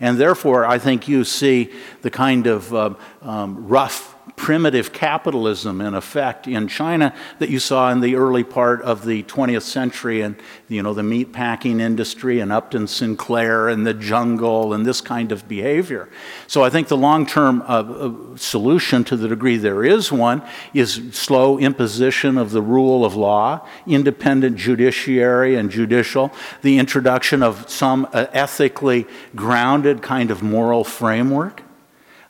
And 0.00 0.18
therefore, 0.18 0.66
I 0.66 0.78
think 0.78 1.08
you 1.08 1.24
see 1.24 1.72
the 2.02 2.10
kind 2.10 2.46
of 2.46 2.74
uh, 2.74 2.94
um, 3.22 3.66
rough 3.66 4.13
primitive 4.36 4.92
capitalism 4.92 5.80
in 5.80 5.94
effect 5.94 6.46
in 6.46 6.66
China 6.68 7.14
that 7.38 7.50
you 7.50 7.58
saw 7.58 7.90
in 7.90 8.00
the 8.00 8.16
early 8.16 8.42
part 8.42 8.82
of 8.82 9.04
the 9.04 9.22
20th 9.24 9.62
century 9.62 10.20
and 10.22 10.36
you 10.68 10.82
know 10.82 10.92
the 10.92 11.02
meat 11.02 11.32
packing 11.32 11.80
industry 11.80 12.40
and 12.40 12.52
Upton 12.52 12.86
Sinclair 12.86 13.68
and 13.68 13.86
the 13.86 13.94
jungle 13.94 14.74
and 14.74 14.84
this 14.84 15.00
kind 15.00 15.30
of 15.30 15.46
behavior. 15.48 16.08
So 16.46 16.64
I 16.64 16.70
think 16.70 16.88
the 16.88 16.96
long-term 16.96 17.62
uh, 17.62 17.64
uh, 17.64 18.36
solution 18.36 19.04
to 19.04 19.16
the 19.16 19.28
degree 19.28 19.56
there 19.56 19.84
is 19.84 20.10
one 20.10 20.42
is 20.72 21.00
slow 21.12 21.58
imposition 21.58 22.36
of 22.36 22.50
the 22.50 22.62
rule 22.62 23.04
of 23.04 23.14
law, 23.14 23.66
independent 23.86 24.56
judiciary 24.56 25.54
and 25.54 25.70
judicial, 25.70 26.32
the 26.62 26.78
introduction 26.78 27.42
of 27.42 27.70
some 27.70 28.08
uh, 28.12 28.26
ethically 28.32 29.06
grounded 29.36 30.02
kind 30.02 30.30
of 30.30 30.42
moral 30.42 30.82
framework 30.82 31.63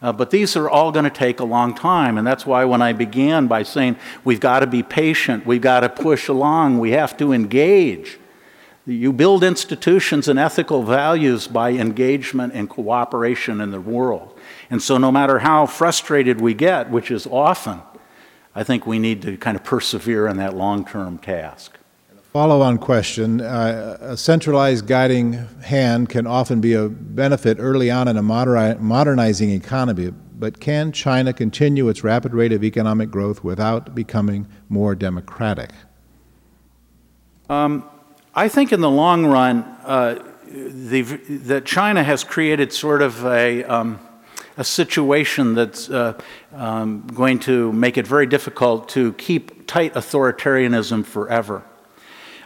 uh, 0.04 0.12
but 0.12 0.28
these 0.28 0.54
are 0.54 0.68
all 0.68 0.92
going 0.92 1.06
to 1.06 1.10
take 1.10 1.40
a 1.40 1.44
long 1.44 1.74
time, 1.74 2.18
and 2.18 2.26
that's 2.26 2.44
why 2.44 2.62
when 2.66 2.82
I 2.82 2.92
began 2.92 3.46
by 3.46 3.62
saying 3.62 3.96
we've 4.22 4.38
got 4.38 4.60
to 4.60 4.66
be 4.66 4.82
patient, 4.82 5.46
we've 5.46 5.62
got 5.62 5.80
to 5.80 5.88
push 5.88 6.28
along, 6.28 6.78
we 6.78 6.90
have 6.90 7.16
to 7.16 7.32
engage. 7.32 8.18
You 8.84 9.14
build 9.14 9.42
institutions 9.42 10.28
and 10.28 10.38
ethical 10.38 10.82
values 10.82 11.46
by 11.46 11.70
engagement 11.70 12.52
and 12.52 12.68
cooperation 12.68 13.62
in 13.62 13.70
the 13.70 13.80
world. 13.80 14.38
And 14.68 14.82
so, 14.82 14.98
no 14.98 15.10
matter 15.10 15.38
how 15.38 15.64
frustrated 15.64 16.38
we 16.38 16.52
get, 16.52 16.90
which 16.90 17.10
is 17.10 17.26
often, 17.26 17.80
I 18.54 18.62
think 18.62 18.86
we 18.86 18.98
need 18.98 19.22
to 19.22 19.38
kind 19.38 19.56
of 19.56 19.64
persevere 19.64 20.26
in 20.26 20.36
that 20.36 20.54
long 20.54 20.84
term 20.84 21.16
task. 21.16 21.78
Follow-on 22.34 22.78
question. 22.78 23.40
Uh, 23.40 23.96
a 24.00 24.16
centralized 24.16 24.88
guiding 24.88 25.34
hand 25.62 26.08
can 26.08 26.26
often 26.26 26.60
be 26.60 26.72
a 26.72 26.88
benefit 26.88 27.58
early 27.60 27.92
on 27.92 28.08
in 28.08 28.16
a 28.16 28.22
modernizing 28.24 29.50
economy, 29.50 30.12
but 30.36 30.58
can 30.58 30.90
China 30.90 31.32
continue 31.32 31.88
its 31.88 32.02
rapid 32.02 32.34
rate 32.34 32.52
of 32.52 32.64
economic 32.64 33.08
growth 33.08 33.44
without 33.44 33.94
becoming 33.94 34.48
more 34.68 34.96
democratic? 34.96 35.70
Um, 37.48 37.88
I 38.34 38.48
think 38.48 38.72
in 38.72 38.80
the 38.80 38.90
long 38.90 39.26
run, 39.26 39.62
uh, 39.84 40.20
that 40.48 41.62
China 41.64 42.02
has 42.02 42.24
created 42.24 42.72
sort 42.72 43.00
of 43.00 43.24
a, 43.24 43.62
um, 43.62 44.00
a 44.56 44.64
situation 44.64 45.54
that's 45.54 45.88
uh, 45.88 46.20
um, 46.52 47.06
going 47.14 47.38
to 47.38 47.72
make 47.72 47.96
it 47.96 48.08
very 48.08 48.26
difficult 48.26 48.88
to 48.88 49.12
keep 49.12 49.68
tight 49.68 49.94
authoritarianism 49.94 51.04
forever. 51.04 51.62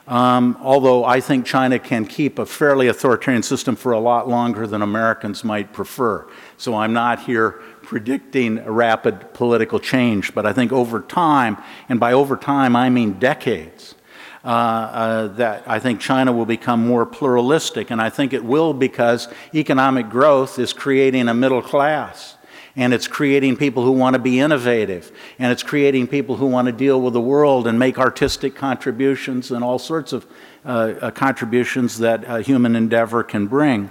Um, 0.08 0.56
although 0.62 1.04
I 1.04 1.20
think 1.20 1.44
China 1.44 1.78
can 1.78 2.06
keep 2.06 2.38
a 2.38 2.46
fairly 2.46 2.88
authoritarian 2.88 3.42
system 3.42 3.76
for 3.76 3.92
a 3.92 4.00
lot 4.00 4.26
longer 4.26 4.66
than 4.66 4.80
Americans 4.80 5.44
might 5.44 5.74
prefer. 5.74 6.26
So 6.56 6.74
I'm 6.74 6.94
not 6.94 7.24
here 7.24 7.60
predicting 7.82 8.64
rapid 8.64 9.34
political 9.34 9.78
change, 9.78 10.34
but 10.34 10.46
I 10.46 10.54
think 10.54 10.72
over 10.72 11.02
time, 11.02 11.58
and 11.90 12.00
by 12.00 12.14
over 12.14 12.38
time 12.38 12.74
I 12.74 12.88
mean 12.88 13.18
decades, 13.18 13.96
uh, 14.44 14.48
uh, 14.48 15.26
that 15.28 15.64
I 15.66 15.78
think 15.78 16.00
China 16.00 16.32
will 16.32 16.46
become 16.46 16.86
more 16.86 17.04
pluralistic, 17.04 17.90
and 17.90 18.00
I 18.00 18.08
think 18.08 18.32
it 18.32 18.42
will 18.42 18.72
because 18.72 19.28
economic 19.54 20.08
growth 20.08 20.58
is 20.58 20.72
creating 20.72 21.28
a 21.28 21.34
middle 21.34 21.60
class 21.60 22.37
and 22.78 22.94
it's 22.94 23.08
creating 23.08 23.56
people 23.56 23.82
who 23.82 23.90
want 23.90 24.14
to 24.14 24.20
be 24.20 24.38
innovative, 24.38 25.10
and 25.40 25.50
it's 25.50 25.64
creating 25.64 26.06
people 26.06 26.36
who 26.36 26.46
want 26.46 26.66
to 26.66 26.72
deal 26.72 27.02
with 27.02 27.12
the 27.12 27.20
world 27.20 27.66
and 27.66 27.76
make 27.76 27.98
artistic 27.98 28.54
contributions 28.54 29.50
and 29.50 29.64
all 29.64 29.80
sorts 29.80 30.12
of 30.12 30.24
uh, 30.64 30.94
uh, 31.00 31.10
contributions 31.10 31.98
that 31.98 32.46
human 32.46 32.76
endeavor 32.76 33.24
can 33.24 33.48
bring. 33.48 33.90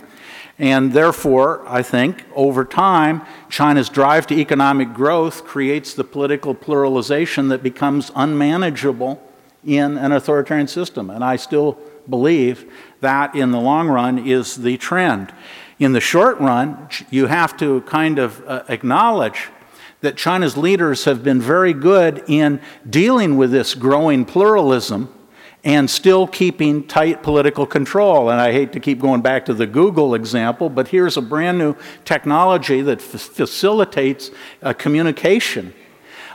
And 0.58 0.94
therefore, 0.94 1.68
I 1.68 1.84
think 1.84 2.24
over 2.34 2.64
time, 2.64 3.24
China's 3.50 3.90
drive 3.90 4.26
to 4.28 4.36
economic 4.36 4.94
growth 4.94 5.44
creates 5.44 5.94
the 5.94 6.06
political 6.06 6.56
pluralization 6.56 7.50
that 7.50 7.62
becomes 7.62 8.10
unmanageable 8.16 9.22
in 9.66 9.98
an 9.98 10.14
authoritarian 10.14 10.68
system. 10.68 11.10
And 11.10 11.26
I 11.26 11.36
still 11.36 11.78
believe 12.10 12.72
that 13.02 13.36
in 13.36 13.52
the 13.52 13.60
long 13.60 13.90
run 13.90 14.26
is 14.26 14.56
the 14.56 14.78
trend. 14.78 15.34
In 15.80 15.93
the 15.93 16.01
short 16.01 16.39
run, 16.39 16.89
you 17.11 17.28
have 17.28 17.55
to 17.57 17.82
kind 17.82 18.17
of 18.17 18.43
uh, 18.47 18.63
acknowledge 18.67 19.49
that 20.01 20.17
China's 20.17 20.57
leaders 20.57 21.05
have 21.05 21.23
been 21.23 21.39
very 21.41 21.73
good 21.73 22.23
in 22.28 22.61
dealing 22.89 23.38
with 23.38 23.51
this 23.51 23.75
growing 23.75 24.25
pluralism 24.25 25.13
and 25.63 25.89
still 25.89 26.28
keeping 26.28 26.88
tight 26.88 27.21
political 27.21 27.65
control. 27.65 28.30
And 28.30 28.39
I 28.39 28.51
hate 28.51 28.71
to 28.73 28.80
keep 28.80 28.99
going 28.99 29.21
back 29.21 29.45
to 29.45 29.53
the 29.53 29.67
Google 29.67 30.15
example, 30.15 30.69
but 30.69 30.88
here's 30.88 31.17
a 31.17 31.21
brand 31.21 31.57
new 31.57 31.75
technology 32.05 32.82
that 32.82 33.01
facilitates 33.01 34.32
uh, 34.61 34.73
communication 34.73 35.73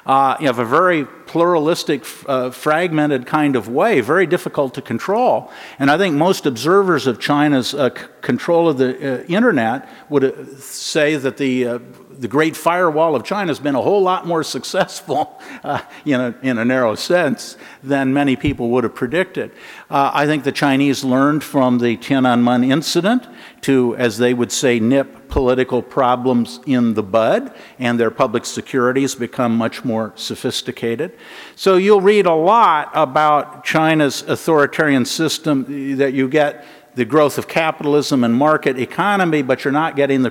uh, 0.06 0.36
have 0.38 0.58
a 0.58 0.64
very 0.64 1.04
pluralistic, 1.04 2.04
uh, 2.26 2.50
fragmented 2.50 3.26
kind 3.26 3.56
of 3.56 3.68
way, 3.68 4.00
very 4.00 4.26
difficult 4.26 4.74
to 4.74 4.82
control. 4.82 5.50
And 5.78 5.90
I 5.90 5.98
think 5.98 6.16
most 6.16 6.46
observers 6.46 7.06
of 7.06 7.20
China's 7.20 7.74
uh, 7.74 7.90
c- 7.94 8.06
control 8.20 8.68
of 8.68 8.78
the 8.78 9.20
uh, 9.20 9.24
internet 9.24 9.88
would 10.08 10.24
uh, 10.24 10.56
say 10.58 11.16
that 11.16 11.36
the 11.36 11.66
uh, 11.66 11.78
the 12.18 12.28
Great 12.28 12.56
Firewall 12.56 13.16
of 13.16 13.24
China 13.24 13.48
has 13.48 13.58
been 13.58 13.74
a 13.74 13.82
whole 13.82 14.02
lot 14.02 14.26
more 14.26 14.42
successful, 14.42 15.40
uh, 15.64 15.80
in, 16.04 16.20
a, 16.20 16.34
in 16.42 16.58
a 16.58 16.64
narrow 16.64 16.94
sense, 16.94 17.56
than 17.82 18.12
many 18.12 18.36
people 18.36 18.70
would 18.70 18.84
have 18.84 18.94
predicted. 18.94 19.50
Uh, 19.90 20.10
I 20.12 20.26
think 20.26 20.44
the 20.44 20.52
Chinese 20.52 21.04
learned 21.04 21.42
from 21.44 21.78
the 21.78 21.96
Tiananmen 21.96 22.70
incident 22.70 23.26
to, 23.62 23.96
as 23.96 24.18
they 24.18 24.34
would 24.34 24.52
say, 24.52 24.80
nip 24.80 25.28
political 25.28 25.80
problems 25.80 26.60
in 26.66 26.94
the 26.94 27.02
bud, 27.02 27.54
and 27.78 27.98
their 27.98 28.10
public 28.10 28.44
security 28.44 29.00
has 29.00 29.14
become 29.14 29.56
much 29.56 29.84
more 29.84 30.12
sophisticated. 30.14 31.16
So 31.56 31.76
you'll 31.76 32.02
read 32.02 32.26
a 32.26 32.34
lot 32.34 32.90
about 32.92 33.64
China's 33.64 34.22
authoritarian 34.22 35.06
system 35.06 35.96
that 35.96 36.12
you 36.12 36.28
get 36.28 36.66
the 36.94 37.04
growth 37.04 37.38
of 37.38 37.48
capitalism 37.48 38.24
and 38.24 38.34
market 38.34 38.78
economy, 38.78 39.42
but 39.42 39.64
you're 39.64 39.72
not 39.72 39.96
getting 39.96 40.22
the 40.22 40.30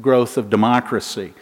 growth 0.00 0.36
of 0.36 0.50
democracy. 0.50 1.34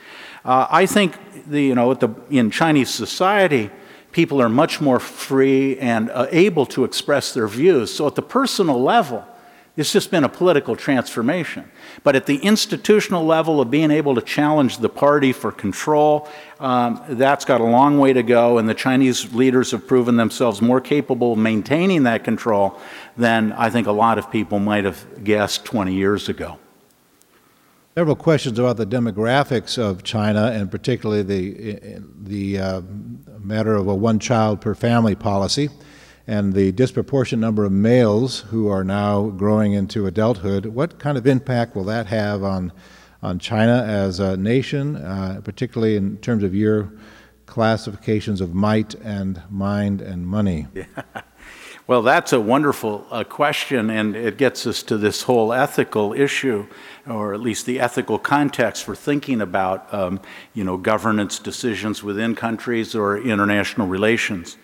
Uh, 0.44 0.66
I 0.70 0.86
think 0.86 1.16
the, 1.46 1.62
you 1.62 1.74
know, 1.74 1.94
the, 1.94 2.08
in 2.30 2.50
Chinese 2.50 2.90
society, 2.90 3.70
people 4.12 4.40
are 4.40 4.48
much 4.48 4.80
more 4.80 4.98
free 5.00 5.78
and 5.78 6.10
uh, 6.10 6.26
able 6.30 6.66
to 6.66 6.84
express 6.84 7.34
their 7.34 7.48
views. 7.48 7.94
So, 7.94 8.06
at 8.06 8.14
the 8.14 8.22
personal 8.22 8.82
level, 8.82 9.24
it's 9.77 9.93
just 9.93 10.11
been 10.11 10.24
a 10.24 10.29
political 10.29 10.74
transformation. 10.74 11.70
But 12.03 12.16
at 12.16 12.27
the 12.27 12.37
institutional 12.37 13.24
level 13.24 13.61
of 13.61 13.70
being 13.70 13.91
able 13.91 14.14
to 14.14 14.22
challenge 14.22 14.79
the 14.79 14.89
party 14.89 15.33
for 15.33 15.53
control, 15.53 16.29
um, 16.61 17.03
that's 17.11 17.45
got 17.45 17.61
a 17.61 17.64
long 17.64 17.99
way 17.99 18.14
to 18.14 18.22
go, 18.22 18.57
and 18.57 18.68
the 18.68 18.74
Chinese 18.74 19.35
leaders 19.35 19.72
have 19.72 19.87
proven 19.87 20.16
themselves 20.16 20.62
more 20.62 20.81
capable 20.81 21.33
of 21.35 21.39
maintaining 21.39 22.05
that 22.05 22.24
control 22.24 22.79
than 23.18 23.53
I 23.53 23.68
think 23.68 23.87
a 23.87 23.93
lot 23.93 24.16
of 24.18 24.31
people 24.31 24.59
might 24.59 24.85
have 24.85 25.24
guessed 25.24 25.66
20 25.66 25.93
years 25.93 26.31
ago. 26.31 26.59
Several 27.95 28.16
questions 28.16 28.59
about 28.59 28.77
the 28.79 28.87
demographics 28.87 29.79
of 29.79 30.03
China, 30.03 30.51
and 30.55 30.70
particularly 30.70 31.22
the, 31.22 32.03
the 32.22 32.59
uh, 32.59 32.83
matter 33.41 33.74
of 33.74 33.89
a 33.89 33.95
one 33.95 34.18
child 34.18 34.61
per 34.61 34.74
family 34.74 35.14
policy 35.14 35.68
and 36.27 36.55
the 36.55 36.72
disproportionate 36.72 37.41
number 37.41 37.64
of 37.64 37.72
males 37.72 38.41
who 38.41 38.68
are 38.68 38.83
now 38.83 39.29
growing 39.31 39.72
into 39.72 40.07
adulthood, 40.07 40.66
what 40.66 40.99
kind 40.99 41.16
of 41.16 41.27
impact 41.27 41.77
will 41.77 41.85
that 41.85 42.07
have 42.07 42.43
on, 42.43 42.72
on 43.22 43.39
China 43.39 43.85
as 43.87 44.18
a 44.18 44.37
nation, 44.37 44.97
uh, 44.97 45.41
particularly 45.45 45.97
in 45.97 46.16
terms 46.18 46.43
of 46.43 46.55
your 46.55 46.93
classifications 47.47 48.41
of 48.41 48.55
might 48.55 48.95
and 48.97 49.41
mind 49.51 50.01
and 50.01 50.27
money? 50.27 50.66
Yeah. 50.74 50.85
Well, 51.89 52.03
that's 52.03 52.33
a 52.33 52.41
wonderful 52.41 53.07
uh, 53.12 53.22
question, 53.22 53.91
and 53.91 54.16
it 54.16 54.39
gets 54.39 54.66
us 54.66 54.83
to 54.83 54.99
this 54.99 55.22
whole 55.22 55.53
ethical 55.53 56.12
issue, 56.14 56.66
or 57.09 57.33
at 57.33 57.39
least 57.39 57.64
the 57.64 57.79
ethical 57.79 58.18
context 58.18 58.83
for 58.83 58.97
thinking 58.97 59.41
about, 59.41 59.95
um, 59.95 60.20
you 60.53 60.64
know, 60.64 60.79
governance 60.79 61.39
decisions 61.39 62.03
within 62.03 62.35
countries 62.35 62.97
or 62.97 63.16
international 63.16 63.87
relations. 63.87 64.57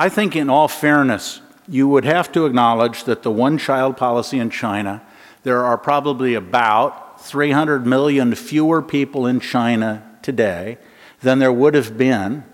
I 0.00 0.08
think, 0.08 0.36
in 0.36 0.48
all 0.48 0.68
fairness, 0.68 1.40
you 1.66 1.88
would 1.88 2.04
have 2.04 2.30
to 2.32 2.46
acknowledge 2.46 3.02
that 3.04 3.24
the 3.24 3.32
one 3.32 3.58
child 3.58 3.96
policy 3.96 4.38
in 4.38 4.48
China, 4.48 5.02
there 5.42 5.64
are 5.64 5.76
probably 5.76 6.34
about 6.34 7.20
300 7.20 7.84
million 7.84 8.32
fewer 8.36 8.80
people 8.80 9.26
in 9.26 9.40
China 9.40 10.08
today 10.22 10.78
than 11.20 11.40
there 11.40 11.52
would 11.52 11.74
have 11.74 11.98
been 11.98 12.44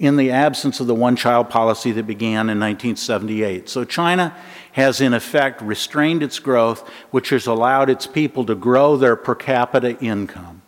in 0.00 0.16
the 0.16 0.32
absence 0.32 0.80
of 0.80 0.88
the 0.88 0.94
one 0.94 1.14
child 1.14 1.48
policy 1.48 1.92
that 1.92 2.06
began 2.06 2.50
in 2.50 2.58
1978. 2.58 3.68
So 3.68 3.84
China 3.84 4.36
has, 4.72 5.00
in 5.00 5.14
effect, 5.14 5.62
restrained 5.62 6.24
its 6.24 6.40
growth, 6.40 6.88
which 7.12 7.30
has 7.30 7.46
allowed 7.46 7.90
its 7.90 8.08
people 8.08 8.44
to 8.46 8.56
grow 8.56 8.96
their 8.96 9.14
per 9.14 9.36
capita 9.36 9.96
income. 10.00 10.62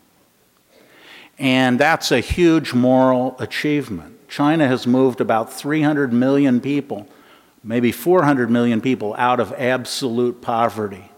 And 1.40 1.78
that's 1.78 2.12
a 2.12 2.20
huge 2.20 2.72
moral 2.72 3.34
achievement. 3.40 4.19
China 4.30 4.68
has 4.68 4.86
moved 4.86 5.20
about 5.20 5.52
300 5.52 6.12
million 6.12 6.60
people, 6.60 7.06
maybe 7.64 7.90
400 7.90 8.48
million 8.48 8.80
people, 8.80 9.12
out 9.18 9.40
of 9.40 9.52
absolute 9.54 10.40
poverty, 10.40 11.10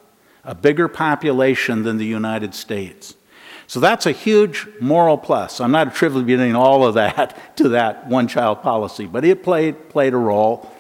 a 0.45 0.55
bigger 0.55 0.89
population 0.89 1.83
than 1.83 1.99
the 1.99 2.07
United 2.07 2.55
States. 2.55 3.15
So 3.67 3.81
that's 3.81 4.07
a 4.07 4.13
huge 4.13 4.67
moral 4.81 5.19
plus. 5.19 5.61
I'm 5.61 5.71
not 5.71 5.89
attributing 5.89 6.57
all 6.57 6.87
of 6.87 6.95
that 6.95 7.57
to 7.59 7.69
that 7.71 8.09
one 8.09 8.29
child 8.29 8.63
policy, 8.63 9.07
but 9.07 9.27
it 9.27 9.43
played, 9.43 9.91
played 9.91 10.15
a 10.15 10.19
role. 10.19 10.73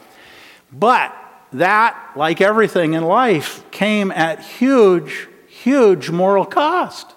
But 0.72 1.14
that, 1.53 2.12
like 2.16 2.41
everything 2.41 2.95
in 2.95 3.05
life, 3.05 3.70
came 3.70 4.11
at 4.11 4.41
huge, 4.41 5.28
huge 5.49 6.09
moral 6.09 6.47
cost. 6.47 7.12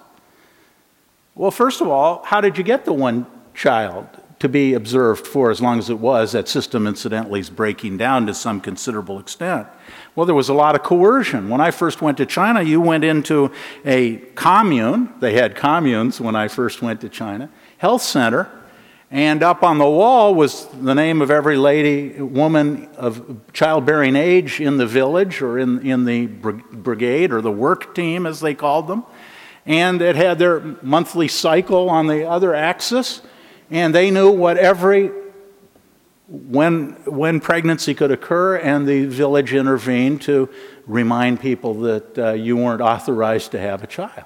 Well, 1.36 1.52
first 1.52 1.80
of 1.80 1.88
all, 1.88 2.22
how 2.26 2.42
did 2.42 2.58
you 2.58 2.66
get 2.66 2.84
the 2.84 2.94
one 2.94 3.28
child 3.54 4.10
to 4.40 4.50
be 4.50 4.74
observed 4.74 5.26
for 5.26 5.52
as 5.52 5.62
long 5.62 5.80
as 5.80 5.90
it 5.90 6.00
was? 6.00 6.34
That 6.34 6.48
system, 6.48 6.88
incidentally, 6.88 7.40
is 7.40 7.50
breaking 7.50 7.98
down 7.98 8.28
to 8.28 8.34
some 8.34 8.62
considerable 8.62 9.20
extent. 9.20 9.68
Well, 10.16 10.26
there 10.26 10.36
was 10.36 10.50
a 10.50 10.54
lot 10.54 10.76
of 10.76 10.84
coercion. 10.84 11.50
When 11.50 11.62
I 11.62 11.72
first 11.72 12.02
went 12.02 12.18
to 12.18 12.26
China, 12.26 12.62
you 12.62 12.80
went 12.82 13.04
into 13.04 13.52
a 13.86 14.18
commune. 14.36 15.14
They 15.20 15.34
had 15.34 15.56
communes 15.56 16.22
when 16.22 16.36
I 16.36 16.48
first 16.48 16.82
went 16.82 17.02
to 17.02 17.10
China, 17.10 17.50
health 17.78 18.02
center, 18.02 18.50
and 19.12 19.44
up 19.44 19.64
on 19.64 19.78
the 19.78 19.88
wall 19.88 20.34
was 20.34 20.66
the 20.68 20.96
name 20.96 21.22
of 21.22 21.30
every 21.30 21.58
lady, 21.58 22.20
woman 22.22 22.90
of 22.98 23.40
childbearing 23.54 24.16
age 24.16 24.60
in 24.60 24.78
the 24.78 24.88
village 24.88 25.42
or 25.42 25.60
in, 25.60 25.86
in 25.86 26.06
the 26.06 26.26
brigade 26.26 27.32
or 27.32 27.42
the 27.42 27.52
work 27.52 27.94
team, 27.94 28.26
as 28.26 28.40
they 28.40 28.56
called 28.56 28.88
them. 28.88 29.06
And 29.66 30.02
it 30.02 30.16
had 30.16 30.40
their 30.40 30.60
monthly 30.82 31.28
cycle 31.28 31.90
on 31.90 32.08
the 32.08 32.28
other 32.28 32.54
axis. 32.56 33.22
And 33.72 33.94
they 33.94 34.12
knew 34.12 34.32
what 34.32 34.58
every 34.58 35.12
when, 36.28 36.92
when 37.06 37.40
pregnancy 37.40 37.94
could 37.94 38.12
occur, 38.12 38.58
and 38.58 38.88
the 38.88 39.06
village 39.06 39.54
intervened 39.54 40.22
to 40.24 40.50
remind 40.88 41.40
people 41.40 41.76
that 41.82 42.18
uh, 42.18 42.32
you 42.32 42.58
weren't 42.58 42.82
authorized 42.82 43.52
to 43.52 43.60
have 43.60 43.84
a 43.84 43.88
child. 43.88 44.26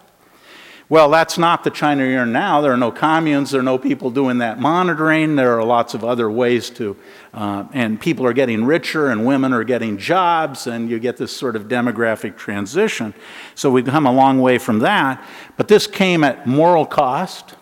Well, 0.87 1.11
that's 1.11 1.37
not 1.37 1.63
the 1.63 1.69
China 1.69 2.03
you're 2.03 2.23
in 2.23 2.31
now. 2.31 2.61
There 2.61 2.71
are 2.71 2.77
no 2.77 2.91
communes, 2.91 3.51
there 3.51 3.59
are 3.59 3.63
no 3.63 3.77
people 3.77 4.09
doing 4.09 4.39
that 4.39 4.59
monitoring. 4.59 5.35
There 5.35 5.55
are 5.59 5.63
lots 5.63 5.93
of 5.93 6.03
other 6.03 6.31
ways 6.31 6.71
to, 6.71 6.97
uh, 7.31 7.65
and 7.73 8.01
people 8.01 8.25
are 8.25 8.33
getting 8.33 8.65
richer, 8.65 9.09
and 9.09 9.23
women 9.23 9.53
are 9.53 9.63
getting 9.63 9.99
jobs, 9.99 10.65
and 10.65 10.89
you 10.89 10.97
get 10.97 11.17
this 11.17 11.35
sort 11.35 11.55
of 11.55 11.67
demographic 11.67 12.37
transition. 12.37 13.13
So 13.53 13.69
we've 13.69 13.85
come 13.85 14.07
a 14.07 14.11
long 14.11 14.41
way 14.41 14.57
from 14.57 14.79
that. 14.79 15.23
But 15.57 15.67
this 15.67 15.85
came 15.85 16.23
at 16.23 16.47
moral 16.47 16.87
cost 16.87 17.53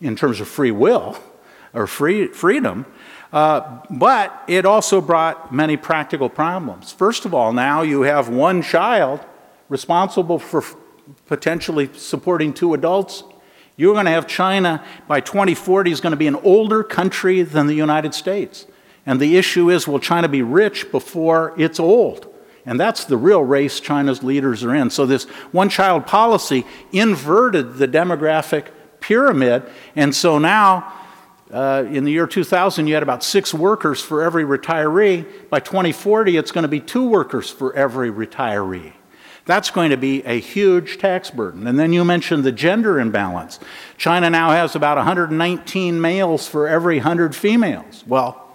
in 0.00 0.16
terms 0.16 0.40
of 0.40 0.48
free 0.48 0.70
will 0.70 1.16
or 1.72 1.86
free, 1.86 2.28
freedom. 2.28 2.86
Uh, 3.32 3.80
but 3.90 4.42
it 4.48 4.66
also 4.66 5.00
brought 5.00 5.54
many 5.54 5.76
practical 5.76 6.28
problems. 6.28 6.92
First 6.92 7.24
of 7.24 7.32
all, 7.32 7.52
now 7.52 7.82
you 7.82 8.02
have 8.02 8.28
one 8.28 8.62
child 8.62 9.20
responsible 9.68 10.38
for 10.38 10.64
potentially 11.26 11.90
supporting 11.94 12.52
two 12.52 12.74
adults. 12.74 13.22
You're 13.76 13.94
going 13.94 14.06
to 14.06 14.10
have 14.10 14.26
China 14.26 14.84
by 15.06 15.20
2040 15.20 15.92
is 15.92 16.00
going 16.00 16.10
to 16.10 16.16
be 16.16 16.26
an 16.26 16.34
older 16.36 16.82
country 16.82 17.42
than 17.42 17.66
the 17.66 17.74
United 17.74 18.14
States. 18.14 18.66
And 19.06 19.20
the 19.20 19.36
issue 19.36 19.70
is 19.70 19.86
will 19.88 20.00
China 20.00 20.28
be 20.28 20.42
rich 20.42 20.90
before 20.90 21.54
it's 21.56 21.80
old? 21.80 22.26
And 22.66 22.78
that's 22.78 23.04
the 23.04 23.16
real 23.16 23.42
race 23.42 23.80
China's 23.80 24.22
leaders 24.22 24.62
are 24.62 24.74
in. 24.74 24.90
So, 24.90 25.06
this 25.06 25.24
one 25.50 25.70
child 25.70 26.06
policy 26.06 26.66
inverted 26.92 27.76
the 27.76 27.88
demographic 27.88 28.66
pyramid. 29.00 29.62
And 29.96 30.14
so 30.14 30.38
now, 30.38 30.92
uh, 31.52 31.84
in 31.88 32.04
the 32.04 32.12
year 32.12 32.26
2000, 32.26 32.86
you 32.86 32.94
had 32.94 33.02
about 33.02 33.24
six 33.24 33.52
workers 33.52 34.00
for 34.00 34.22
every 34.22 34.44
retiree. 34.44 35.26
By 35.48 35.60
2040, 35.60 36.36
it's 36.36 36.52
going 36.52 36.62
to 36.62 36.68
be 36.68 36.80
two 36.80 37.08
workers 37.08 37.50
for 37.50 37.74
every 37.74 38.10
retiree. 38.10 38.92
That's 39.46 39.70
going 39.70 39.90
to 39.90 39.96
be 39.96 40.22
a 40.24 40.38
huge 40.38 40.98
tax 40.98 41.30
burden. 41.30 41.66
And 41.66 41.78
then 41.78 41.92
you 41.92 42.04
mentioned 42.04 42.44
the 42.44 42.52
gender 42.52 43.00
imbalance. 43.00 43.58
China 43.96 44.30
now 44.30 44.50
has 44.50 44.76
about 44.76 44.96
119 44.96 46.00
males 46.00 46.46
for 46.46 46.68
every 46.68 46.98
100 46.98 47.34
females. 47.34 48.04
Well, 48.06 48.49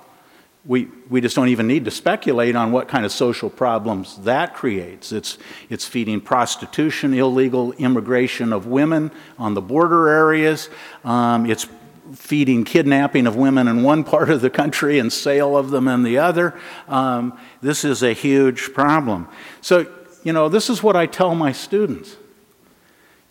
we, 0.66 0.88
we 1.10 1.22
just 1.22 1.36
don't 1.36 1.50
even 1.50 1.68
need 1.68 1.86
to 1.86 1.92
speculate 1.92 2.56
on 2.56 2.72
what 2.72 2.88
kind 2.88 3.06
of 3.06 3.12
social 3.12 3.50
problems 3.50 4.18
that 4.22 4.56
creates. 4.56 5.12
It's, 5.12 5.38
it's 5.70 5.86
feeding 5.86 6.22
prostitution, 6.22 7.14
illegal 7.14 7.72
immigration 7.74 8.52
of 8.52 8.66
women 8.66 9.12
on 9.38 9.54
the 9.54 9.62
border 9.62 10.10
areas. 10.10 10.70
Um, 11.04 11.46
it's 11.46 11.68
feeding 12.14 12.64
kidnapping 12.64 13.28
of 13.28 13.36
women 13.36 13.68
in 13.68 13.84
one 13.84 14.04
part 14.06 14.30
of 14.30 14.42
the 14.42 14.50
country 14.50 15.00
and 15.00 15.14
sale 15.14 15.56
of 15.56 15.70
them 15.70 15.88
in 15.88 16.04
the 16.04 16.18
other. 16.18 16.60
Um, 16.88 17.38
this 17.62 17.86
is 17.86 18.02
a 18.02 18.14
huge 18.14 18.74
problem. 18.74 19.28
So 19.62 19.86
you 20.26 20.34
know, 20.34 20.50
this 20.50 20.72
is 20.72 20.82
what 20.82 20.96
I 20.96 21.06
tell 21.06 21.36
my 21.36 21.52
students. 21.52 22.18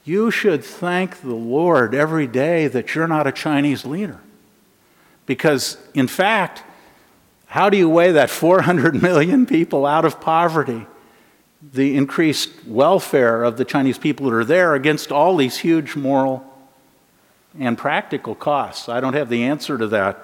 You 0.05 0.30
should 0.30 0.64
thank 0.64 1.20
the 1.22 1.35
Lord 1.35 1.93
every 1.93 2.28
day 2.28 2.68
that 2.68 2.95
you're 2.95 3.09
not 3.09 3.26
a 3.26 3.32
Chinese 3.32 3.85
leader. 3.85 4.20
Because, 5.26 5.76
in 5.93 6.07
fact, 6.07 6.62
how 7.55 7.71
do 7.71 7.77
you 7.77 7.89
weigh 7.89 8.11
that 8.11 8.31
400 8.31 9.01
million 9.01 9.47
people 9.47 9.87
out 9.87 10.05
of 10.05 10.21
poverty, 10.21 10.89
the 11.63 11.97
increased 11.97 12.51
welfare 12.67 13.45
of 13.45 13.59
the 13.59 13.65
Chinese 13.65 13.97
people 13.97 14.29
that 14.29 14.35
are 14.35 14.45
there, 14.45 14.75
against 14.75 15.13
all 15.13 15.37
these 15.37 15.59
huge 15.59 15.95
moral 15.95 16.45
and 17.57 17.79
practical 17.79 18.35
costs? 18.35 18.89
I 18.89 18.99
don't 18.99 19.15
have 19.15 19.29
the 19.29 19.45
answer 19.45 19.79
to 19.79 19.87
that. 19.87 20.19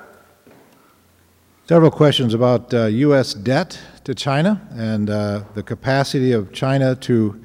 Several 1.68 1.92
questions 1.92 2.34
about 2.34 2.74
uh, 2.74 2.86
U.S. 2.86 3.32
debt 3.32 3.80
to 4.02 4.12
China 4.12 4.60
and 4.72 5.08
uh, 5.08 5.44
the 5.54 5.62
capacity 5.62 6.32
of 6.32 6.52
China 6.52 6.96
to 6.96 7.40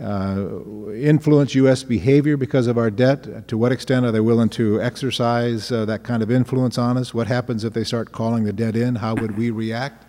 influence 0.00 1.54
U.S. 1.54 1.82
behavior 1.82 2.36
because 2.36 2.66
of 2.66 2.78
our 2.78 2.90
debt. 2.90 3.48
To 3.48 3.58
what 3.58 3.72
extent 3.72 4.06
are 4.06 4.12
they 4.12 4.20
willing 4.20 4.48
to 4.50 4.80
exercise 4.80 5.70
uh, 5.70 5.84
that 5.84 6.02
kind 6.02 6.22
of 6.22 6.30
influence 6.30 6.78
on 6.78 6.96
us? 6.96 7.12
What 7.12 7.26
happens 7.26 7.64
if 7.64 7.74
they 7.74 7.84
start 7.84 8.12
calling 8.12 8.44
the 8.44 8.52
debt 8.52 8.76
in? 8.76 8.96
How 8.96 9.14
would 9.14 9.36
we 9.36 9.50
react? 9.50 10.04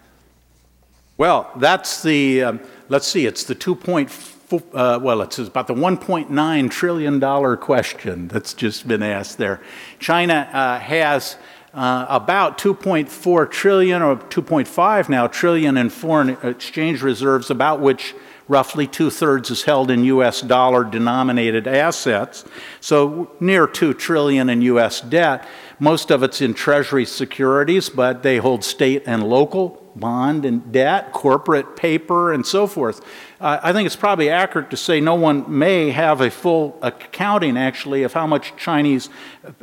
Well, 1.18 1.52
that's 1.58 2.02
the, 2.02 2.44
um, 2.44 2.62
let's 2.90 3.08
see, 3.08 3.26
it's 3.26 3.44
the 3.44 3.54
2.4, 3.54 4.64
uh, 4.74 5.00
well, 5.00 5.22
it's 5.22 5.38
about 5.38 5.68
the 5.68 5.76
$1.9 5.76 6.72
trillion 6.72 7.58
question 7.58 8.28
that's 8.28 8.54
just 8.54 8.88
been 8.88 9.04
asked 9.04 9.38
there. 9.38 9.62
China 10.00 10.50
uh, 10.52 10.80
has 10.80 11.36
uh, 11.74 12.06
about 12.10 12.58
2.4 12.58 13.52
trillion 13.52 14.02
or 14.02 14.16
2.5 14.16 15.10
now 15.10 15.28
trillion 15.28 15.78
in 15.78 15.90
foreign 15.90 16.30
exchange 16.44 17.02
reserves, 17.02 17.50
about 17.50 17.82
which 17.82 18.16
roughly 18.52 18.86
two 18.86 19.10
thirds 19.10 19.50
is 19.50 19.64
held 19.64 19.90
in 19.90 20.04
US 20.04 20.42
dollar 20.42 20.84
denominated 20.84 21.68
assets. 21.68 22.44
So 22.82 23.32
near 23.40 23.66
2 23.66 23.94
trillion 23.94 24.50
in 24.50 24.62
US 24.64 25.00
debt. 25.00 25.48
Most 25.80 26.12
of 26.12 26.22
it's 26.22 26.42
in 26.42 26.54
treasury 26.54 27.06
securities, 27.06 27.90
but 27.90 28.24
they 28.24 28.38
hold 28.38 28.66
state 28.66 29.04
and 29.06 29.24
local 29.24 29.82
bond 29.96 30.46
and 30.46 30.72
debt, 30.72 31.14
corporate 31.14 31.78
paper, 31.78 32.34
and 32.34 32.46
so 32.46 32.68
forth. 32.68 33.02
Uh, 33.40 33.60
I 33.64 33.74
think 33.74 33.86
it's 33.86 33.96
probably 33.96 34.30
accurate 34.30 34.70
to 34.72 34.78
say 34.78 35.00
no 35.00 35.16
one 35.16 35.46
may 35.48 35.92
have 35.92 36.22
a 36.22 36.30
full 36.30 36.78
accounting, 36.82 37.58
actually, 37.58 38.04
of 38.04 38.14
how 38.14 38.28
much 38.28 38.54
Chinese, 38.58 39.10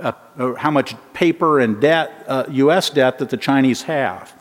uh, 0.01 0.13
uh, 0.39 0.55
how 0.55 0.71
much 0.71 0.95
paper 1.13 1.61
and 1.61 1.81
debt, 1.81 2.27
U.S. 2.51 2.91
Uh, 2.91 2.95
debt 2.95 3.19
that 3.19 3.31
the 3.31 3.37
Chinese 3.37 3.83
have. 3.83 4.35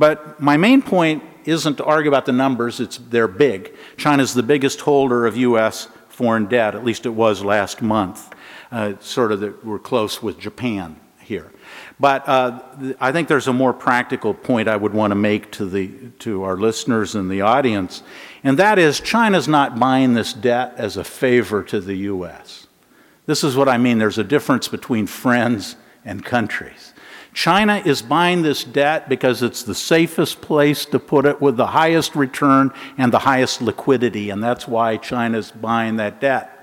But 0.00 0.40
my 0.40 0.56
main 0.56 0.80
point 0.80 1.22
isn't 1.44 1.76
to 1.76 1.84
argue 1.84 2.10
about 2.10 2.24
the 2.24 2.32
numbers, 2.32 2.80
it's, 2.80 2.96
they're 2.96 3.28
big. 3.28 3.74
China's 3.98 4.32
the 4.32 4.42
biggest 4.42 4.80
holder 4.80 5.26
of 5.26 5.36
U.S. 5.36 5.88
foreign 6.08 6.46
debt, 6.46 6.74
at 6.74 6.86
least 6.86 7.04
it 7.04 7.10
was 7.10 7.44
last 7.44 7.82
month. 7.82 8.34
Uh, 8.72 8.94
sort 9.00 9.30
of, 9.30 9.40
that 9.40 9.62
we're 9.62 9.78
close 9.78 10.22
with 10.22 10.38
Japan 10.38 10.98
here. 11.20 11.52
But 11.98 12.26
uh, 12.26 12.62
I 12.98 13.12
think 13.12 13.28
there's 13.28 13.46
a 13.46 13.52
more 13.52 13.74
practical 13.74 14.32
point 14.32 14.68
I 14.68 14.76
would 14.76 14.94
want 14.94 15.10
to 15.10 15.16
make 15.16 15.52
to, 15.52 15.66
the, 15.66 15.88
to 16.20 16.44
our 16.44 16.56
listeners 16.56 17.14
and 17.14 17.30
the 17.30 17.42
audience, 17.42 18.02
and 18.42 18.58
that 18.58 18.78
is 18.78 19.00
China's 19.00 19.48
not 19.48 19.78
buying 19.78 20.14
this 20.14 20.32
debt 20.32 20.72
as 20.78 20.96
a 20.96 21.04
favor 21.04 21.62
to 21.64 21.78
the 21.78 21.96
U.S. 21.96 22.68
This 23.26 23.44
is 23.44 23.54
what 23.54 23.68
I 23.68 23.76
mean. 23.76 23.98
There's 23.98 24.16
a 24.16 24.24
difference 24.24 24.66
between 24.66 25.06
friends 25.06 25.76
and 26.06 26.24
countries. 26.24 26.89
China 27.32 27.80
is 27.84 28.02
buying 28.02 28.42
this 28.42 28.64
debt 28.64 29.08
because 29.08 29.42
it's 29.42 29.62
the 29.62 29.74
safest 29.74 30.40
place 30.40 30.84
to 30.86 30.98
put 30.98 31.26
it 31.26 31.40
with 31.40 31.56
the 31.56 31.68
highest 31.68 32.16
return 32.16 32.72
and 32.98 33.12
the 33.12 33.20
highest 33.20 33.62
liquidity, 33.62 34.30
and 34.30 34.42
that's 34.42 34.66
why 34.66 34.96
China's 34.96 35.50
buying 35.50 35.96
that 35.96 36.20
debt. 36.20 36.56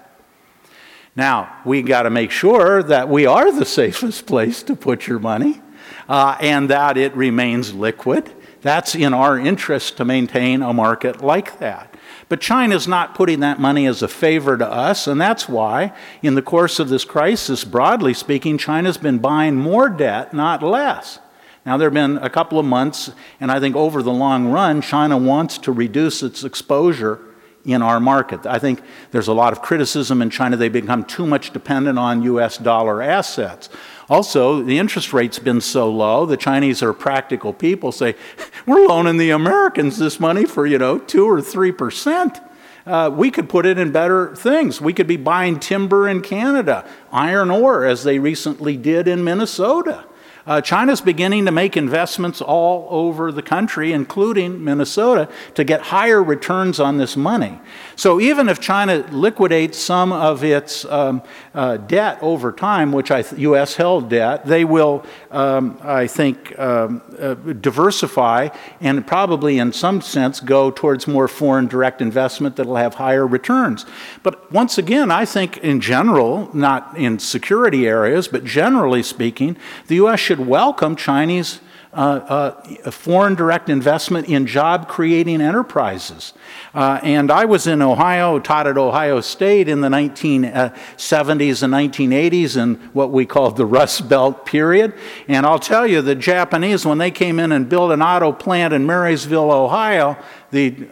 Now, 1.15 1.61
we 1.65 1.82
got 1.82 2.03
to 2.03 2.09
make 2.09 2.32
sure 2.32 2.84
that 2.84 3.09
we 3.09 3.26
are 3.26 3.51
the 3.51 3.65
safest 3.82 4.26
place 4.26 4.61
to 4.63 4.76
put 4.76 5.07
your 5.07 5.20
money 5.20 5.61
uh, 6.07 6.38
and 6.39 6.70
that 6.70 6.97
it 6.97 7.15
remains 7.15 7.74
liquid. 7.74 8.32
That's 8.61 8.95
in 8.95 9.13
our 9.13 9.39
interest 9.39 9.97
to 9.97 10.05
maintain 10.05 10.61
a 10.61 10.74
market 10.74 11.22
like 11.22 11.59
that. 11.59 11.95
But 12.30 12.41
China's 12.41 12.88
not 12.88 13.15
putting 13.15 13.39
that 13.39 13.59
money 13.59 13.86
as 13.86 14.01
a 14.01 14.07
favor 14.07 14.57
to 14.57 14.67
us, 14.67 15.07
and 15.07 15.19
that's 15.19 15.47
why, 15.47 15.93
in 16.21 16.36
the 16.36 16.41
course 16.41 16.80
of 16.80 16.89
this 16.89 17.05
crisis, 17.05 17.63
broadly 17.63 18.13
speaking, 18.13 18.57
China's 18.57 18.97
been 18.97 19.19
buying 19.19 19.55
more 19.55 19.88
debt, 19.88 20.34
not 20.34 20.61
less. 20.61 21.19
Now, 21.65 21.78
there 21.78 21.88
have 21.88 21.93
been 21.93 22.17
a 22.17 22.30
couple 22.30 22.59
of 22.59 22.65
months, 22.65 23.11
and 23.39 23.51
I 23.51 23.59
think 23.59 23.75
over 23.75 24.01
the 24.01 24.11
long 24.11 24.47
run, 24.47 24.82
China 24.82 25.17
wants 25.17 25.57
to 25.59 25.71
reduce 25.71 26.23
its 26.23 26.43
exposure 26.43 27.19
in 27.65 27.82
our 27.82 27.99
market. 27.99 28.45
I 28.45 28.59
think 28.59 28.82
there's 29.11 29.28
a 29.28 29.34
lot 29.34 29.51
of 29.51 29.61
criticism 29.61 30.21
in 30.21 30.30
China. 30.30 30.55
They 30.55 30.69
become 30.69 31.03
too 31.03 31.28
much 31.28 31.51
dependent 31.51 31.99
on 31.99 32.23
U.S. 32.23 32.57
dollar 32.57 33.01
assets. 33.01 33.69
Also, 34.10 34.62
the 34.62 34.78
interest 34.78 35.12
rate's 35.12 35.39
been 35.39 35.60
so 35.60 35.89
low, 35.91 36.26
the 36.26 36.38
Chinese 36.38 36.82
are 36.82 36.93
practical 36.93 37.51
people, 37.51 37.91
say, 37.91 38.16
we're 38.66 38.88
loaning 38.88 39.18
the 39.18 39.32
Americans 39.32 39.97
this 39.97 40.20
money 40.20 40.45
for, 40.45 40.66
you 40.66 40.78
know, 40.78 40.97
2 40.97 41.26
or 41.26 41.41
3 41.41 41.72
percent. 41.74 42.39
Uh, 42.86 43.10
we 43.14 43.30
could 43.30 43.49
put 43.49 43.66
it 43.66 43.78
in 43.78 43.91
better 43.91 44.34
things. 44.34 44.80
We 44.80 44.93
could 44.93 45.08
be 45.08 45.18
buying 45.18 45.60
timber 45.60 46.08
in 46.08 46.22
Canada, 46.22 46.88
iron 47.12 47.51
ore, 47.51 47.86
as 47.86 48.05
they 48.05 48.18
recently 48.18 48.78
did 48.78 49.10
in 49.10 49.26
Minnesota. 49.26 50.05
Uh, 50.47 50.61
China's 50.61 51.01
beginning 51.01 51.43
to 51.45 51.51
make 51.51 51.75
investments 51.75 52.41
all 52.41 52.87
over 52.89 53.33
the 53.33 53.41
country, 53.41 53.91
including 53.91 54.63
Minnesota, 54.63 55.27
to 55.55 55.65
get 55.65 55.81
higher 55.81 56.23
returns 56.23 56.79
on 56.79 56.97
this 56.97 57.17
money. 57.17 57.59
So 57.97 58.21
even 58.21 58.47
if 58.47 58.61
China 58.61 59.05
liquidates 59.11 59.77
some 59.77 60.13
of 60.13 60.45
its 60.45 60.85
um, 60.85 61.21
uh, 61.53 61.75
debt 61.77 62.17
over 62.21 62.53
time, 62.53 62.93
which 62.93 63.11
I 63.11 63.23
th- 63.23 63.41
U.S. 63.41 63.75
held 63.75 64.09
debt, 64.09 64.45
they 64.45 64.63
will, 64.63 65.03
um, 65.31 65.77
I 65.83 66.07
think, 66.07 66.57
um, 66.57 67.01
uh, 67.19 67.33
diversify 67.33 68.49
and 68.79 69.05
probably, 69.05 69.59
in 69.59 69.73
some 69.73 69.99
sense, 69.99 70.39
go 70.39 70.71
towards 70.71 71.07
more 71.07 71.27
foreign 71.27 71.67
direct 71.67 72.01
investment 72.01 72.55
that 72.55 72.67
will 72.67 72.77
have 72.77 72.95
higher 72.95 73.27
returns. 73.27 73.85
But 74.23 74.49
once 74.51 74.77
again, 74.77 75.11
I 75.11 75.25
think 75.25 75.57
in 75.57 75.81
general, 75.81 76.49
not 76.53 76.97
in 76.97 77.19
security 77.19 77.85
areas, 77.85 78.29
but 78.29 78.45
generally 78.45 79.03
speaking, 79.03 79.57
the 79.87 79.95
U.S. 79.95 80.19
should 80.19 80.36
should 80.38 80.47
welcome 80.47 80.95
Chinese 80.95 81.59
uh, 81.93 82.51
uh, 82.85 82.91
foreign 82.91 83.33
direct 83.33 83.69
investment 83.69 84.27
in 84.27 84.45
job 84.45 84.88
creating 84.88 85.41
enterprises. 85.41 86.33
Uh, 86.75 86.99
and 87.01 87.31
I 87.31 87.45
was 87.45 87.65
in 87.65 87.81
Ohio, 87.81 88.38
taught 88.39 88.67
at 88.67 88.77
Ohio 88.77 89.21
State 89.21 89.67
in 89.67 89.81
the 89.81 89.88
1970s 89.88 91.63
and 91.63 91.73
1980s 91.73 92.61
in 92.61 92.75
what 92.93 93.11
we 93.11 93.25
called 93.25 93.57
the 93.57 93.65
Rust 93.65 94.07
Belt 94.07 94.45
period. 94.45 94.93
And 95.27 95.45
I'll 95.45 95.59
tell 95.59 95.88
you, 95.88 96.03
the 96.03 96.13
Japanese, 96.13 96.85
when 96.85 96.99
they 96.99 97.09
came 97.09 97.39
in 97.39 97.51
and 97.51 97.67
built 97.67 97.91
an 97.91 98.03
auto 98.03 98.31
plant 98.31 98.75
in 98.75 98.85
Marysville, 98.85 99.51
Ohio, 99.51 100.17
the 100.51 100.88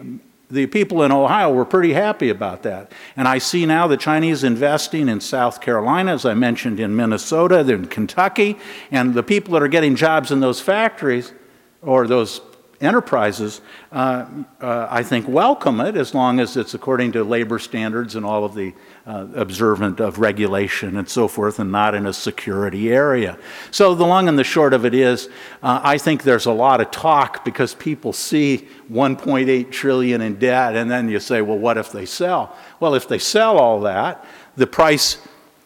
the 0.49 0.67
people 0.67 1.03
in 1.03 1.11
Ohio 1.11 1.51
were 1.51 1.65
pretty 1.65 1.93
happy 1.93 2.29
about 2.29 2.63
that. 2.63 2.91
And 3.15 3.27
I 3.27 3.39
see 3.39 3.65
now 3.65 3.87
the 3.87 3.97
Chinese 3.97 4.43
investing 4.43 5.09
in 5.09 5.19
South 5.19 5.59
Carolina, 5.61 6.13
as 6.13 6.25
I 6.25 6.33
mentioned, 6.33 6.79
in 6.79 6.95
Minnesota, 6.95 7.59
in 7.59 7.87
Kentucky, 7.87 8.57
and 8.91 9.13
the 9.13 9.23
people 9.23 9.53
that 9.53 9.63
are 9.63 9.67
getting 9.67 9.95
jobs 9.95 10.31
in 10.31 10.39
those 10.39 10.61
factories 10.61 11.33
or 11.81 12.07
those 12.07 12.41
enterprises, 12.81 13.61
uh, 13.91 14.25
uh, 14.59 14.87
I 14.89 15.03
think, 15.03 15.27
welcome 15.27 15.79
it 15.79 15.95
as 15.95 16.13
long 16.13 16.39
as 16.39 16.57
it's 16.57 16.73
according 16.73 17.13
to 17.13 17.23
labor 17.23 17.59
standards 17.59 18.15
and 18.15 18.25
all 18.25 18.43
of 18.43 18.53
the 18.53 18.73
uh, 19.05 19.27
observant 19.35 19.99
of 19.99 20.19
regulation 20.19 20.97
and 20.97 21.07
so 21.07 21.27
forth, 21.27 21.59
and 21.59 21.71
not 21.71 21.95
in 21.95 22.05
a 22.05 22.13
security 22.13 22.91
area. 22.91 23.37
So, 23.71 23.95
the 23.95 24.05
long 24.05 24.27
and 24.27 24.37
the 24.37 24.43
short 24.43 24.73
of 24.73 24.85
it 24.85 24.93
is, 24.93 25.29
uh, 25.63 25.79
I 25.83 25.97
think 25.97 26.23
there's 26.23 26.45
a 26.45 26.51
lot 26.51 26.81
of 26.81 26.91
talk 26.91 27.45
because 27.45 27.73
people 27.75 28.13
see 28.13 28.67
1.8 28.91 29.71
trillion 29.71 30.21
in 30.21 30.35
debt, 30.37 30.75
and 30.75 30.89
then 30.89 31.09
you 31.09 31.19
say, 31.19 31.41
well, 31.41 31.57
what 31.57 31.77
if 31.77 31.91
they 31.91 32.05
sell? 32.05 32.55
Well, 32.79 32.95
if 32.95 33.07
they 33.07 33.19
sell 33.19 33.57
all 33.57 33.81
that, 33.81 34.25
the 34.55 34.67
price, 34.67 35.17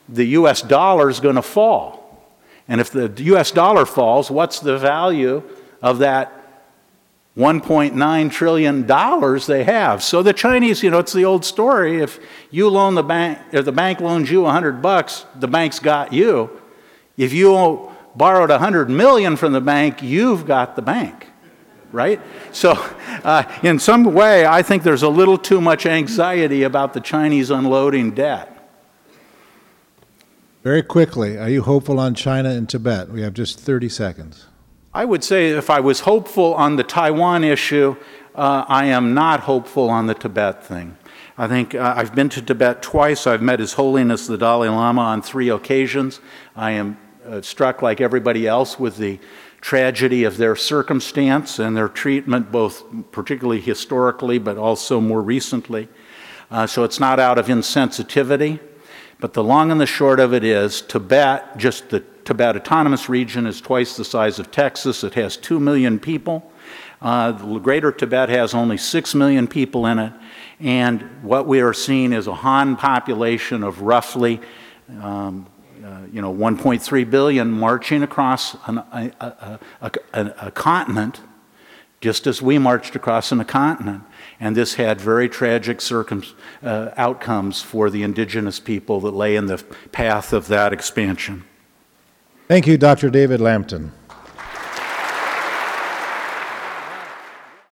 the 0.08 0.26
US 0.26 0.62
dollar 0.62 1.10
is 1.10 1.20
going 1.20 1.36
to 1.36 1.42
fall. 1.42 2.00
And 2.68 2.80
if 2.80 2.92
the 2.92 3.12
US 3.34 3.52
dollar 3.52 3.86
falls, 3.86 4.30
what's 4.30 4.60
the 4.60 4.78
value 4.78 5.44
of 5.82 6.00
that 6.00 6.39
1.9 7.40 8.32
trillion 8.32 8.86
dollars 8.86 9.46
they 9.48 9.64
have. 9.64 10.04
So 10.04 10.22
the 10.22 10.34
Chinese, 10.34 10.84
you 10.84 10.90
know, 10.90 11.00
it's 11.00 11.14
the 11.14 11.24
old 11.24 11.46
story. 11.46 12.02
If 12.02 12.20
you 12.52 12.68
loan 12.68 12.96
the 12.96 13.04
bank, 13.04 13.40
if 13.54 13.64
the 13.64 13.72
bank 13.72 14.02
loans 14.02 14.30
you 14.30 14.42
100 14.42 14.82
bucks, 14.82 15.26
the 15.40 15.48
bank's 15.48 15.80
got 15.80 16.12
you. 16.12 16.50
If 17.16 17.32
you 17.32 17.94
borrowed 18.14 18.50
100 18.50 18.90
million 18.90 19.38
from 19.38 19.54
the 19.54 19.62
bank, 19.62 20.04
you've 20.04 20.46
got 20.46 20.76
the 20.76 20.82
bank, 20.82 21.28
right? 21.94 22.20
So, 22.52 22.72
uh, 23.24 23.44
in 23.64 23.80
some 23.80 24.04
way, 24.14 24.46
I 24.46 24.62
think 24.62 24.84
there's 24.84 25.04
a 25.04 25.10
little 25.10 25.38
too 25.38 25.62
much 25.62 25.86
anxiety 25.86 26.64
about 26.64 26.94
the 26.94 27.00
Chinese 27.00 27.52
unloading 27.52 28.12
debt. 28.12 28.54
Very 30.62 30.84
quickly, 30.84 31.38
are 31.38 31.50
you 31.50 31.62
hopeful 31.62 32.02
on 32.02 32.16
China 32.16 32.50
and 32.50 32.68
Tibet? 32.68 33.10
We 33.10 33.22
have 33.22 33.34
just 33.34 33.62
30 33.62 33.88
seconds. 33.88 34.48
I 34.92 35.06
would 35.06 35.24
say 35.24 35.50
if 35.50 35.70
I 35.70 35.82
was 35.82 36.00
hopeful 36.00 36.56
on 36.56 36.76
the 36.76 36.84
Taiwan 36.84 37.44
issue, 37.44 37.96
uh, 38.34 38.66
I 38.68 38.86
am 38.86 39.14
not 39.14 39.42
hopeful 39.42 39.88
on 39.88 40.08
the 40.08 40.16
Tibet 40.16 40.66
thing. 40.66 40.98
I 41.38 41.48
think 41.48 41.76
uh, 41.76 41.94
I've 41.96 42.16
been 42.16 42.30
to 42.30 42.42
Tibet 42.42 42.82
twice. 42.82 43.28
I've 43.28 43.42
met 43.42 43.60
His 43.60 43.74
Holiness 43.74 44.26
the 44.26 44.38
Dalai 44.38 44.68
Lama 44.68 45.02
on 45.02 45.22
three 45.22 45.50
occasions. 45.50 46.22
I 46.56 46.72
am 46.72 46.98
uh, 47.24 47.42
struck, 47.42 47.84
like 47.84 48.02
everybody 48.02 48.48
else, 48.48 48.80
with 48.80 48.98
the 48.98 49.20
tragedy 49.62 50.24
of 50.24 50.38
their 50.38 50.56
circumstance 50.56 51.60
and 51.60 51.78
their 51.78 51.90
treatment, 51.90 52.52
both 52.52 52.84
particularly 53.12 53.62
historically, 53.62 54.40
but 54.40 54.58
also 54.58 55.00
more 55.00 55.22
recently. 55.22 55.88
Uh, 56.50 56.66
so 56.66 56.84
it's 56.84 57.00
not 57.00 57.20
out 57.20 57.38
of 57.38 57.46
insensitivity. 57.46 58.60
But 59.20 59.34
the 59.34 59.44
long 59.44 59.70
and 59.70 59.80
the 59.80 59.86
short 59.86 60.20
of 60.20 60.34
it 60.34 60.44
is 60.44 60.82
Tibet, 60.82 61.58
just 61.58 61.90
the 61.90 62.00
Tibet 62.30 62.56
Autonomous 62.56 63.10
Region, 63.10 63.48
is 63.48 63.60
twice 63.60 63.98
the 63.98 64.06
size 64.06 64.38
of 64.38 64.52
Texas. 64.52 65.04
It 65.04 65.16
has 65.16 65.36
2 65.36 65.60
million 65.60 65.98
people. 65.98 66.54
Uh, 67.02 67.32
the 67.32 67.58
Greater 67.58 67.92
Tibet 67.92 68.30
has 68.30 68.54
only 68.54 68.78
6 68.78 69.16
million 69.16 69.48
people 69.48 69.88
in 69.88 69.98
it. 69.98 70.14
And 70.60 71.02
what 71.24 71.48
we 71.48 71.60
are 71.62 71.74
seeing 71.74 72.14
is 72.14 72.28
a 72.28 72.36
Han 72.36 72.76
population 72.76 73.64
of 73.64 73.82
roughly 73.82 74.42
um, 75.02 75.48
uh, 75.84 76.02
you 76.14 76.22
know, 76.22 76.32
1.3 76.32 77.10
billion 77.10 77.50
marching 77.50 78.04
across 78.04 78.56
an, 78.68 78.78
a, 78.78 79.12
a, 79.20 79.60
a, 79.82 80.34
a, 80.40 80.52
continent, 80.52 81.22
just 82.02 82.28
as 82.28 82.44
we 82.44 82.60
marched 82.60 82.96
across 82.96 83.32
a 83.32 83.44
continent. 83.44 84.04
And 84.40 84.56
this 84.56 84.76
had 84.76 85.02
very 85.02 85.28
tragic 85.28 85.82
circum- 85.82 86.26
uh, 86.62 86.92
outcomes 86.96 87.64
for 87.64 87.90
the 87.90 88.04
indigenous 88.04 88.60
people 88.60 89.00
that 89.02 89.16
lay 89.16 89.36
in 89.36 89.48
the 89.48 89.58
path 89.92 90.32
of 90.32 90.48
that 90.50 90.74
expansion. 90.74 91.46
Thank 92.50 92.66
you, 92.66 92.80
Dr. 92.80 93.12
David 93.12 93.42
Lampton. 93.42 93.92